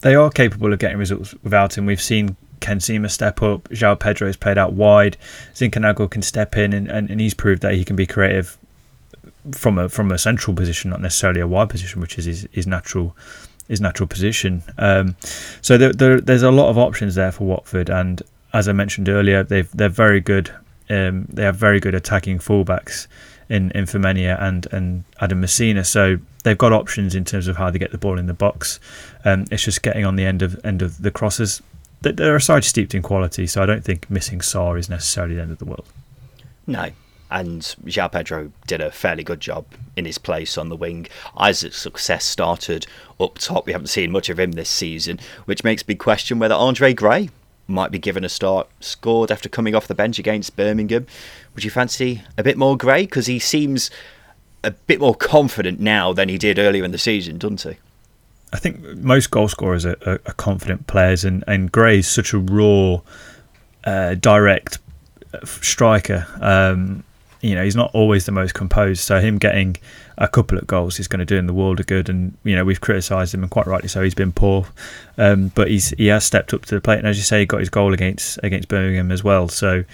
They 0.00 0.14
are 0.14 0.30
capable 0.30 0.72
of 0.72 0.78
getting 0.78 0.98
results 0.98 1.34
without 1.42 1.76
him. 1.76 1.86
We've 1.86 2.00
seen 2.00 2.36
Ken 2.60 2.80
Sema 2.80 3.08
step 3.08 3.42
up. 3.42 3.68
João 3.70 3.98
Pedro 3.98 4.28
has 4.28 4.36
played 4.36 4.58
out 4.58 4.72
wide. 4.72 5.16
Zinchenko 5.54 6.10
can 6.10 6.22
step 6.22 6.56
in, 6.56 6.72
and, 6.72 6.88
and, 6.88 7.10
and 7.10 7.20
he's 7.20 7.34
proved 7.34 7.62
that 7.62 7.74
he 7.74 7.84
can 7.84 7.96
be 7.96 8.06
creative 8.06 8.56
from 9.52 9.78
a 9.78 9.88
from 9.88 10.12
a 10.12 10.18
central 10.18 10.54
position, 10.54 10.90
not 10.90 11.00
necessarily 11.00 11.40
a 11.40 11.46
wide 11.46 11.70
position, 11.70 12.00
which 12.00 12.18
is 12.18 12.24
his, 12.26 12.48
his 12.52 12.66
natural 12.66 13.16
his 13.70 13.80
natural 13.80 14.08
position. 14.08 14.62
Um, 14.78 15.16
so 15.62 15.78
there, 15.78 15.92
there, 15.92 16.20
there's 16.20 16.42
a 16.42 16.50
lot 16.50 16.68
of 16.68 16.76
options 16.76 17.14
there 17.14 17.32
for 17.32 17.44
Watford, 17.44 17.88
and 17.88 18.20
as 18.52 18.68
I 18.68 18.72
mentioned 18.72 19.08
earlier, 19.08 19.42
they've 19.42 19.70
they're 19.70 19.88
very 19.88 20.20
good. 20.20 20.52
Um, 20.90 21.26
they 21.32 21.44
have 21.44 21.56
very 21.56 21.78
good 21.78 21.94
attacking 21.94 22.40
fullbacks 22.40 23.06
in 23.48 23.70
in 23.70 23.84
Femenia 23.84 24.42
and 24.42 24.66
and 24.72 25.04
Adam 25.20 25.40
Masina. 25.40 25.86
So 25.86 26.18
they've 26.42 26.58
got 26.58 26.72
options 26.72 27.14
in 27.14 27.24
terms 27.24 27.46
of 27.46 27.56
how 27.56 27.70
they 27.70 27.78
get 27.78 27.92
the 27.92 27.98
ball 27.98 28.18
in 28.18 28.26
the 28.26 28.34
box. 28.34 28.80
Um, 29.24 29.46
it's 29.52 29.62
just 29.62 29.82
getting 29.82 30.04
on 30.04 30.16
the 30.16 30.26
end 30.26 30.42
of 30.42 30.60
end 30.64 30.82
of 30.82 31.00
the 31.00 31.12
crosses. 31.12 31.62
They're 32.02 32.36
a 32.36 32.40
side 32.40 32.64
steeped 32.64 32.94
in 32.94 33.02
quality, 33.02 33.46
so 33.46 33.62
I 33.62 33.66
don't 33.66 33.84
think 33.84 34.10
missing 34.10 34.40
Sarr 34.40 34.78
is 34.78 34.88
necessarily 34.88 35.34
the 35.36 35.42
end 35.42 35.52
of 35.52 35.58
the 35.58 35.66
world. 35.66 35.86
No, 36.66 36.88
and 37.30 37.62
João 37.84 38.10
Pedro 38.10 38.52
did 38.66 38.80
a 38.80 38.90
fairly 38.90 39.22
good 39.22 39.40
job 39.40 39.66
in 39.96 40.04
his 40.04 40.18
place 40.18 40.58
on 40.58 40.68
the 40.68 40.76
wing. 40.76 41.06
Isaac 41.36 41.74
Success 41.74 42.24
started 42.24 42.86
up 43.18 43.38
top. 43.38 43.66
We 43.66 43.72
haven't 43.72 43.88
seen 43.88 44.10
much 44.10 44.28
of 44.28 44.38
him 44.38 44.52
this 44.52 44.70
season, 44.70 45.20
which 45.44 45.64
makes 45.64 45.86
me 45.86 45.94
question 45.94 46.38
whether 46.38 46.54
Andre 46.54 46.92
Gray 46.92 47.30
might 47.68 47.90
be 47.90 47.98
given 47.98 48.24
a 48.24 48.28
start. 48.28 48.68
Scored 48.80 49.30
after 49.30 49.48
coming 49.48 49.74
off 49.74 49.86
the 49.86 49.94
bench 49.94 50.18
against 50.18 50.56
Birmingham. 50.56 51.06
Would 51.54 51.64
you 51.64 51.70
fancy 51.70 52.22
a 52.36 52.42
bit 52.42 52.58
more 52.58 52.76
Gray? 52.76 53.02
Because 53.02 53.26
he 53.26 53.38
seems 53.38 53.90
a 54.62 54.72
bit 54.72 55.00
more 55.00 55.14
confident 55.14 55.80
now 55.80 56.12
than 56.12 56.28
he 56.28 56.36
did 56.36 56.58
earlier 56.58 56.84
in 56.84 56.92
the 56.92 56.98
season, 56.98 57.38
doesn't 57.38 57.62
he? 57.62 57.78
I 58.52 58.58
think 58.58 58.82
most 58.96 59.30
goal 59.30 59.48
scorers 59.48 59.86
are, 59.86 59.96
are, 60.04 60.20
are 60.26 60.34
confident 60.34 60.86
players, 60.88 61.24
and, 61.24 61.44
and 61.46 61.70
Gray's 61.70 62.08
such 62.08 62.32
a 62.32 62.38
raw, 62.38 63.00
uh, 63.84 64.14
direct 64.14 64.78
uh, 65.32 65.44
striker. 65.44 66.26
Um, 66.40 67.04
you 67.40 67.54
know 67.54 67.64
he's 67.64 67.76
not 67.76 67.90
always 67.94 68.26
the 68.26 68.32
most 68.32 68.54
composed. 68.54 69.00
So 69.00 69.20
him 69.20 69.38
getting 69.38 69.76
a 70.18 70.28
couple 70.28 70.58
of 70.58 70.66
goals 70.66 70.98
is 70.98 71.08
going 71.08 71.20
to 71.20 71.24
do 71.24 71.36
him 71.36 71.46
the 71.46 71.54
world 71.54 71.80
of 71.80 71.86
good. 71.86 72.08
And 72.08 72.36
you 72.44 72.54
know 72.54 72.64
we've 72.64 72.80
criticised 72.80 73.34
him 73.34 73.42
and 73.42 73.50
quite 73.50 73.66
rightly 73.66 73.88
so. 73.88 74.02
He's 74.02 74.14
been 74.14 74.32
poor, 74.32 74.66
um, 75.18 75.48
but 75.54 75.68
he's 75.68 75.90
he 75.90 76.06
has 76.08 76.24
stepped 76.24 76.52
up 76.54 76.64
to 76.66 76.74
the 76.74 76.80
plate. 76.80 76.98
And 76.98 77.08
as 77.08 77.16
you 77.16 77.22
say, 77.22 77.40
he 77.40 77.46
got 77.46 77.60
his 77.60 77.70
goal 77.70 77.92
against 77.92 78.38
against 78.42 78.68
Birmingham 78.68 79.10
as 79.10 79.24
well. 79.24 79.48
So. 79.48 79.84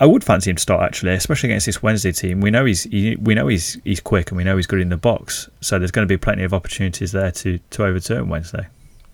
I 0.00 0.06
would 0.06 0.22
fancy 0.22 0.50
him 0.50 0.54
to 0.54 0.62
start 0.62 0.84
actually, 0.84 1.12
especially 1.14 1.48
against 1.48 1.66
this 1.66 1.82
Wednesday 1.82 2.12
team. 2.12 2.40
We 2.40 2.52
know 2.52 2.64
he's 2.64 2.84
he, 2.84 3.16
we 3.16 3.34
know 3.34 3.48
he's 3.48 3.78
he's 3.82 3.98
quick 3.98 4.30
and 4.30 4.36
we 4.36 4.44
know 4.44 4.56
he's 4.56 4.68
good 4.68 4.80
in 4.80 4.90
the 4.90 4.96
box. 4.96 5.50
So 5.60 5.80
there's 5.80 5.90
going 5.90 6.06
to 6.06 6.08
be 6.08 6.16
plenty 6.16 6.44
of 6.44 6.54
opportunities 6.54 7.10
there 7.10 7.32
to 7.32 7.58
to 7.58 7.84
overturn 7.84 8.28
Wednesday. 8.28 8.68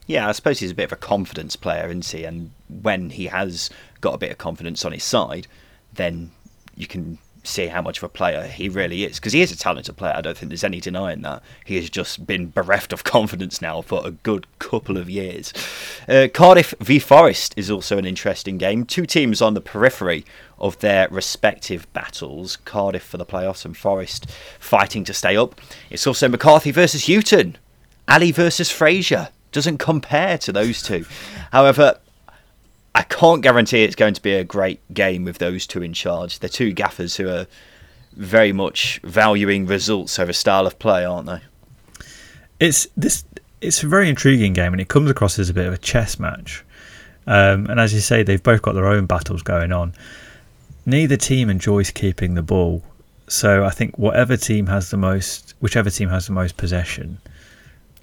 Yeah, 0.07 0.29
I 0.29 0.33
suppose 0.33 0.59
he's 0.59 0.73
a 0.73 0.75
bit 0.75 0.85
of 0.85 0.93
a 0.93 0.97
confidence 0.97 1.57
player, 1.57 1.87
isn't 1.87 2.05
he? 2.05 2.25
And 2.25 2.51
when 2.69 3.09
he 3.09 3.27
has 3.27 3.71
got 4.03 4.15
a 4.15 4.19
bit 4.19 4.31
of 4.31 4.37
confidence 4.37 4.85
on 4.85 4.93
his 4.93 5.05
side, 5.05 5.47
then 5.95 6.31
you 6.77 6.87
can 6.87 7.19
see 7.45 7.67
how 7.67 7.83
much 7.83 7.99
of 7.99 8.05
a 8.05 8.09
player 8.09 8.47
he 8.47 8.69
really 8.69 9.05
is 9.05 9.17
because 9.19 9.33
he 9.33 9.43
is 9.43 9.53
a 9.53 9.57
talented 9.57 9.97
player. 9.97 10.15
I 10.15 10.21
don't 10.21 10.37
think 10.37 10.51
there's 10.51 10.65
any 10.65 10.81
denying 10.81 11.23
that. 11.23 11.43
He 11.65 11.77
has 11.77 11.91
just 11.91 12.27
been 12.27 12.51
bereft 12.51 12.93
of 12.93 13.05
confidence 13.05 13.61
now 13.61 13.83
for 13.83 14.07
a 14.07 14.11
good 14.11 14.47
couple 14.59 14.97
of 14.97 15.11
years. 15.11 15.53
Uh, 16.09 16.29
Cardiff 16.33 16.75
v 16.81 16.99
Forest 16.99 17.55
is 17.57 17.71
also 17.71 17.99
an 17.99 18.07
interesting 18.07 18.59
game. 18.59 18.85
Two 18.85 19.07
teams 19.07 19.43
on 19.43 19.55
the 19.55 19.61
periphery 19.61 20.25
of 20.59 20.79
their 20.81 21.09
respective 21.09 21.93
battles. 21.93 22.57
Cardiff 22.57 23.03
for 23.03 23.19
the 23.19 23.27
playoffs 23.27 23.65
and 23.65 23.77
Forest 23.77 24.31
fighting 24.59 25.05
to 25.05 25.15
stay 25.15 25.37
up. 25.37 25.61
It's 25.91 26.07
also 26.07 26.29
McCarthy 26.29 26.71
versus 26.71 27.07
Hughton. 27.07 27.59
Ali 28.09 28.33
versus 28.33 28.71
Fraser 28.71 29.29
doesn't 29.53 29.79
compare 29.79 30.37
to 30.39 30.53
those 30.53 30.83
two. 30.83 31.07
However, 31.53 31.99
I 32.95 33.03
can't 33.03 33.43
guarantee 33.43 33.83
it's 33.83 33.97
going 33.97 34.15
to 34.15 34.23
be 34.23 34.35
a 34.35 34.45
great 34.45 34.81
game 34.95 35.25
with 35.25 35.39
those 35.39 35.67
two 35.67 35.83
in 35.83 35.93
charge. 35.93 36.39
They're 36.39 36.49
two 36.49 36.73
gaffers 36.73 37.17
who 37.17 37.29
are 37.29 37.47
very 38.13 38.53
much 38.53 39.01
valuing 39.03 39.67
results 39.67 40.19
over 40.19 40.33
style 40.33 40.67
of 40.67 40.79
play, 40.79 41.05
aren't 41.05 41.27
they? 41.27 41.41
It's 42.61 42.87
this. 42.97 43.25
It's 43.61 43.83
a 43.83 43.89
very 43.89 44.09
intriguing 44.09 44.53
game, 44.53 44.73
and 44.73 44.81
it 44.81 44.89
comes 44.89 45.11
across 45.11 45.39
as 45.39 45.49
a 45.49 45.55
bit 45.55 45.67
of 45.67 45.73
a 45.73 45.79
chess 45.79 46.19
match. 46.21 46.63
Um, 47.27 47.67
and 47.67 47.81
as 47.81 47.95
you 47.95 48.01
say, 48.01 48.23
they've 48.23 48.43
both 48.43 48.63
got 48.63 48.75
their 48.75 48.87
own 48.87 49.07
battles 49.07 49.43
going 49.43 49.73
on. 49.73 49.95
Neither 50.87 51.17
team 51.17 51.49
enjoys 51.49 51.91
keeping 51.91 52.35
the 52.35 52.43
ball, 52.43 52.83
So 53.27 53.65
I 53.65 53.71
think 53.71 53.97
whatever 53.99 54.37
team 54.37 54.67
has 54.67 54.91
the 54.91 54.99
most, 54.99 55.55
whichever 55.61 55.89
team 55.89 56.11
has 56.11 56.27
the 56.27 56.35
most 56.35 56.59
possession, 56.59 57.19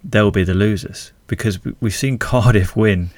they'll 0.04 0.32
be 0.32 0.44
the 0.44 0.56
losers 0.56 1.12
because 1.28 1.64
we- 1.64 1.76
we've 1.80 1.94
seen 1.94 2.18
Cardiff 2.18 2.76
win 2.76 3.12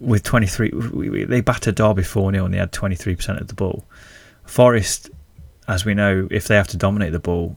with 0.00 0.22
23. 0.22 0.70
we- 0.72 1.10
we- 1.10 1.24
They 1.24 1.40
battered 1.40 1.74
Derby 1.76 2.02
4 2.02 2.32
0 2.32 2.44
and 2.44 2.54
they 2.54 2.58
had 2.58 2.72
23% 2.72 3.40
of 3.40 3.48
the 3.48 3.54
ball. 3.54 3.84
Forest, 4.46 5.10
as 5.68 5.84
we 5.84 5.94
know, 5.94 6.26
if 6.30 6.48
they 6.48 6.56
have 6.56 6.68
to 6.68 6.76
dominate 6.76 7.12
the 7.12 7.18
ball, 7.20 7.56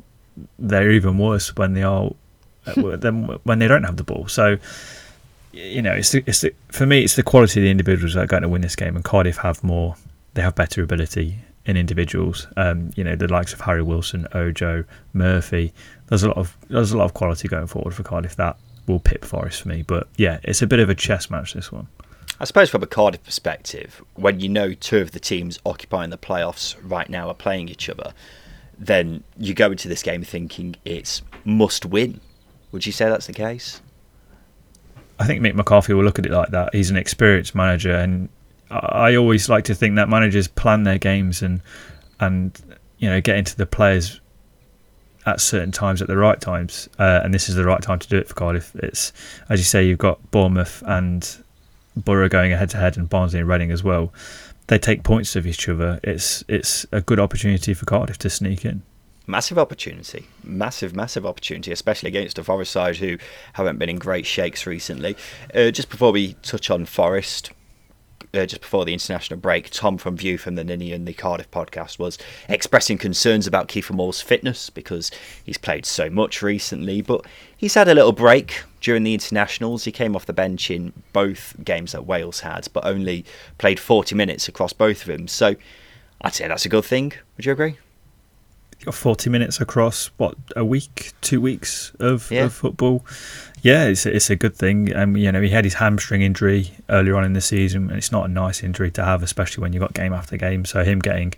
they're 0.59 0.91
even 0.91 1.17
worse 1.17 1.55
when 1.55 1.73
they 1.73 1.83
are 1.83 2.11
uh, 2.67 2.95
than 2.97 3.25
when 3.43 3.59
they 3.59 3.67
don't 3.67 3.83
have 3.83 3.97
the 3.97 4.03
ball. 4.03 4.27
So, 4.27 4.57
you 5.51 5.81
know, 5.81 5.93
it's 5.93 6.11
the, 6.11 6.23
it's 6.25 6.41
the, 6.41 6.53
for 6.69 6.85
me, 6.85 7.03
it's 7.03 7.15
the 7.15 7.23
quality 7.23 7.59
of 7.59 7.63
the 7.63 7.71
individuals 7.71 8.13
that 8.15 8.23
are 8.23 8.27
going 8.27 8.43
to 8.43 8.49
win 8.49 8.61
this 8.61 8.75
game, 8.75 8.95
and 8.95 9.03
Cardiff 9.03 9.37
have 9.37 9.63
more, 9.63 9.95
they 10.33 10.41
have 10.41 10.55
better 10.55 10.81
ability 10.83 11.37
in 11.65 11.77
individuals. 11.77 12.47
Um, 12.57 12.91
you 12.95 13.03
know, 13.03 13.15
the 13.15 13.27
likes 13.27 13.53
of 13.53 13.61
Harry 13.61 13.81
Wilson, 13.83 14.27
Ojo, 14.33 14.83
Murphy. 15.13 15.73
There's 16.07 16.23
a 16.23 16.27
lot 16.27 16.37
of 16.37 16.57
there's 16.69 16.91
a 16.91 16.97
lot 16.97 17.05
of 17.05 17.13
quality 17.13 17.47
going 17.47 17.67
forward 17.67 17.93
for 17.93 18.03
Cardiff 18.03 18.35
that 18.35 18.57
will 18.87 18.99
pip 18.99 19.23
Forest 19.23 19.61
for 19.61 19.69
me. 19.69 19.81
But 19.83 20.07
yeah, 20.17 20.39
it's 20.43 20.61
a 20.61 20.67
bit 20.67 20.79
of 20.79 20.89
a 20.89 20.95
chess 20.95 21.29
match 21.29 21.53
this 21.53 21.71
one. 21.71 21.87
I 22.43 22.45
suppose 22.45 22.69
from 22.69 22.83
a 22.83 22.87
Cardiff 22.87 23.23
perspective, 23.23 24.03
when 24.15 24.41
you 24.41 24.49
know 24.49 24.73
two 24.73 24.97
of 24.97 25.11
the 25.11 25.19
teams 25.21 25.59
occupying 25.65 26.09
the 26.09 26.17
playoffs 26.17 26.75
right 26.83 27.09
now 27.09 27.29
are 27.29 27.33
playing 27.33 27.69
each 27.69 27.89
other, 27.89 28.11
then 28.77 29.23
you 29.37 29.53
go 29.53 29.71
into 29.71 29.87
this 29.87 30.03
game 30.03 30.25
thinking 30.25 30.75
it's 30.83 31.21
must 31.45 31.85
win. 31.85 32.19
Would 32.73 32.85
you 32.85 32.91
say 32.91 33.07
that's 33.07 33.27
the 33.27 33.33
case? 33.33 33.81
I 35.17 35.25
think 35.25 35.41
Mick 35.41 35.55
McCarthy 35.55 35.93
will 35.93 36.03
look 36.03 36.19
at 36.19 36.25
it 36.25 36.33
like 36.33 36.49
that. 36.49 36.75
He's 36.75 36.89
an 36.89 36.97
experienced 36.97 37.55
manager, 37.55 37.95
and 37.95 38.27
I 38.69 39.15
always 39.15 39.47
like 39.47 39.63
to 39.63 39.73
think 39.73 39.95
that 39.95 40.09
managers 40.09 40.49
plan 40.49 40.83
their 40.83 40.97
games 40.97 41.41
and 41.41 41.61
and 42.19 42.61
you 42.97 43.09
know 43.09 43.21
get 43.21 43.37
into 43.37 43.55
the 43.55 43.65
players 43.65 44.19
at 45.25 45.39
certain 45.39 45.71
times 45.71 46.01
at 46.01 46.09
the 46.09 46.17
right 46.17 46.41
times, 46.41 46.89
uh, 46.99 47.21
and 47.23 47.33
this 47.33 47.47
is 47.47 47.55
the 47.55 47.63
right 47.63 47.81
time 47.81 47.99
to 47.99 48.09
do 48.09 48.17
it 48.17 48.27
for 48.27 48.33
Cardiff. 48.33 48.75
It's 48.75 49.13
as 49.47 49.61
you 49.61 49.63
say, 49.63 49.87
you've 49.87 49.97
got 49.97 50.29
Bournemouth 50.29 50.83
and 50.85 51.42
Borough 51.95 52.29
going 52.29 52.51
head 52.51 52.69
to 52.71 52.77
head, 52.77 52.97
and 52.97 53.09
Barnsley 53.09 53.39
and 53.39 53.47
Reading 53.47 53.71
as 53.71 53.83
well. 53.83 54.13
They 54.67 54.77
take 54.77 55.03
points 55.03 55.35
of 55.35 55.45
each 55.45 55.67
other. 55.67 55.99
It's 56.03 56.43
it's 56.47 56.85
a 56.91 57.01
good 57.01 57.19
opportunity 57.19 57.73
for 57.73 57.85
Cardiff 57.85 58.17
to 58.19 58.29
sneak 58.29 58.65
in. 58.65 58.81
Massive 59.25 59.57
opportunity, 59.57 60.27
massive, 60.43 60.93
massive 60.93 61.25
opportunity, 61.25 61.71
especially 61.71 62.09
against 62.09 62.37
a 62.37 62.43
Forest 62.43 62.73
side 62.73 62.97
who 62.97 63.17
haven't 63.53 63.79
been 63.79 63.89
in 63.89 63.97
great 63.97 64.25
shakes 64.25 64.65
recently. 64.65 65.15
Uh, 65.55 65.71
just 65.71 65.89
before 65.89 66.11
we 66.11 66.33
touch 66.41 66.69
on 66.69 66.85
Forest, 66.85 67.51
uh, 68.33 68.45
just 68.45 68.61
before 68.61 68.85
the 68.85 68.93
international 68.93 69.39
break, 69.39 69.69
Tom 69.69 69.97
from 69.97 70.17
View 70.17 70.37
from 70.37 70.55
the 70.55 70.63
Ninian 70.63 70.95
and 70.95 71.07
the 71.07 71.13
Cardiff 71.13 71.49
podcast 71.51 71.99
was 71.99 72.17
expressing 72.49 72.97
concerns 72.97 73.45
about 73.45 73.67
Kiefer 73.67 73.93
Moore's 73.93 74.21
fitness 74.21 74.69
because 74.69 75.11
he's 75.43 75.57
played 75.57 75.85
so 75.85 76.09
much 76.09 76.41
recently, 76.41 77.01
but 77.01 77.25
he's 77.55 77.75
had 77.75 77.87
a 77.87 77.93
little 77.93 78.11
break 78.11 78.63
during 78.81 79.03
the 79.03 79.13
internationals. 79.13 79.85
He 79.85 79.91
came 79.91 80.15
off 80.15 80.25
the 80.25 80.33
bench 80.33 80.71
in 80.71 80.93
both 81.13 81.55
games 81.63 81.91
that 81.91 82.05
Wales 82.05 82.39
had, 82.39 82.67
but 82.73 82.85
only 82.85 83.25
played 83.57 83.79
40 83.79 84.15
minutes 84.15 84.47
across 84.47 84.73
both 84.73 85.01
of 85.01 85.07
them. 85.07 85.27
So 85.27 85.55
I'd 86.21 86.33
say 86.33 86.47
that's 86.47 86.65
a 86.65 86.69
good 86.69 86.85
thing. 86.85 87.13
Would 87.37 87.45
you 87.45 87.51
agree? 87.51 87.77
40 88.91 89.29
minutes 89.29 89.61
across 89.61 90.07
what 90.17 90.35
a 90.55 90.63
week 90.65 91.13
two 91.21 91.39
weeks 91.41 91.91
of, 91.99 92.29
Yeah. 92.31 92.45
of 92.45 92.53
football 92.53 93.05
yeah 93.61 93.85
it's, 93.85 94.05
it's 94.05 94.29
a 94.29 94.35
good 94.35 94.55
thing 94.55 94.95
um, 94.95 95.15
you 95.15 95.31
know 95.31 95.41
he 95.41 95.49
had 95.49 95.63
his 95.63 95.75
hamstring 95.75 96.21
injury 96.21 96.71
earlier 96.89 97.15
on 97.15 97.23
in 97.23 97.33
the 97.33 97.41
season 97.41 97.89
and 97.89 97.97
it's 97.97 98.11
not 98.11 98.25
a 98.25 98.27
nice 98.27 98.63
injury 98.63 98.91
to 98.91 99.03
have 99.03 99.23
especially 99.23 99.61
when 99.61 99.73
you've 99.73 99.81
got 99.81 99.93
game 99.93 100.13
after 100.13 100.35
game 100.37 100.65
so 100.65 100.83
him 100.83 100.99
getting 100.99 101.33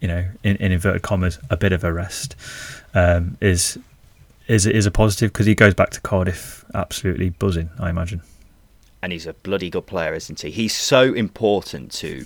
you 0.00 0.08
know 0.08 0.24
in, 0.42 0.56
in 0.56 0.72
inverted 0.72 1.02
commas 1.02 1.38
a 1.50 1.56
bit 1.56 1.72
of 1.72 1.84
a 1.84 1.92
rest 1.92 2.34
um, 2.94 3.36
is 3.40 3.78
is 4.48 4.66
is 4.66 4.86
a 4.86 4.90
positive 4.90 5.32
because 5.32 5.46
he 5.46 5.54
goes 5.54 5.74
back 5.74 5.90
to 5.90 6.00
Cardiff 6.00 6.64
absolutely 6.74 7.30
buzzing 7.30 7.70
I 7.78 7.90
imagine 7.90 8.22
and 9.02 9.10
he's 9.12 9.26
a 9.26 9.32
bloody 9.32 9.68
good 9.68 9.86
player, 9.86 10.14
isn't 10.14 10.42
he? 10.42 10.52
He's 10.52 10.76
so 10.76 11.12
important 11.12 11.90
to 11.94 12.24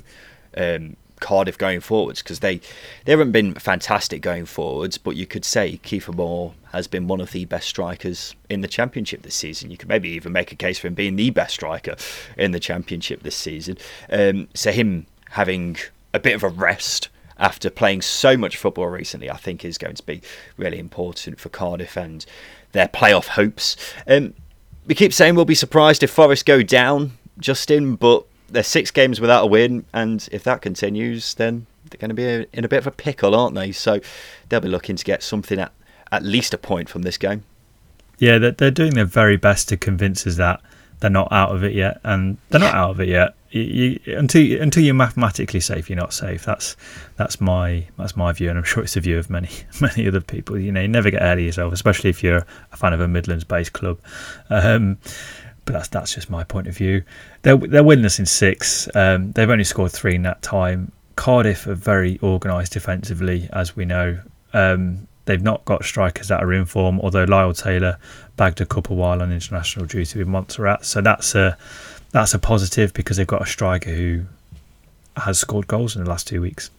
um, 0.58 0.96
Cardiff 1.20 1.56
going 1.56 1.80
forwards 1.80 2.22
because 2.22 2.40
they 2.40 2.60
they 3.04 3.12
haven't 3.12 3.32
been 3.32 3.54
fantastic 3.54 4.22
going 4.22 4.46
forwards, 4.46 4.98
but 4.98 5.16
you 5.16 5.26
could 5.26 5.44
say 5.44 5.80
Kiefer 5.82 6.14
Moore 6.14 6.54
has 6.72 6.86
been 6.86 7.08
one 7.08 7.20
of 7.20 7.32
the 7.32 7.44
best 7.46 7.68
strikers 7.68 8.34
in 8.48 8.60
the 8.60 8.68
championship 8.68 9.22
this 9.22 9.34
season. 9.34 9.70
You 9.70 9.76
could 9.76 9.88
maybe 9.88 10.10
even 10.10 10.32
make 10.32 10.52
a 10.52 10.56
case 10.56 10.78
for 10.78 10.88
him 10.88 10.94
being 10.94 11.16
the 11.16 11.30
best 11.30 11.54
striker 11.54 11.96
in 12.36 12.52
the 12.52 12.60
championship 12.60 13.22
this 13.22 13.36
season. 13.36 13.78
Um, 14.10 14.48
so 14.54 14.72
him 14.72 15.06
having 15.30 15.76
a 16.12 16.20
bit 16.20 16.34
of 16.34 16.42
a 16.42 16.48
rest 16.48 17.08
after 17.38 17.68
playing 17.70 18.02
so 18.02 18.36
much 18.36 18.56
football 18.56 18.88
recently, 18.88 19.30
I 19.30 19.36
think 19.36 19.64
is 19.64 19.78
going 19.78 19.96
to 19.96 20.02
be 20.02 20.22
really 20.56 20.78
important 20.78 21.38
for 21.38 21.48
Cardiff 21.48 21.96
and 21.96 22.24
their 22.72 22.88
playoff 22.88 23.28
hopes. 23.28 23.76
Um, 24.06 24.34
we 24.86 24.94
keep 24.94 25.12
saying 25.12 25.34
we'll 25.34 25.44
be 25.44 25.54
surprised 25.54 26.02
if 26.02 26.10
Forest 26.10 26.46
go 26.46 26.62
down, 26.62 27.12
Justin, 27.38 27.96
but 27.96 28.24
they're 28.48 28.62
six 28.62 28.90
games 28.90 29.20
without 29.20 29.44
a 29.44 29.46
win, 29.46 29.84
and 29.92 30.28
if 30.32 30.44
that 30.44 30.62
continues, 30.62 31.34
then 31.34 31.66
they're 31.90 31.98
going 31.98 32.08
to 32.08 32.14
be 32.14 32.46
in 32.52 32.64
a 32.64 32.68
bit 32.68 32.78
of 32.78 32.86
a 32.86 32.90
pickle, 32.90 33.34
aren't 33.34 33.54
they? 33.54 33.72
So 33.72 34.00
they'll 34.48 34.60
be 34.60 34.68
looking 34.68 34.96
to 34.96 35.04
get 35.04 35.22
something 35.22 35.58
at 35.58 35.72
at 36.12 36.22
least 36.22 36.54
a 36.54 36.58
point 36.58 36.88
from 36.88 37.02
this 37.02 37.18
game. 37.18 37.42
yeah 38.18 38.38
they're, 38.38 38.52
they're 38.52 38.70
doing 38.70 38.94
their 38.94 39.04
very 39.04 39.36
best 39.36 39.68
to 39.68 39.76
convince 39.76 40.26
us 40.26 40.36
that 40.36 40.60
they're 41.00 41.10
not 41.10 41.30
out 41.30 41.54
of 41.54 41.62
it 41.62 41.74
yet 41.74 42.00
and 42.04 42.38
they're 42.48 42.60
not 42.60 42.74
out 42.74 42.90
of 42.90 43.00
it 43.00 43.08
yet 43.08 43.34
you, 43.50 43.62
you, 43.62 44.16
until 44.16 44.60
until 44.62 44.82
you're 44.82 44.94
mathematically 44.94 45.60
safe 45.60 45.90
you're 45.90 45.98
not 45.98 46.12
safe 46.12 46.44
that's 46.44 46.76
that's 47.16 47.40
my 47.40 47.86
that's 47.98 48.16
my 48.16 48.32
view 48.32 48.48
and 48.48 48.58
I'm 48.58 48.64
sure 48.64 48.82
it's 48.82 48.94
the 48.94 49.00
view 49.00 49.18
of 49.18 49.28
many 49.28 49.50
many 49.80 50.08
other 50.08 50.20
people 50.20 50.58
you 50.58 50.72
know 50.72 50.80
you 50.80 50.88
never 50.88 51.10
get 51.10 51.22
ahead 51.22 51.38
of 51.38 51.44
yourself 51.44 51.72
especially 51.72 52.10
if 52.10 52.22
you're 52.22 52.46
a 52.72 52.76
fan 52.76 52.92
of 52.92 53.00
a 53.00 53.08
Midlands 53.08 53.44
based 53.44 53.72
club 53.72 53.98
um, 54.48 54.98
but 55.66 55.74
that's 55.74 55.88
that's 55.88 56.14
just 56.14 56.30
my 56.30 56.42
point 56.42 56.66
of 56.66 56.76
view 56.76 57.02
they're, 57.42 57.56
they're 57.56 57.82
winless 57.82 58.18
in 58.18 58.26
six 58.26 58.88
um, 58.94 59.32
they've 59.32 59.50
only 59.50 59.64
scored 59.64 59.92
three 59.92 60.14
in 60.14 60.22
that 60.22 60.40
time 60.42 60.90
Cardiff 61.16 61.66
are 61.66 61.74
very 61.74 62.18
organised 62.22 62.72
defensively 62.72 63.48
as 63.52 63.76
we 63.76 63.84
know 63.84 64.18
um, 64.54 65.06
they've 65.26 65.42
not 65.42 65.64
got 65.64 65.84
strikers 65.84 66.28
that 66.28 66.42
are 66.42 66.52
in 66.52 66.64
form 66.64 67.00
although 67.00 67.24
Lyle 67.24 67.52
Taylor 67.52 67.98
bagged 68.36 68.60
a 68.60 68.66
couple 68.66 68.96
while 68.96 69.20
on 69.20 69.30
international 69.30 69.84
duty 69.84 70.18
with 70.18 70.28
Montserrat 70.28 70.86
so 70.86 71.02
that's 71.02 71.34
a 71.34 71.58
that's 72.12 72.32
a 72.32 72.38
positive 72.38 72.94
because 72.94 73.18
they've 73.18 73.26
got 73.26 73.42
a 73.42 73.46
striker 73.46 73.90
who 73.90 74.24
has 75.16 75.38
scored 75.38 75.66
goals 75.66 75.96
in 75.96 76.04
the 76.04 76.08
last 76.08 76.26
two 76.26 76.40
weeks. 76.40 76.70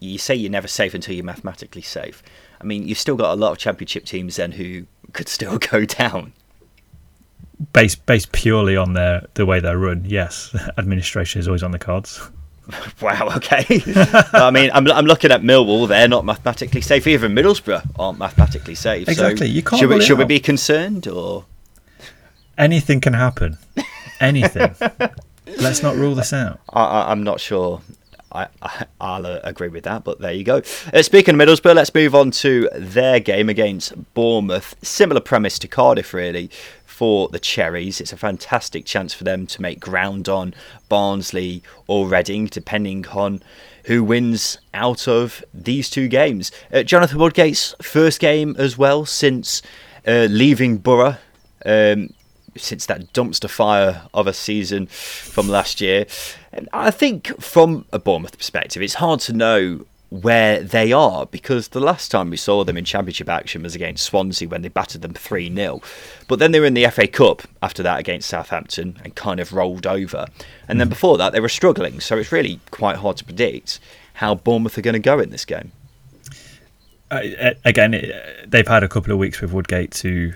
You 0.00 0.18
say 0.18 0.34
you're 0.34 0.50
never 0.50 0.68
safe 0.68 0.94
until 0.94 1.14
you're 1.14 1.24
mathematically 1.24 1.82
safe. 1.82 2.22
I 2.60 2.64
mean, 2.64 2.86
you've 2.86 2.98
still 2.98 3.16
got 3.16 3.32
a 3.32 3.36
lot 3.36 3.52
of 3.52 3.58
championship 3.58 4.04
teams 4.04 4.36
then 4.36 4.52
who 4.52 4.86
could 5.12 5.28
still 5.28 5.58
go 5.70 5.84
down. 5.84 6.32
Based 7.72 8.04
based 8.06 8.32
purely 8.32 8.76
on 8.76 8.94
their 8.94 9.26
the 9.34 9.46
way 9.46 9.60
they're 9.60 9.78
run, 9.78 10.04
yes, 10.06 10.54
administration 10.78 11.40
is 11.40 11.48
always 11.48 11.62
on 11.62 11.70
the 11.70 11.78
cards. 11.78 12.20
Wow, 13.02 13.28
okay. 13.36 13.66
I 14.32 14.50
mean, 14.50 14.70
I'm, 14.72 14.90
I'm 14.90 15.04
looking 15.04 15.30
at 15.30 15.42
Millwall. 15.42 15.86
They're 15.86 16.08
not 16.08 16.24
mathematically 16.24 16.80
safe. 16.80 17.06
Even 17.06 17.34
Middlesbrough 17.34 17.90
aren't 17.98 18.18
mathematically 18.18 18.74
safe. 18.74 19.06
Exactly, 19.06 19.36
So 19.36 19.44
you 19.44 19.62
can't 19.62 19.80
should, 19.80 19.90
we, 19.90 20.02
should 20.02 20.16
we 20.16 20.24
be 20.24 20.40
concerned 20.40 21.06
or? 21.06 21.44
Anything 22.56 23.02
can 23.02 23.12
happen. 23.12 23.58
Anything. 24.18 24.74
Let's 25.58 25.82
not 25.82 25.96
rule 25.96 26.14
this 26.14 26.32
out. 26.32 26.60
I, 26.70 26.84
I, 26.84 27.10
I'm 27.10 27.22
not 27.22 27.38
sure. 27.38 27.82
I, 28.32 28.48
I, 28.62 28.86
I'll 29.00 29.26
uh, 29.26 29.40
agree 29.44 29.68
with 29.68 29.84
that, 29.84 30.02
but 30.02 30.20
there 30.20 30.32
you 30.32 30.42
go. 30.42 30.62
Uh, 30.92 31.02
speaking 31.02 31.38
of 31.38 31.46
Middlesbrough, 31.46 31.74
let's 31.74 31.94
move 31.94 32.14
on 32.14 32.30
to 32.32 32.68
their 32.74 33.20
game 33.20 33.48
against 33.48 33.92
Bournemouth. 34.14 34.74
Similar 34.82 35.20
premise 35.20 35.58
to 35.60 35.68
Cardiff, 35.68 36.12
really, 36.12 36.50
for 36.94 37.28
the 37.28 37.40
Cherries. 37.40 38.00
It's 38.00 38.12
a 38.12 38.16
fantastic 38.16 38.86
chance 38.86 39.12
for 39.12 39.24
them 39.24 39.48
to 39.48 39.60
make 39.60 39.80
ground 39.80 40.28
on 40.28 40.54
Barnsley 40.88 41.60
or 41.88 42.06
Reading, 42.06 42.46
depending 42.46 43.04
on 43.08 43.42
who 43.86 44.04
wins 44.04 44.58
out 44.72 45.08
of 45.08 45.44
these 45.52 45.90
two 45.90 46.06
games. 46.06 46.52
Uh, 46.72 46.84
Jonathan 46.84 47.18
Woodgate's 47.18 47.74
first 47.82 48.20
game 48.20 48.54
as 48.60 48.78
well 48.78 49.04
since 49.04 49.60
uh, 50.06 50.28
leaving 50.30 50.78
Borough. 50.78 51.16
Um, 51.66 52.10
since 52.56 52.86
that 52.86 53.12
dumpster 53.12 53.50
fire 53.50 54.02
of 54.14 54.28
a 54.28 54.32
season 54.32 54.86
from 54.86 55.48
last 55.48 55.80
year. 55.80 56.06
And 56.52 56.68
I 56.72 56.92
think 56.92 57.42
from 57.42 57.84
a 57.92 57.98
Bournemouth 57.98 58.38
perspective, 58.38 58.80
it's 58.80 58.94
hard 58.94 59.18
to 59.20 59.32
know 59.32 59.86
where 60.22 60.62
they 60.62 60.92
are 60.92 61.26
because 61.26 61.68
the 61.68 61.80
last 61.80 62.10
time 62.10 62.30
we 62.30 62.36
saw 62.36 62.62
them 62.62 62.76
in 62.76 62.84
championship 62.84 63.28
action 63.28 63.64
was 63.64 63.74
against 63.74 64.04
Swansea 64.04 64.48
when 64.48 64.62
they 64.62 64.68
battered 64.68 65.02
them 65.02 65.12
3 65.12 65.52
0. 65.52 65.82
But 66.28 66.38
then 66.38 66.52
they 66.52 66.60
were 66.60 66.66
in 66.66 66.74
the 66.74 66.88
FA 66.88 67.08
Cup 67.08 67.42
after 67.60 67.82
that 67.82 67.98
against 67.98 68.28
Southampton 68.28 69.00
and 69.02 69.16
kind 69.16 69.40
of 69.40 69.52
rolled 69.52 69.88
over. 69.88 70.26
And 70.68 70.80
then 70.80 70.88
before 70.88 71.18
that, 71.18 71.32
they 71.32 71.40
were 71.40 71.48
struggling. 71.48 71.98
So 71.98 72.16
it's 72.16 72.30
really 72.30 72.60
quite 72.70 72.96
hard 72.96 73.16
to 73.16 73.24
predict 73.24 73.80
how 74.14 74.36
Bournemouth 74.36 74.78
are 74.78 74.82
going 74.82 74.94
to 74.94 75.00
go 75.00 75.18
in 75.18 75.30
this 75.30 75.44
game. 75.44 75.72
Uh, 77.10 77.54
again, 77.64 78.00
they've 78.46 78.68
had 78.68 78.84
a 78.84 78.88
couple 78.88 79.12
of 79.12 79.18
weeks 79.18 79.40
with 79.40 79.52
Woodgate 79.52 79.90
to 79.92 80.34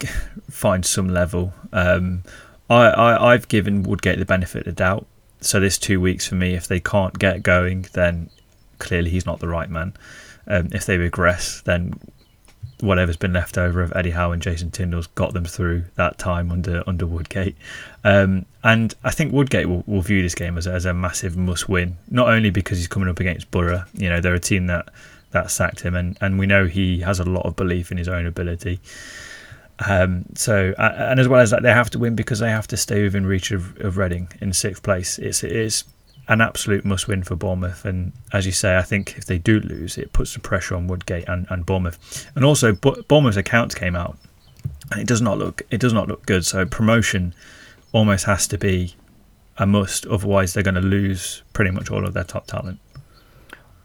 find 0.50 0.86
some 0.86 1.10
level. 1.10 1.52
Um, 1.70 2.22
I, 2.70 2.86
I 2.86 3.32
I've 3.34 3.48
given 3.48 3.82
Woodgate 3.82 4.18
the 4.18 4.24
benefit 4.24 4.60
of 4.60 4.64
the 4.64 4.72
doubt. 4.72 5.06
So 5.40 5.60
this 5.60 5.76
two 5.76 6.00
weeks 6.00 6.26
for 6.26 6.34
me, 6.34 6.54
if 6.54 6.66
they 6.66 6.80
can't 6.80 7.18
get 7.18 7.42
going, 7.42 7.86
then 7.92 8.30
clearly 8.78 9.10
he's 9.10 9.26
not 9.26 9.40
the 9.40 9.48
right 9.48 9.70
man. 9.70 9.94
Um, 10.46 10.68
if 10.72 10.86
they 10.86 10.96
regress, 10.96 11.60
then 11.62 11.98
whatever's 12.80 13.16
been 13.16 13.32
left 13.32 13.58
over 13.58 13.82
of 13.82 13.92
Eddie 13.96 14.10
Howe 14.10 14.32
and 14.32 14.40
Jason 14.40 14.70
Tindall's 14.70 15.08
got 15.08 15.32
them 15.34 15.44
through 15.44 15.84
that 15.96 16.18
time 16.18 16.50
under 16.52 16.82
under 16.86 17.06
Woodgate. 17.06 17.56
Um, 18.04 18.46
and 18.62 18.94
I 19.04 19.10
think 19.10 19.32
Woodgate 19.32 19.68
will, 19.68 19.84
will 19.86 20.00
view 20.00 20.22
this 20.22 20.34
game 20.34 20.56
as, 20.56 20.66
as 20.66 20.84
a 20.84 20.94
massive 20.94 21.36
must 21.36 21.68
win, 21.68 21.96
not 22.10 22.28
only 22.28 22.50
because 22.50 22.78
he's 22.78 22.88
coming 22.88 23.08
up 23.08 23.20
against 23.20 23.50
Borough. 23.50 23.84
You 23.94 24.08
know, 24.08 24.20
they're 24.20 24.34
a 24.34 24.40
team 24.40 24.66
that 24.66 24.88
that 25.30 25.50
sacked 25.50 25.80
him, 25.80 25.94
and, 25.94 26.16
and 26.20 26.38
we 26.38 26.46
know 26.46 26.66
he 26.66 27.00
has 27.00 27.20
a 27.20 27.24
lot 27.24 27.44
of 27.44 27.56
belief 27.56 27.90
in 27.90 27.98
his 27.98 28.08
own 28.08 28.26
ability. 28.26 28.80
Um, 29.86 30.24
so, 30.34 30.74
and 30.78 31.20
as 31.20 31.28
well 31.28 31.40
as 31.40 31.50
that, 31.50 31.62
they 31.62 31.70
have 31.70 31.90
to 31.90 31.98
win 31.98 32.16
because 32.16 32.40
they 32.40 32.50
have 32.50 32.66
to 32.68 32.76
stay 32.76 33.02
within 33.02 33.26
reach 33.26 33.52
of, 33.52 33.78
of 33.80 33.96
Reading 33.96 34.28
in 34.40 34.52
sixth 34.52 34.82
place. 34.82 35.18
It's 35.18 35.44
it 35.44 35.52
is 35.52 35.84
an 36.28 36.40
absolute 36.42 36.84
must 36.84 37.08
win 37.08 37.22
for 37.22 37.34
Bournemouth. 37.36 37.84
And 37.84 38.12
as 38.32 38.44
you 38.44 38.52
say, 38.52 38.76
I 38.76 38.82
think 38.82 39.16
if 39.16 39.24
they 39.24 39.38
do 39.38 39.60
lose, 39.60 39.96
it 39.96 40.12
puts 40.12 40.34
the 40.34 40.40
pressure 40.40 40.76
on 40.76 40.86
Woodgate 40.86 41.26
and, 41.26 41.46
and 41.50 41.64
Bournemouth. 41.64 42.26
And 42.34 42.44
also, 42.44 42.72
Bournemouth's 42.72 43.38
accounts 43.38 43.74
came 43.74 43.96
out, 43.96 44.18
and 44.92 45.00
it 45.00 45.06
does 45.06 45.22
not 45.22 45.38
look 45.38 45.62
it 45.70 45.80
does 45.80 45.92
not 45.92 46.08
look 46.08 46.26
good. 46.26 46.44
So 46.44 46.66
promotion 46.66 47.34
almost 47.92 48.26
has 48.26 48.46
to 48.48 48.58
be 48.58 48.94
a 49.56 49.66
must. 49.66 50.06
Otherwise, 50.06 50.52
they're 50.52 50.62
going 50.62 50.74
to 50.74 50.80
lose 50.80 51.42
pretty 51.54 51.70
much 51.70 51.90
all 51.90 52.06
of 52.06 52.12
their 52.12 52.24
top 52.24 52.46
talent. 52.46 52.78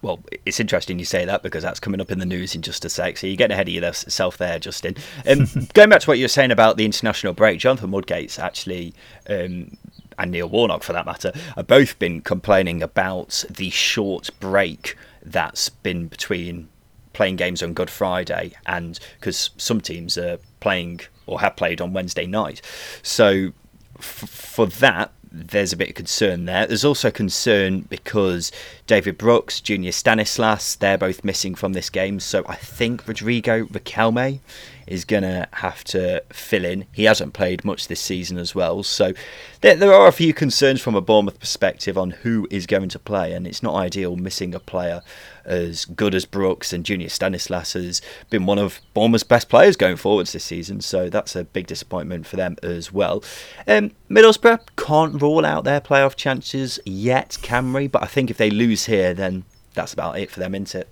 Well, 0.02 0.20
it's 0.46 0.60
interesting 0.60 1.00
you 1.00 1.06
say 1.06 1.24
that 1.24 1.44
because 1.44 1.64
that's 1.64 1.80
coming 1.80 2.02
up 2.02 2.12
in 2.12 2.20
the 2.20 2.26
news 2.26 2.56
in 2.56 2.62
just 2.62 2.84
a 2.84 2.90
sec. 2.90 3.16
So 3.16 3.26
you're 3.26 3.38
getting 3.38 3.54
ahead 3.54 3.70
of 3.70 3.74
yourself 3.74 4.38
there, 4.38 4.60
Justin. 4.60 4.98
Um, 5.26 5.48
going 5.74 5.90
back 5.90 6.02
to 6.02 6.08
what 6.08 6.18
you 6.18 6.26
were 6.26 6.30
saying 6.30 6.52
about 6.52 6.76
the 6.76 6.84
international 6.84 7.32
break, 7.32 7.58
Jonathan 7.58 7.90
Woodgate's 7.92 8.38
actually. 8.38 8.94
Um, 9.30 9.78
and 10.24 10.32
Neil 10.32 10.48
Warnock, 10.48 10.84
for 10.84 10.94
that 10.94 11.06
matter, 11.06 11.34
have 11.56 11.68
both 11.68 12.00
been 12.00 12.22
complaining 12.22 12.82
about 12.82 13.44
the 13.50 13.70
short 13.70 14.30
break 14.40 14.96
that's 15.22 15.68
been 15.68 16.08
between 16.08 16.70
playing 17.12 17.36
games 17.36 17.62
on 17.62 17.74
Good 17.74 17.90
Friday 17.90 18.54
and 18.66 19.00
because 19.20 19.52
some 19.58 19.82
teams 19.82 20.18
are 20.18 20.40
playing 20.62 21.02
or 21.28 21.42
have 21.42 21.58
played 21.58 21.82
on 21.82 21.92
Wednesday 21.94 22.26
night. 22.26 22.62
So 23.04 23.52
f- 24.00 24.30
for 24.30 24.66
that, 24.66 25.12
there's 25.34 25.74
a 25.74 25.78
bit 25.78 25.90
of 25.90 25.96
concern 25.96 26.46
there. 26.46 26.68
There's 26.68 26.86
also 26.86 27.10
concern 27.10 27.82
because 27.82 28.52
David 28.86 29.18
Brooks, 29.18 29.60
Junior 29.60 29.92
Stanislas, 29.92 30.76
they're 30.76 30.98
both 30.98 31.24
missing 31.24 31.56
from 31.56 31.74
this 31.74 31.90
game. 31.90 32.20
So 32.20 32.46
I 32.48 32.56
think 32.56 33.08
Rodrigo 33.08 33.66
Riquelme 33.66 34.40
is 34.86 35.06
going 35.06 35.24
to 35.24 35.48
have 35.54 35.84
to 35.86 36.22
fill 36.32 36.66
in. 36.66 36.86
He 36.92 37.06
hasn't 37.06 37.34
played 37.34 37.66
much 37.66 37.88
this 37.88 38.00
season 38.00 38.38
as 38.38 38.54
well. 38.54 38.84
So 38.84 39.14
there, 39.62 39.76
there 39.76 39.94
are 39.94 40.08
a 40.08 40.12
few 40.12 40.36
concerns 40.36 40.82
from 40.82 40.94
a 40.94 41.02
Bournemouth 41.02 41.40
perspective 41.40 41.98
on 41.98 42.12
who 42.12 42.48
is 42.52 42.68
going 42.68 42.90
to 42.90 43.00
play. 43.00 43.34
And 43.34 43.48
it's 43.48 43.64
not 43.64 43.74
ideal 43.74 44.16
missing 44.16 44.54
a 44.54 44.60
player 44.60 45.02
as 45.46 45.86
good 45.86 46.16
as 46.16 46.26
Brooks 46.26 46.74
and 46.74 46.86
Junior 46.86 47.10
Stanislas 47.10 47.74
has 47.74 48.02
been 48.30 48.46
one 48.46 48.60
of 48.60 48.82
Bournemouth's 48.94 49.24
best 49.24 49.50
players 49.50 49.76
going 49.76 49.98
forwards 49.98 50.34
this 50.34 50.44
season. 50.44 50.82
So 50.82 51.10
that's 51.10 51.36
a 51.36 51.44
big 51.44 51.68
disappointment 51.68 52.26
for 52.26 52.36
them 52.36 52.58
as 52.64 52.92
well. 52.92 53.24
Um, 53.68 53.92
Middlesbrough 54.10 54.62
can't 54.78 55.22
rule 55.22 55.46
out 55.46 55.64
their 55.64 55.82
playoff 55.82 56.16
chances 56.16 56.80
yet, 56.86 57.38
Camry. 57.42 57.92
But 57.92 58.04
I 58.04 58.08
think 58.08 58.30
if 58.30 58.38
they 58.38 58.50
lose 58.50 58.86
here, 58.86 59.14
then 59.14 59.44
that's 59.74 59.94
about 59.94 60.20
it 60.20 60.32
for 60.32 60.40
them, 60.40 60.56
isn't 60.56 60.76
it? 60.76 60.88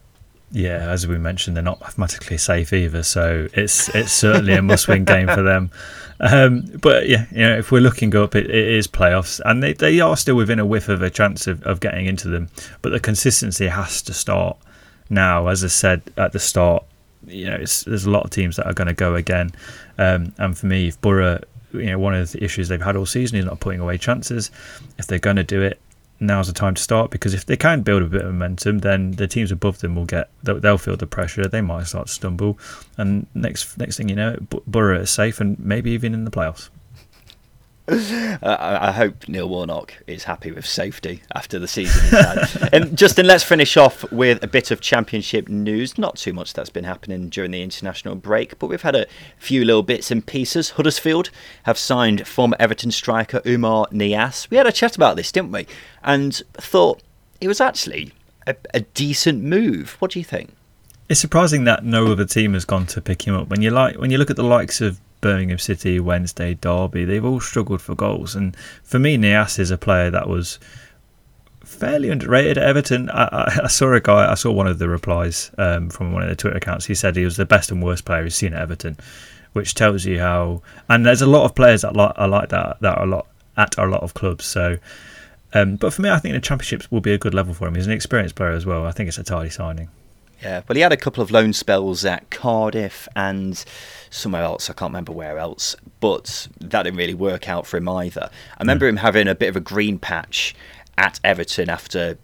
Yeah, 0.53 0.89
as 0.89 1.07
we 1.07 1.17
mentioned, 1.17 1.55
they're 1.55 1.63
not 1.63 1.79
mathematically 1.79 2.37
safe 2.37 2.73
either, 2.73 3.03
so 3.03 3.47
it's 3.53 3.87
it's 3.95 4.11
certainly 4.11 4.53
a 4.53 4.61
must-win 4.61 5.05
game 5.05 5.27
for 5.27 5.41
them. 5.41 5.71
Um, 6.23 6.71
but 6.79 7.09
yeah, 7.09 7.25
you 7.31 7.39
know, 7.39 7.57
if 7.57 7.71
we're 7.71 7.81
looking 7.81 8.15
up, 8.15 8.35
it, 8.35 8.45
it 8.45 8.67
is 8.67 8.87
playoffs, 8.87 9.41
and 9.43 9.63
they, 9.63 9.73
they 9.73 9.99
are 10.01 10.15
still 10.15 10.35
within 10.35 10.59
a 10.59 10.65
whiff 10.67 10.87
of 10.87 11.01
a 11.01 11.09
chance 11.09 11.47
of, 11.47 11.63
of 11.63 11.79
getting 11.79 12.05
into 12.05 12.27
them. 12.27 12.49
But 12.83 12.91
the 12.91 12.99
consistency 12.99 13.65
has 13.65 14.03
to 14.03 14.13
start 14.13 14.55
now. 15.09 15.47
As 15.47 15.63
I 15.63 15.67
said 15.67 16.03
at 16.17 16.31
the 16.31 16.39
start, 16.39 16.83
you 17.25 17.45
know, 17.45 17.57
there's 17.57 18.05
a 18.05 18.11
lot 18.11 18.23
of 18.23 18.29
teams 18.29 18.57
that 18.57 18.67
are 18.67 18.73
going 18.73 18.87
to 18.87 18.93
go 18.93 19.15
again, 19.15 19.51
um, 19.97 20.31
and 20.37 20.55
for 20.55 20.67
me, 20.67 20.89
if 20.89 21.01
Borough, 21.01 21.41
you 21.73 21.87
know, 21.87 21.97
one 21.97 22.13
of 22.13 22.31
the 22.33 22.43
issues 22.43 22.67
they've 22.67 22.79
had 22.79 22.95
all 22.95 23.07
season 23.07 23.39
is 23.39 23.45
not 23.45 23.59
putting 23.59 23.79
away 23.79 23.97
chances. 23.97 24.51
If 24.99 25.07
they're 25.07 25.17
going 25.17 25.37
to 25.37 25.43
do 25.43 25.63
it, 25.63 25.81
now's 26.21 26.47
the 26.47 26.53
time 26.53 26.75
to 26.75 26.81
start 26.81 27.11
because 27.11 27.33
if 27.33 27.45
they 27.45 27.57
can 27.57 27.81
build 27.81 28.03
a 28.03 28.05
bit 28.05 28.21
of 28.21 28.27
momentum, 28.27 28.79
then 28.79 29.11
the 29.11 29.27
teams 29.27 29.51
above 29.51 29.79
them 29.79 29.95
will 29.95 30.05
get 30.05 30.29
they'll 30.43 30.77
feel 30.77 30.95
the 30.95 31.07
pressure. 31.07 31.47
They 31.47 31.61
might 31.61 31.87
start 31.87 32.07
to 32.07 32.13
stumble, 32.13 32.57
and 32.97 33.27
next 33.33 33.77
next 33.77 33.97
thing 33.97 34.07
you 34.07 34.15
know, 34.15 34.37
Borough 34.67 35.01
is 35.01 35.09
safe 35.09 35.41
and 35.41 35.59
maybe 35.59 35.91
even 35.91 36.13
in 36.13 36.23
the 36.23 36.31
playoffs. 36.31 36.69
I 38.41 38.93
hope 38.93 39.27
Neil 39.27 39.49
Warnock 39.49 39.93
is 40.07 40.23
happy 40.23 40.51
with 40.51 40.65
safety 40.65 41.23
after 41.35 41.59
the 41.59 41.67
season 41.67 42.01
he's 42.03 42.11
had. 42.11 42.69
and 42.73 42.97
Justin, 42.97 43.27
let's 43.27 43.43
finish 43.43 43.75
off 43.75 44.09
with 44.13 44.41
a 44.41 44.47
bit 44.47 44.71
of 44.71 44.79
championship 44.79 45.49
news. 45.49 45.97
Not 45.97 46.15
too 46.15 46.31
much 46.31 46.53
that's 46.53 46.69
been 46.69 46.85
happening 46.85 47.27
during 47.27 47.51
the 47.51 47.61
international 47.61 48.15
break, 48.15 48.57
but 48.59 48.67
we've 48.67 48.81
had 48.81 48.95
a 48.95 49.07
few 49.37 49.65
little 49.65 49.83
bits 49.83 50.09
and 50.09 50.25
pieces. 50.25 50.71
Huddersfield 50.71 51.31
have 51.63 51.77
signed 51.77 52.25
former 52.25 52.55
Everton 52.59 52.91
striker 52.91 53.41
Oumar 53.41 53.91
Niasse. 53.91 54.49
We 54.49 54.55
had 54.55 54.67
a 54.67 54.71
chat 54.71 54.95
about 54.95 55.17
this, 55.17 55.31
didn't 55.31 55.51
we? 55.51 55.67
And 56.01 56.41
thought 56.53 57.01
it 57.41 57.49
was 57.49 57.59
actually 57.59 58.13
a, 58.47 58.55
a 58.73 58.81
decent 58.81 59.43
move. 59.43 59.97
What 59.99 60.11
do 60.11 60.19
you 60.19 60.25
think? 60.25 60.53
It's 61.09 61.19
surprising 61.19 61.65
that 61.65 61.83
no 61.83 62.09
other 62.09 62.23
team 62.23 62.53
has 62.53 62.63
gone 62.63 62.85
to 62.85 63.01
pick 63.01 63.27
him 63.27 63.35
up. 63.35 63.49
When 63.49 63.61
you 63.61 63.69
like, 63.69 63.97
when 63.97 64.11
you 64.11 64.17
look 64.17 64.29
at 64.29 64.37
the 64.37 64.43
likes 64.43 64.79
of 64.79 65.01
Birmingham 65.21 65.59
City, 65.59 65.99
Wednesday, 65.99 66.55
Derby, 66.55 67.05
they've 67.05 67.23
all 67.23 67.39
struggled 67.39 67.81
for 67.81 67.95
goals. 67.95 68.35
And 68.35 68.55
for 68.83 68.99
me, 68.99 69.17
Niasse 69.17 69.59
is 69.59 69.71
a 69.71 69.77
player 69.77 70.09
that 70.09 70.27
was 70.27 70.59
fairly 71.63 72.09
underrated 72.09 72.57
at 72.57 72.63
Everton. 72.63 73.09
I, 73.09 73.59
I, 73.63 73.67
saw 73.67 73.93
a 73.93 74.01
guy, 74.01 74.29
I 74.29 74.35
saw 74.35 74.51
one 74.51 74.67
of 74.67 74.79
the 74.79 74.89
replies 74.89 75.51
um, 75.57 75.89
from 75.89 76.11
one 76.11 76.23
of 76.23 76.29
the 76.29 76.35
Twitter 76.35 76.57
accounts. 76.57 76.85
He 76.85 76.95
said 76.95 77.15
he 77.15 77.23
was 77.23 77.37
the 77.37 77.45
best 77.45 77.71
and 77.71 77.81
worst 77.81 78.05
player 78.05 78.23
he's 78.23 78.35
seen 78.35 78.53
at 78.53 78.61
Everton, 78.61 78.97
which 79.53 79.73
tells 79.73 80.05
you 80.05 80.19
how. 80.19 80.61
And 80.89 81.05
there's 81.05 81.21
a 81.21 81.27
lot 81.27 81.45
of 81.45 81.55
players 81.55 81.81
that 81.83 81.95
like, 81.95 82.13
are 82.17 82.27
like 82.27 82.49
that 82.49 82.77
that 82.81 82.97
are 82.97 83.03
a 83.03 83.07
lot 83.07 83.27
at 83.57 83.77
a 83.77 83.85
lot 83.85 84.03
of 84.03 84.13
clubs. 84.13 84.45
So, 84.45 84.77
um, 85.53 85.75
but 85.75 85.93
for 85.93 86.01
me, 86.01 86.09
I 86.09 86.19
think 86.19 86.33
the 86.33 86.41
Championships 86.41 86.91
will 86.91 87.01
be 87.01 87.13
a 87.13 87.17
good 87.17 87.33
level 87.33 87.53
for 87.53 87.67
him. 87.67 87.75
He's 87.75 87.87
an 87.87 87.93
experienced 87.93 88.35
player 88.35 88.51
as 88.51 88.65
well. 88.65 88.85
I 88.85 88.91
think 88.91 89.07
it's 89.07 89.17
a 89.17 89.23
tidy 89.23 89.49
signing. 89.49 89.89
Yeah, 90.41 90.61
well, 90.67 90.75
he 90.75 90.81
had 90.81 90.91
a 90.91 90.97
couple 90.97 91.21
of 91.21 91.29
loan 91.29 91.53
spells 91.53 92.03
at 92.03 92.29
Cardiff 92.31 93.07
and 93.15 93.63
somewhere 94.09 94.43
else. 94.43 94.69
I 94.69 94.73
can't 94.73 94.89
remember 94.89 95.11
where 95.11 95.37
else, 95.37 95.75
but 95.99 96.47
that 96.59 96.83
didn't 96.83 96.97
really 96.97 97.13
work 97.13 97.47
out 97.47 97.67
for 97.67 97.77
him 97.77 97.87
either. 97.87 98.29
I 98.57 98.63
remember 98.63 98.85
mm. 98.85 98.89
him 98.89 98.97
having 98.97 99.27
a 99.27 99.35
bit 99.35 99.49
of 99.49 99.55
a 99.55 99.59
green 99.61 99.99
patch 99.99 100.55
at 100.97 101.19
Everton 101.23 101.69
after 101.69 102.17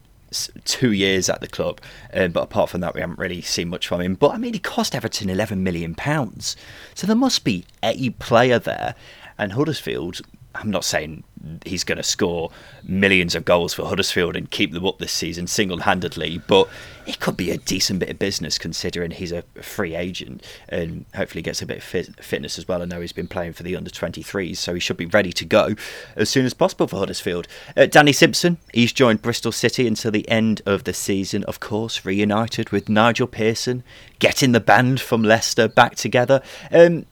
two 0.65 0.91
years 0.91 1.29
at 1.29 1.41
the 1.41 1.47
club, 1.47 1.79
uh, 2.13 2.27
but 2.27 2.41
apart 2.41 2.69
from 2.69 2.81
that, 2.81 2.93
we 2.93 3.01
haven't 3.01 3.19
really 3.19 3.41
seen 3.41 3.69
much 3.69 3.87
from 3.87 4.01
him. 4.01 4.15
But 4.15 4.31
I 4.31 4.37
mean, 4.37 4.53
he 4.53 4.59
cost 4.59 4.95
Everton 4.95 5.29
eleven 5.29 5.63
million 5.63 5.95
pounds, 5.95 6.55
so 6.95 7.05
there 7.05 7.15
must 7.15 7.43
be 7.43 7.65
a 7.83 8.09
player 8.11 8.59
there. 8.59 8.95
And 9.39 9.53
Huddersfield 9.53 10.21
I'm 10.59 10.71
not 10.71 10.83
saying 10.83 11.23
he's 11.65 11.83
going 11.83 11.97
to 11.97 12.03
score 12.03 12.49
millions 12.83 13.35
of 13.35 13.45
goals 13.45 13.73
for 13.73 13.85
Huddersfield 13.85 14.35
and 14.35 14.49
keep 14.49 14.73
them 14.73 14.85
up 14.85 14.97
this 14.97 15.11
season 15.11 15.47
single 15.47 15.79
handedly, 15.79 16.41
but 16.47 16.67
it 17.05 17.19
could 17.19 17.37
be 17.37 17.51
a 17.51 17.57
decent 17.57 17.99
bit 17.99 18.09
of 18.09 18.19
business 18.19 18.57
considering 18.57 19.11
he's 19.11 19.31
a 19.31 19.43
free 19.61 19.95
agent 19.95 20.43
and 20.67 21.05
hopefully 21.15 21.41
gets 21.41 21.61
a 21.61 21.65
bit 21.65 21.77
of 21.77 21.83
fit, 21.83 22.23
fitness 22.23 22.57
as 22.57 22.67
well. 22.67 22.81
I 22.81 22.85
know 22.85 23.01
he's 23.01 23.13
been 23.13 23.27
playing 23.27 23.53
for 23.53 23.63
the 23.63 23.75
under 23.75 23.89
23s, 23.89 24.57
so 24.57 24.73
he 24.73 24.79
should 24.79 24.97
be 24.97 25.05
ready 25.05 25.31
to 25.33 25.45
go 25.45 25.75
as 26.15 26.29
soon 26.29 26.45
as 26.45 26.53
possible 26.53 26.87
for 26.87 26.97
Huddersfield. 26.97 27.47
Uh, 27.75 27.85
Danny 27.85 28.13
Simpson, 28.13 28.57
he's 28.73 28.91
joined 28.91 29.21
Bristol 29.21 29.51
City 29.51 29.87
until 29.87 30.11
the 30.11 30.27
end 30.29 30.61
of 30.65 30.83
the 30.85 30.93
season, 30.93 31.43
of 31.43 31.59
course, 31.59 32.03
reunited 32.03 32.71
with 32.71 32.89
Nigel 32.89 33.27
Pearson, 33.27 33.83
getting 34.19 34.51
the 34.51 34.59
band 34.59 34.99
from 34.99 35.23
Leicester 35.23 35.67
back 35.67 35.95
together. 35.95 36.41
Um, 36.71 37.05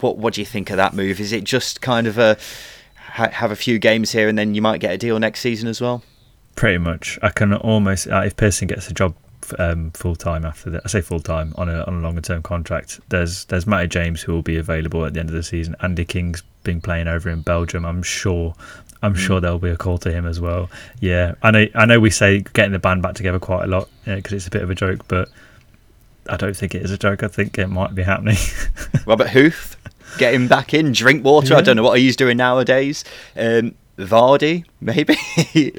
what 0.00 0.18
what 0.18 0.34
do 0.34 0.40
you 0.40 0.46
think 0.46 0.70
of 0.70 0.76
that 0.76 0.94
move? 0.94 1.20
Is 1.20 1.32
it 1.32 1.44
just 1.44 1.80
kind 1.80 2.06
of 2.06 2.18
a 2.18 2.38
ha- 2.96 3.30
have 3.30 3.50
a 3.50 3.56
few 3.56 3.78
games 3.78 4.12
here 4.12 4.28
and 4.28 4.38
then 4.38 4.54
you 4.54 4.62
might 4.62 4.80
get 4.80 4.92
a 4.92 4.98
deal 4.98 5.18
next 5.18 5.40
season 5.40 5.68
as 5.68 5.80
well? 5.80 6.02
Pretty 6.54 6.78
much. 6.78 7.18
I 7.22 7.30
can 7.30 7.54
almost 7.54 8.08
uh, 8.08 8.22
if 8.24 8.36
Pearson 8.36 8.68
gets 8.68 8.88
a 8.88 8.94
job 8.94 9.14
um, 9.58 9.90
full 9.92 10.16
time 10.16 10.44
after 10.44 10.70
that. 10.70 10.82
I 10.84 10.88
say 10.88 11.00
full 11.00 11.20
time 11.20 11.52
on 11.56 11.68
a 11.68 11.84
on 11.84 11.94
a 11.94 12.00
longer 12.00 12.20
term 12.20 12.42
contract. 12.42 13.00
There's 13.08 13.44
there's 13.46 13.66
Matty 13.66 13.88
James 13.88 14.22
who 14.22 14.32
will 14.32 14.42
be 14.42 14.56
available 14.56 15.04
at 15.04 15.14
the 15.14 15.20
end 15.20 15.28
of 15.28 15.34
the 15.34 15.42
season. 15.42 15.76
Andy 15.80 16.04
King's 16.04 16.42
been 16.64 16.80
playing 16.80 17.08
over 17.08 17.30
in 17.30 17.42
Belgium. 17.42 17.84
I'm 17.84 18.02
sure. 18.02 18.54
I'm 19.04 19.14
mm. 19.14 19.18
sure 19.18 19.40
there'll 19.40 19.58
be 19.58 19.70
a 19.70 19.76
call 19.76 19.98
to 19.98 20.12
him 20.12 20.26
as 20.26 20.38
well. 20.38 20.70
Yeah, 21.00 21.34
I 21.42 21.50
know. 21.50 21.66
I 21.74 21.86
know 21.86 21.98
we 21.98 22.10
say 22.10 22.44
getting 22.52 22.72
the 22.72 22.78
band 22.78 23.02
back 23.02 23.14
together 23.14 23.40
quite 23.40 23.64
a 23.64 23.66
lot 23.66 23.88
because 24.04 24.32
you 24.32 24.36
it's 24.36 24.46
a 24.46 24.50
bit 24.50 24.62
of 24.62 24.70
a 24.70 24.74
joke, 24.74 25.06
but 25.08 25.28
I 26.28 26.36
don't 26.36 26.56
think 26.56 26.74
it 26.74 26.82
is 26.82 26.90
a 26.90 26.98
joke. 26.98 27.22
I 27.22 27.28
think 27.28 27.58
it 27.58 27.68
might 27.68 27.94
be 27.94 28.02
happening. 28.02 28.36
Robert 29.06 29.28
Huth, 29.28 29.76
get 30.18 30.34
him 30.34 30.48
back 30.48 30.74
in. 30.74 30.92
Drinkwater. 30.92 31.54
Yeah. 31.54 31.58
I 31.58 31.60
don't 31.62 31.76
know 31.76 31.82
what 31.82 31.98
he's 31.98 32.16
doing 32.16 32.36
nowadays. 32.36 33.04
Um, 33.36 33.74
Vardy, 33.98 34.64
maybe. 34.80 35.16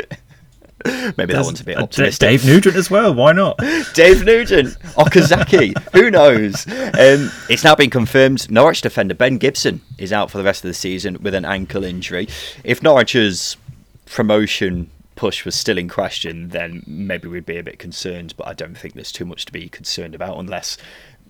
Maybe 0.86 1.32
that 1.32 1.46
one's 1.46 1.62
a 1.62 1.64
bit 1.64 1.78
optimistic. 1.78 2.20
Dave 2.20 2.46
Nugent 2.46 2.76
as 2.76 2.92
well. 2.92 3.14
Why 3.14 3.32
not? 3.32 3.58
Dave 3.94 4.26
Nugent, 4.26 4.78
Okazaki. 4.96 5.78
who 5.94 6.12
knows? 6.12 6.68
Um, 6.68 7.32
it's 7.50 7.64
now 7.64 7.74
been 7.74 7.90
confirmed. 7.90 8.52
Norwich 8.52 8.82
defender 8.82 9.14
Ben 9.14 9.38
Gibson 9.38 9.80
is 9.98 10.12
out 10.12 10.30
for 10.30 10.38
the 10.38 10.44
rest 10.44 10.66
of 10.66 10.68
the 10.68 10.74
season 10.74 11.18
with 11.22 11.36
an 11.36 11.46
ankle 11.46 11.86
injury. 11.86 12.28
If 12.66 12.84
Norwich's 12.84 13.56
promotion 14.08 14.90
push 15.16 15.46
was 15.46 15.56
still 15.56 15.78
in 15.78 15.90
question, 15.90 16.50
then 16.50 16.84
maybe 16.86 17.28
we'd 17.28 17.46
be 17.46 17.58
a 17.58 17.64
bit 17.64 17.80
concerned. 17.80 18.34
But 18.38 18.48
I 18.48 18.54
don't 18.54 18.78
think 18.78 18.94
there's 18.94 19.12
too 19.12 19.26
much 19.26 19.46
to 19.46 19.52
be 19.52 19.70
concerned 19.70 20.16
about 20.16 20.40
unless 20.40 20.78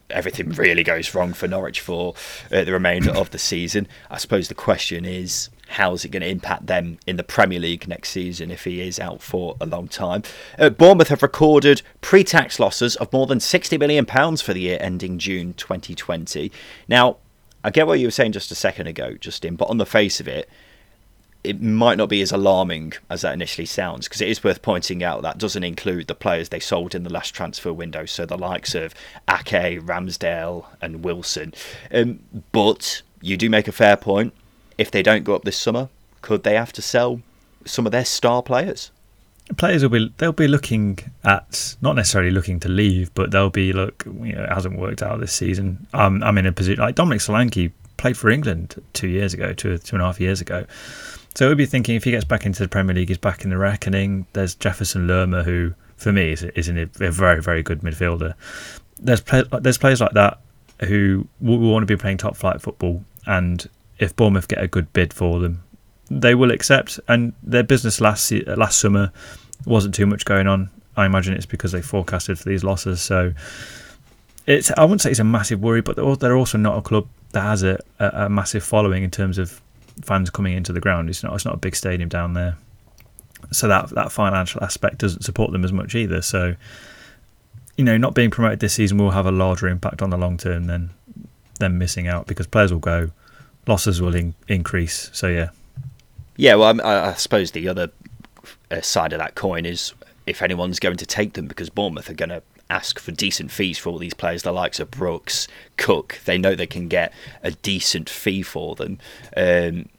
everything 0.10 0.50
really 0.50 0.84
goes 0.84 1.14
wrong 1.16 1.34
for 1.34 1.48
Norwich 1.48 1.80
for 1.80 2.14
uh, 2.52 2.64
the 2.64 2.72
remainder 2.72 3.12
of 3.12 3.32
the 3.32 3.40
season. 3.40 3.88
I 4.10 4.18
suppose 4.18 4.48
the 4.48 4.54
question 4.54 5.06
is 5.06 5.50
how's 5.70 6.06
it 6.06 6.10
going 6.10 6.22
to 6.22 6.30
impact 6.30 6.68
them 6.68 7.00
in 7.08 7.18
the 7.18 7.24
Premier 7.24 7.60
League 7.60 7.88
next 7.88 8.10
season 8.10 8.52
if 8.52 8.64
he 8.64 8.82
is 8.82 9.00
out 9.00 9.22
for 9.22 9.56
a 9.60 9.66
long 9.66 9.88
time? 9.88 10.24
Uh, 10.58 10.70
Bournemouth 10.70 11.08
have 11.08 11.24
recorded 11.24 11.82
pre 12.02 12.24
tax 12.24 12.60
losses 12.60 12.96
of 12.98 13.12
more 13.12 13.28
than 13.28 13.40
£60 13.40 13.80
million 13.80 14.06
for 14.38 14.54
the 14.54 14.62
year 14.62 14.78
ending 14.80 15.18
June 15.18 15.54
2020. 15.54 16.52
Now, 16.88 17.18
I 17.64 17.72
get 17.72 17.88
what 17.88 18.00
you 18.00 18.08
were 18.08 18.12
saying 18.12 18.34
just 18.34 18.52
a 18.52 18.56
second 18.56 18.88
ago, 18.88 19.16
Justin, 19.16 19.56
but 19.56 19.70
on 19.70 19.78
the 19.78 19.86
face 19.86 20.20
of 20.20 20.28
it, 20.28 20.50
it 21.44 21.62
might 21.62 21.98
not 21.98 22.10
be 22.10 22.22
as 22.22 22.32
alarming 22.32 22.94
as 23.10 23.22
that 23.22 23.34
initially 23.34 23.66
sounds 23.66 24.08
because 24.08 24.22
it 24.22 24.30
is 24.30 24.44
worth 24.44 24.62
pointing 24.62 25.04
out 25.04 25.22
that 25.24 25.38
doesn't 25.38 25.64
include 25.64 26.08
the 26.08 26.16
players 26.16 26.50
they 26.50 26.60
sold 26.60 26.96
in 26.96 27.04
the 27.04 27.12
last 27.12 27.36
transfer 27.36 27.74
window, 27.74 28.06
so 28.06 28.26
the 28.26 28.38
likes 28.38 28.74
of 28.74 28.94
Ake, 29.30 29.82
Ramsdale, 29.82 30.66
and 30.82 31.04
Wilson. 31.04 31.54
Um, 31.94 32.20
but 32.52 33.02
you 33.22 33.36
do 33.36 33.50
make 33.50 33.68
a 33.68 33.74
fair 33.74 33.98
point. 33.98 34.34
If 34.78 34.90
they 34.90 35.04
don't 35.04 35.24
go 35.24 35.36
up 35.36 35.44
this 35.44 35.58
summer, 35.58 35.90
could 36.22 36.44
they 36.44 36.56
have 36.56 36.74
to 36.74 36.82
sell 36.82 37.22
some 37.66 37.86
of 37.86 37.92
their 37.92 38.06
star 38.06 38.42
players? 38.42 38.92
Players 39.58 39.84
will 39.84 39.90
be 39.90 40.14
they'll 40.18 40.32
be 40.32 40.48
looking 40.48 41.00
at 41.26 41.76
not 41.82 41.98
necessarily 41.98 42.32
looking 42.32 42.62
to 42.62 42.70
leave, 42.70 43.14
but 43.14 43.32
they'll 43.32 43.50
be 43.50 43.74
look. 43.74 44.06
You 44.06 44.34
know, 44.34 44.46
it 44.46 44.50
hasn't 44.50 44.80
worked 44.80 45.04
out 45.04 45.20
this 45.20 45.34
season. 45.34 45.86
Um, 45.94 46.24
I'm 46.24 46.38
in 46.38 46.46
a 46.46 46.54
position 46.54 46.82
like 46.82 46.96
Dominic 46.96 47.20
Solanke 47.20 47.74
played 47.98 48.18
for 48.18 48.30
England 48.30 48.82
two 48.94 49.10
years 49.10 49.34
ago, 49.34 49.52
two 49.52 49.78
two 49.78 49.98
and 49.98 50.02
a 50.02 50.06
half 50.06 50.22
years 50.22 50.40
ago 50.40 50.66
so 51.36 51.48
we'd 51.48 51.58
be 51.58 51.66
thinking 51.66 51.96
if 51.96 52.04
he 52.04 52.12
gets 52.12 52.26
back 52.26 52.46
into 52.46 52.62
the 52.62 52.70
Premier 52.70 52.96
League, 52.96 53.10
he's 53.10 53.18
back 53.18 53.44
in 53.44 53.50
the 53.50 53.58
reckoning. 53.58 54.28
There's 54.34 54.56
Jefferson 54.56 55.08
Lerma, 55.08 55.44
who 55.44 55.74
for 55.98 56.12
me 56.12 56.32
is, 56.32 56.44
is 56.44 56.70
a 56.70 56.86
very 56.86 57.42
very 57.42 57.64
good 57.64 57.82
midfielder. 57.82 58.34
There's 59.00 59.22
play, 59.22 59.44
there's 59.62 59.78
players 59.78 60.02
like 60.02 60.14
that 60.14 60.40
who 60.82 61.28
will 61.40 61.60
want 61.60 61.84
to 61.84 61.88
be 61.88 62.00
playing 62.00 62.18
top 62.18 62.36
flight 62.36 62.62
football, 62.62 63.04
and 63.26 63.68
if 64.00 64.16
Bournemouth 64.16 64.48
get 64.48 64.62
a 64.62 64.68
good 64.68 64.92
bid 64.94 65.14
for 65.14 65.40
them, 65.40 65.64
they 66.10 66.36
will 66.36 66.52
accept. 66.52 67.00
And 67.08 67.34
their 67.42 67.64
business 67.64 68.02
last 68.02 68.32
uh, 68.32 68.56
last 68.56 68.80
summer 68.80 69.12
wasn't 69.66 69.96
too 69.96 70.06
much 70.06 70.26
going 70.26 70.48
on. 70.48 70.70
I 70.96 71.06
imagine 71.06 71.34
it's 71.34 71.46
because 71.46 71.72
they 71.72 71.82
forecasted 71.82 72.38
for 72.38 72.48
these 72.50 72.64
losses. 72.64 73.02
So 73.02 73.34
it's 74.46 74.72
I 74.72 74.84
wouldn't 74.84 75.02
say 75.02 75.12
it's 75.12 75.20
a 75.20 75.24
massive 75.24 75.62
worry, 75.62 75.82
but 75.82 75.96
they're 76.20 76.38
also 76.38 76.58
not 76.58 76.78
a 76.78 76.82
club 76.82 77.08
that 77.32 77.42
has 77.42 77.64
a, 77.64 77.80
a, 78.00 78.26
a 78.26 78.30
massive 78.30 78.64
following 78.64 79.04
in 79.04 79.12
terms 79.12 79.38
of 79.38 79.62
fans 80.02 80.30
coming 80.30 80.56
into 80.56 80.74
the 80.74 80.80
ground. 80.80 81.10
It's 81.10 81.24
not 81.24 81.34
it's 81.34 81.46
not 81.46 81.54
a 81.54 81.58
big 81.58 81.76
stadium 81.76 82.10
down 82.10 82.34
there, 82.34 82.58
so 83.52 83.68
that 83.68 83.90
that 83.90 84.12
financial 84.12 84.64
aspect 84.64 85.00
doesn't 85.00 85.24
support 85.24 85.52
them 85.52 85.64
as 85.64 85.72
much 85.72 85.96
either. 85.96 86.22
So, 86.22 86.56
you 87.78 87.84
know, 87.84 87.98
not 87.98 88.14
being 88.14 88.32
promoted 88.32 88.60
this 88.60 88.74
season 88.74 88.98
will 88.98 89.12
have 89.12 89.26
a 89.26 89.32
larger 89.32 89.68
impact 89.68 90.02
on 90.02 90.10
the 90.10 90.18
long 90.18 90.38
term 90.38 90.66
than 90.66 90.92
them 91.60 91.78
missing 91.78 92.08
out 92.08 92.28
because 92.28 92.48
players 92.48 92.72
will 92.72 92.80
go, 92.80 93.12
losses 93.68 94.02
will 94.02 94.16
in, 94.16 94.34
increase. 94.48 95.10
So 95.14 95.28
yeah, 95.28 95.50
yeah. 96.36 96.56
Well, 96.56 96.80
I, 96.84 97.10
I 97.10 97.14
suppose 97.14 97.52
the 97.52 97.68
other 97.68 97.92
uh, 98.72 98.82
side 98.82 99.14
of 99.14 99.20
that 99.20 99.36
coin 99.36 99.66
is 99.66 99.94
if 100.26 100.42
anyone's 100.42 100.80
going 100.80 100.98
to 100.98 101.06
take 101.06 101.34
them 101.34 101.48
because 101.48 101.70
Bournemouth 101.70 102.10
are 102.10 102.14
going 102.14 102.30
to 102.30 102.42
ask 102.70 103.00
for 103.00 103.12
decent 103.12 103.52
fees 103.52 103.78
for 103.78 103.90
all 103.90 103.98
these 103.98 104.14
players, 104.14 104.44
the 104.44 104.52
likes 104.52 104.80
of 104.80 104.90
Brooks, 104.90 105.48
Cook. 105.78 106.20
They 106.26 106.38
know 106.38 106.56
they 106.56 106.68
can 106.68 106.88
get 106.88 107.14
a 107.44 107.52
decent 107.52 108.10
fee 108.10 108.42
for 108.42 108.76
them. 108.76 109.00
Um, 109.36 109.90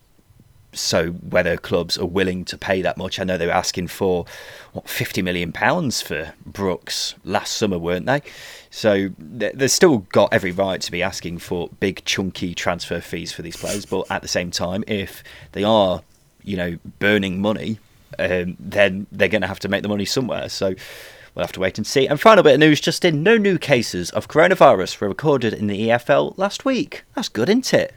so 0.73 1.11
whether 1.11 1.57
clubs 1.57 1.97
are 1.97 2.07
willing 2.07 2.45
to 2.47 2.59
pay 2.59 2.83
that 2.83 2.97
much, 2.97 3.21
I 3.21 3.25
know 3.25 3.39
they 3.39 3.47
were 3.47 3.53
asking 3.53 3.87
for 3.89 4.25
what 4.73 4.89
fifty 4.89 5.23
million 5.23 5.53
pounds 5.53 6.03
for 6.03 6.35
Brooks 6.45 7.15
last 7.25 7.57
summer, 7.57 7.79
weren't 7.79 8.07
they? 8.07 8.23
So 8.71 9.11
they've 9.19 9.71
still 9.71 9.99
got 9.99 10.33
every 10.33 10.51
right 10.51 10.81
to 10.81 10.91
be 10.91 11.01
asking 11.01 11.39
for 11.39 11.69
big 11.79 12.05
chunky 12.05 12.55
transfer 12.55 13.01
fees 13.01 13.33
for 13.33 13.43
these 13.43 13.57
players. 13.57 13.87
But 13.87 14.11
at 14.11 14.23
the 14.23 14.29
same 14.29 14.51
time, 14.51 14.83
if 14.89 15.23
they 15.53 15.63
are, 15.63 16.03
you 16.43 16.57
know, 16.57 16.79
burning 16.99 17.41
money, 17.41 17.79
um, 18.19 18.57
then 18.59 19.07
they're 19.13 19.29
going 19.29 19.43
to 19.43 19.49
have 19.49 19.61
to 19.61 19.69
make 19.69 19.83
the 19.83 19.89
money 19.89 20.05
somewhere. 20.05 20.49
So 20.49 20.75
We'll 21.35 21.45
have 21.45 21.53
to 21.53 21.61
wait 21.61 21.79
and 21.79 21.87
see. 21.87 22.07
And 22.07 22.21
final 22.21 22.45
bit 22.45 22.55
of 22.55 22.61
news 22.61 22.81
just 22.81 23.05
in 23.05 23.23
no 23.23 23.37
new 23.37 23.59
cases 23.59 24.11
of 24.11 24.29
coronavirus 24.29 25.01
were 25.01 25.09
recorded 25.09 25.53
in 25.53 25.67
the 25.67 25.89
EFL 25.89 26.37
last 26.39 26.65
week. 26.65 27.05
That's 27.15 27.29
good, 27.29 27.49
isn't 27.49 27.75
it? 27.75 27.95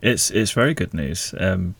It's 0.00 0.30
it's 0.30 0.52
very 0.52 0.74
good 0.74 0.94
news. 0.94 1.34
Um, 1.38 1.74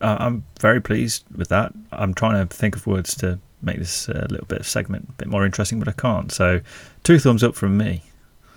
I'm 0.00 0.44
very 0.60 0.80
pleased 0.80 1.24
with 1.34 1.48
that. 1.48 1.72
I'm 1.92 2.14
trying 2.14 2.46
to 2.46 2.54
think 2.54 2.76
of 2.76 2.86
words 2.86 3.14
to 3.16 3.38
make 3.62 3.78
this 3.78 4.08
a 4.08 4.26
little 4.28 4.46
bit 4.46 4.58
of 4.60 4.68
segment 4.68 5.08
a 5.08 5.12
bit 5.12 5.28
more 5.28 5.46
interesting, 5.46 5.78
but 5.78 5.88
I 5.88 5.92
can't. 5.92 6.30
So, 6.30 6.60
two 7.02 7.18
thumbs 7.18 7.42
up 7.42 7.54
from 7.54 7.78
me. 7.78 8.02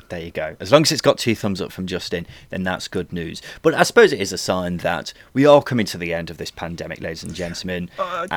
There 0.10 0.20
you 0.20 0.32
go. 0.32 0.56
As 0.60 0.72
long 0.72 0.84
as 0.84 0.92
it's 0.92 1.02
got 1.02 1.18
two 1.18 1.36
thumbs 1.36 1.62
up 1.62 1.72
from 1.72 1.86
Justin, 1.86 2.28
then 2.50 2.64
that's 2.64 2.88
good 2.88 3.12
news. 3.12 3.42
But 3.62 3.74
I 3.74 3.84
suppose 3.84 4.14
it 4.14 4.22
is 4.22 4.32
a 4.32 4.38
sign 4.38 4.78
that 4.78 5.14
we 5.34 5.46
are 5.46 5.62
coming 5.62 5.86
to 5.88 5.98
the 5.98 6.14
end 6.14 6.30
of 6.30 6.38
this 6.38 6.52
pandemic, 6.52 7.02
ladies 7.02 7.24
and 7.24 7.34
gentlemen. 7.34 7.90
Uh, 8.00 8.28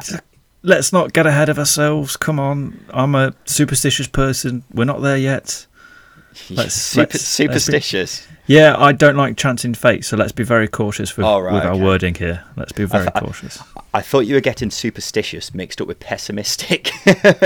let's 0.63 0.93
not 0.93 1.13
get 1.13 1.27
ahead 1.27 1.49
of 1.49 1.59
ourselves. 1.59 2.17
Come 2.17 2.39
on, 2.39 2.85
I'm 2.91 3.15
a 3.15 3.35
superstitious 3.45 4.07
person. 4.07 4.65
We're 4.73 4.85
not 4.85 5.01
there 5.03 5.17
yet. 5.17 5.67
Let's, 6.49 6.75
Super, 6.75 7.09
let's 7.13 7.23
superstitious. 7.23 8.21
Let's 8.21 8.47
be, 8.47 8.55
yeah, 8.55 8.77
I 8.79 8.93
don't 8.93 9.17
like 9.17 9.37
chanting 9.37 9.75
fate, 9.75 10.05
so 10.05 10.17
let's 10.17 10.31
be 10.31 10.45
very 10.45 10.69
cautious 10.69 11.17
with, 11.17 11.27
right, 11.27 11.43
with 11.53 11.55
okay. 11.55 11.69
our 11.69 11.77
wording 11.77 12.15
here. 12.15 12.45
Let's 12.57 12.71
be 12.71 12.85
very 12.85 13.09
I, 13.09 13.21
cautious. 13.21 13.61
I, 13.77 13.81
I, 13.95 14.01
thought 14.01 14.21
you 14.21 14.35
were 14.37 14.41
getting 14.41 14.71
superstitious 14.71 15.53
mixed 15.55 15.81
up 15.81 15.89
with 15.89 15.99
pessimistic. 15.99 16.93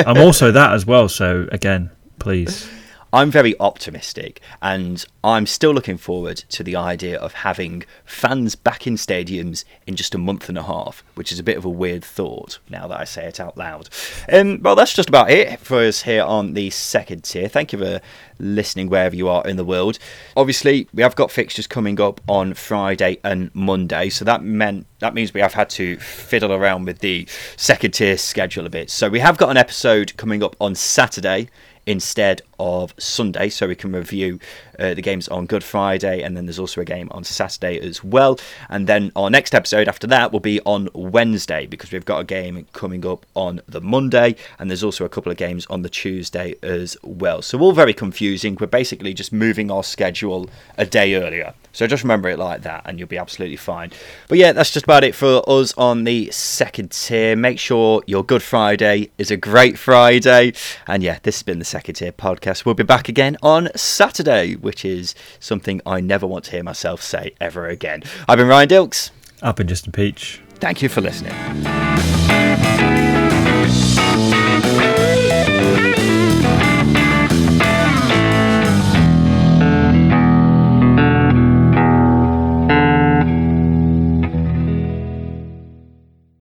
I'm 0.07 0.19
also 0.19 0.51
that 0.53 0.75
as 0.75 0.85
well. 0.85 1.09
So 1.09 1.49
again, 1.51 1.91
please. 2.19 2.69
I'm 3.15 3.31
very 3.31 3.55
optimistic 3.61 4.41
and 4.61 5.05
I'm 5.23 5.47
still 5.47 5.71
looking 5.71 5.99
forward 5.99 6.39
to 6.49 6.65
the 6.65 6.75
idea 6.75 7.17
of 7.17 7.33
having 7.33 7.85
fans 8.05 8.57
back 8.57 8.89
in 8.89 8.97
stadiums 8.97 9.65
in 9.87 9.95
just 9.95 10.17
a 10.17 10.19
month 10.19 10.49
and 10.49 10.59
a 10.59 10.65
half, 10.65 11.05
which 11.15 11.31
is 11.31 11.39
a 11.39 11.45
bit 11.45 11.57
of 11.57 11.65
a 11.65 11.71
weird 11.71 12.05
thought 12.05 12.59
now 12.69 12.89
that 12.89 12.99
I 12.99 13.05
say 13.05 13.27
it 13.27 13.39
out 13.39 13.57
loud. 13.57 13.89
Um, 14.33 14.61
well, 14.63 14.75
that's 14.75 14.93
just 14.93 15.09
about 15.09 15.31
it 15.31 15.61
for 15.61 15.79
us 15.79 16.03
here 16.03 16.25
on 16.25 16.55
the 16.55 16.71
second 16.71 17.23
tier. 17.23 17.47
Thank 17.47 17.73
you 17.73 17.79
for 17.79 18.01
listening 18.41 18.89
wherever 18.89 19.15
you 19.15 19.29
are 19.29 19.47
in 19.47 19.59
the 19.59 19.65
world. 19.65 20.01
Obviously, 20.37 20.89
we 20.93 21.05
have 21.05 21.15
got 21.15 21.31
fixtures 21.31 21.69
coming 21.69 22.01
up 22.01 22.21
on 22.27 22.53
Friday 22.55 23.21
and 23.23 23.55
Monday, 23.55 24.09
so 24.09 24.25
that 24.25 24.43
meant 24.43 24.89
that 24.99 25.15
means 25.15 25.33
we 25.33 25.41
have 25.41 25.55
had 25.55 25.71
to 25.71 25.99
fiddle 25.99 26.53
around 26.53 26.87
with 26.87 26.99
the 26.99 27.29
second 27.57 27.93
tier 27.93 28.17
schedule 28.17 28.67
a 28.67 28.71
bit. 28.71 28.91
So 28.91 29.09
we 29.09 29.21
have 29.21 29.37
got 29.37 29.51
an 29.51 29.57
episode 29.57 30.17
coming 30.17 30.43
up 30.43 30.57
on 30.61 30.75
Saturday 30.75 31.49
instead 31.87 32.43
of 32.59 32.95
Sunday, 32.99 33.49
so 33.49 33.69
we 33.69 33.75
can 33.75 33.93
review 33.93 34.39
uh, 34.79 34.95
the 34.95 35.03
games 35.03 35.29
on 35.29 35.47
Good 35.47 35.65
Friday, 35.65 36.23
and 36.23 36.37
then 36.37 36.47
there's 36.47 36.59
also 36.59 36.81
a 36.81 36.85
game 36.85 37.09
on 37.11 37.25
Saturday 37.25 37.79
as 37.81 38.03
well. 38.03 38.39
And 38.69 38.87
then 38.87 39.13
our 39.17 39.31
next 39.31 39.55
episode 39.55 39.89
after 39.89 40.07
that 40.09 40.33
will 40.33 40.41
be 40.41 40.61
on 40.63 40.89
Wednesday 40.95 41.67
because 41.67 41.93
we've 41.93 42.05
got 42.05 42.21
a 42.21 42.25
game 42.25 42.67
coming 42.73 43.07
up 43.07 43.27
on 43.35 43.61
the 43.69 43.81
Monday, 43.81 44.37
and 44.59 44.71
there's 44.71 44.85
also 44.85 45.05
a 45.05 45.09
couple 45.09 45.31
of 45.31 45.39
games 45.39 45.67
on 45.67 45.83
the 45.83 45.89
Tuesday 45.89 46.55
as 46.63 46.97
well. 47.03 47.43
So 47.43 47.59
all 47.61 47.73
very 47.73 47.95
confusing. 47.95 48.57
We're 48.59 48.67
basically 48.67 49.15
just 49.15 49.33
moving 49.33 49.71
our 49.71 49.83
schedule 49.83 50.49
a 50.77 50.87
day 50.87 51.15
earlier. 51.15 51.55
So 51.75 51.89
just 51.89 52.05
remember 52.05 52.29
it 52.29 52.39
like 52.39 52.63
that, 52.63 52.83
and 52.85 53.01
you'll 53.01 53.09
be 53.09 53.19
absolutely 53.19 53.57
fine. 53.57 53.91
But 54.29 54.39
yeah, 54.39 54.53
that's 54.53 54.71
just 54.71 54.85
about 54.85 55.03
it 55.03 55.13
for 55.13 55.43
us 55.49 55.75
on 55.77 56.05
the 56.05 56.31
second 56.31 56.93
tier. 56.93 57.35
Make 57.35 57.59
sure 57.59 58.01
your 58.07 58.23
Good 58.23 58.45
Friday 58.45 59.11
is 59.19 59.33
a 59.33 59.37
great 59.37 59.77
Friday, 59.77 60.53
and 60.87 61.03
yeah, 61.03 61.19
this 61.25 61.39
has 61.39 61.43
been 61.43 61.59
the 61.59 61.65
second 61.65 61.97
tier 61.97 62.13
podcast. 62.13 62.65
We'll 62.65 62.77
be 62.77 62.85
back 62.85 63.09
again 63.09 63.37
on 63.43 63.71
Saturday 63.75 64.55
which 64.65 64.85
is 64.85 65.15
something 65.39 65.81
I 65.87 66.01
never 66.01 66.27
want 66.27 66.47
to 66.47 66.51
hear 66.51 66.63
myself 66.65 67.03
say 67.03 67.35
ever 67.41 67.69
again. 67.69 68.03
I've 68.29 68.39
been 68.39 68.49
Ryan 68.49 68.69
Dilks. 68.69 69.11
I've 69.43 69.57
been 69.57 69.69
Justin 69.69 69.93
Peach. 69.93 70.41
Thank 70.55 70.83
you 70.83 70.89
for 70.89 71.01
listening. 71.01 71.35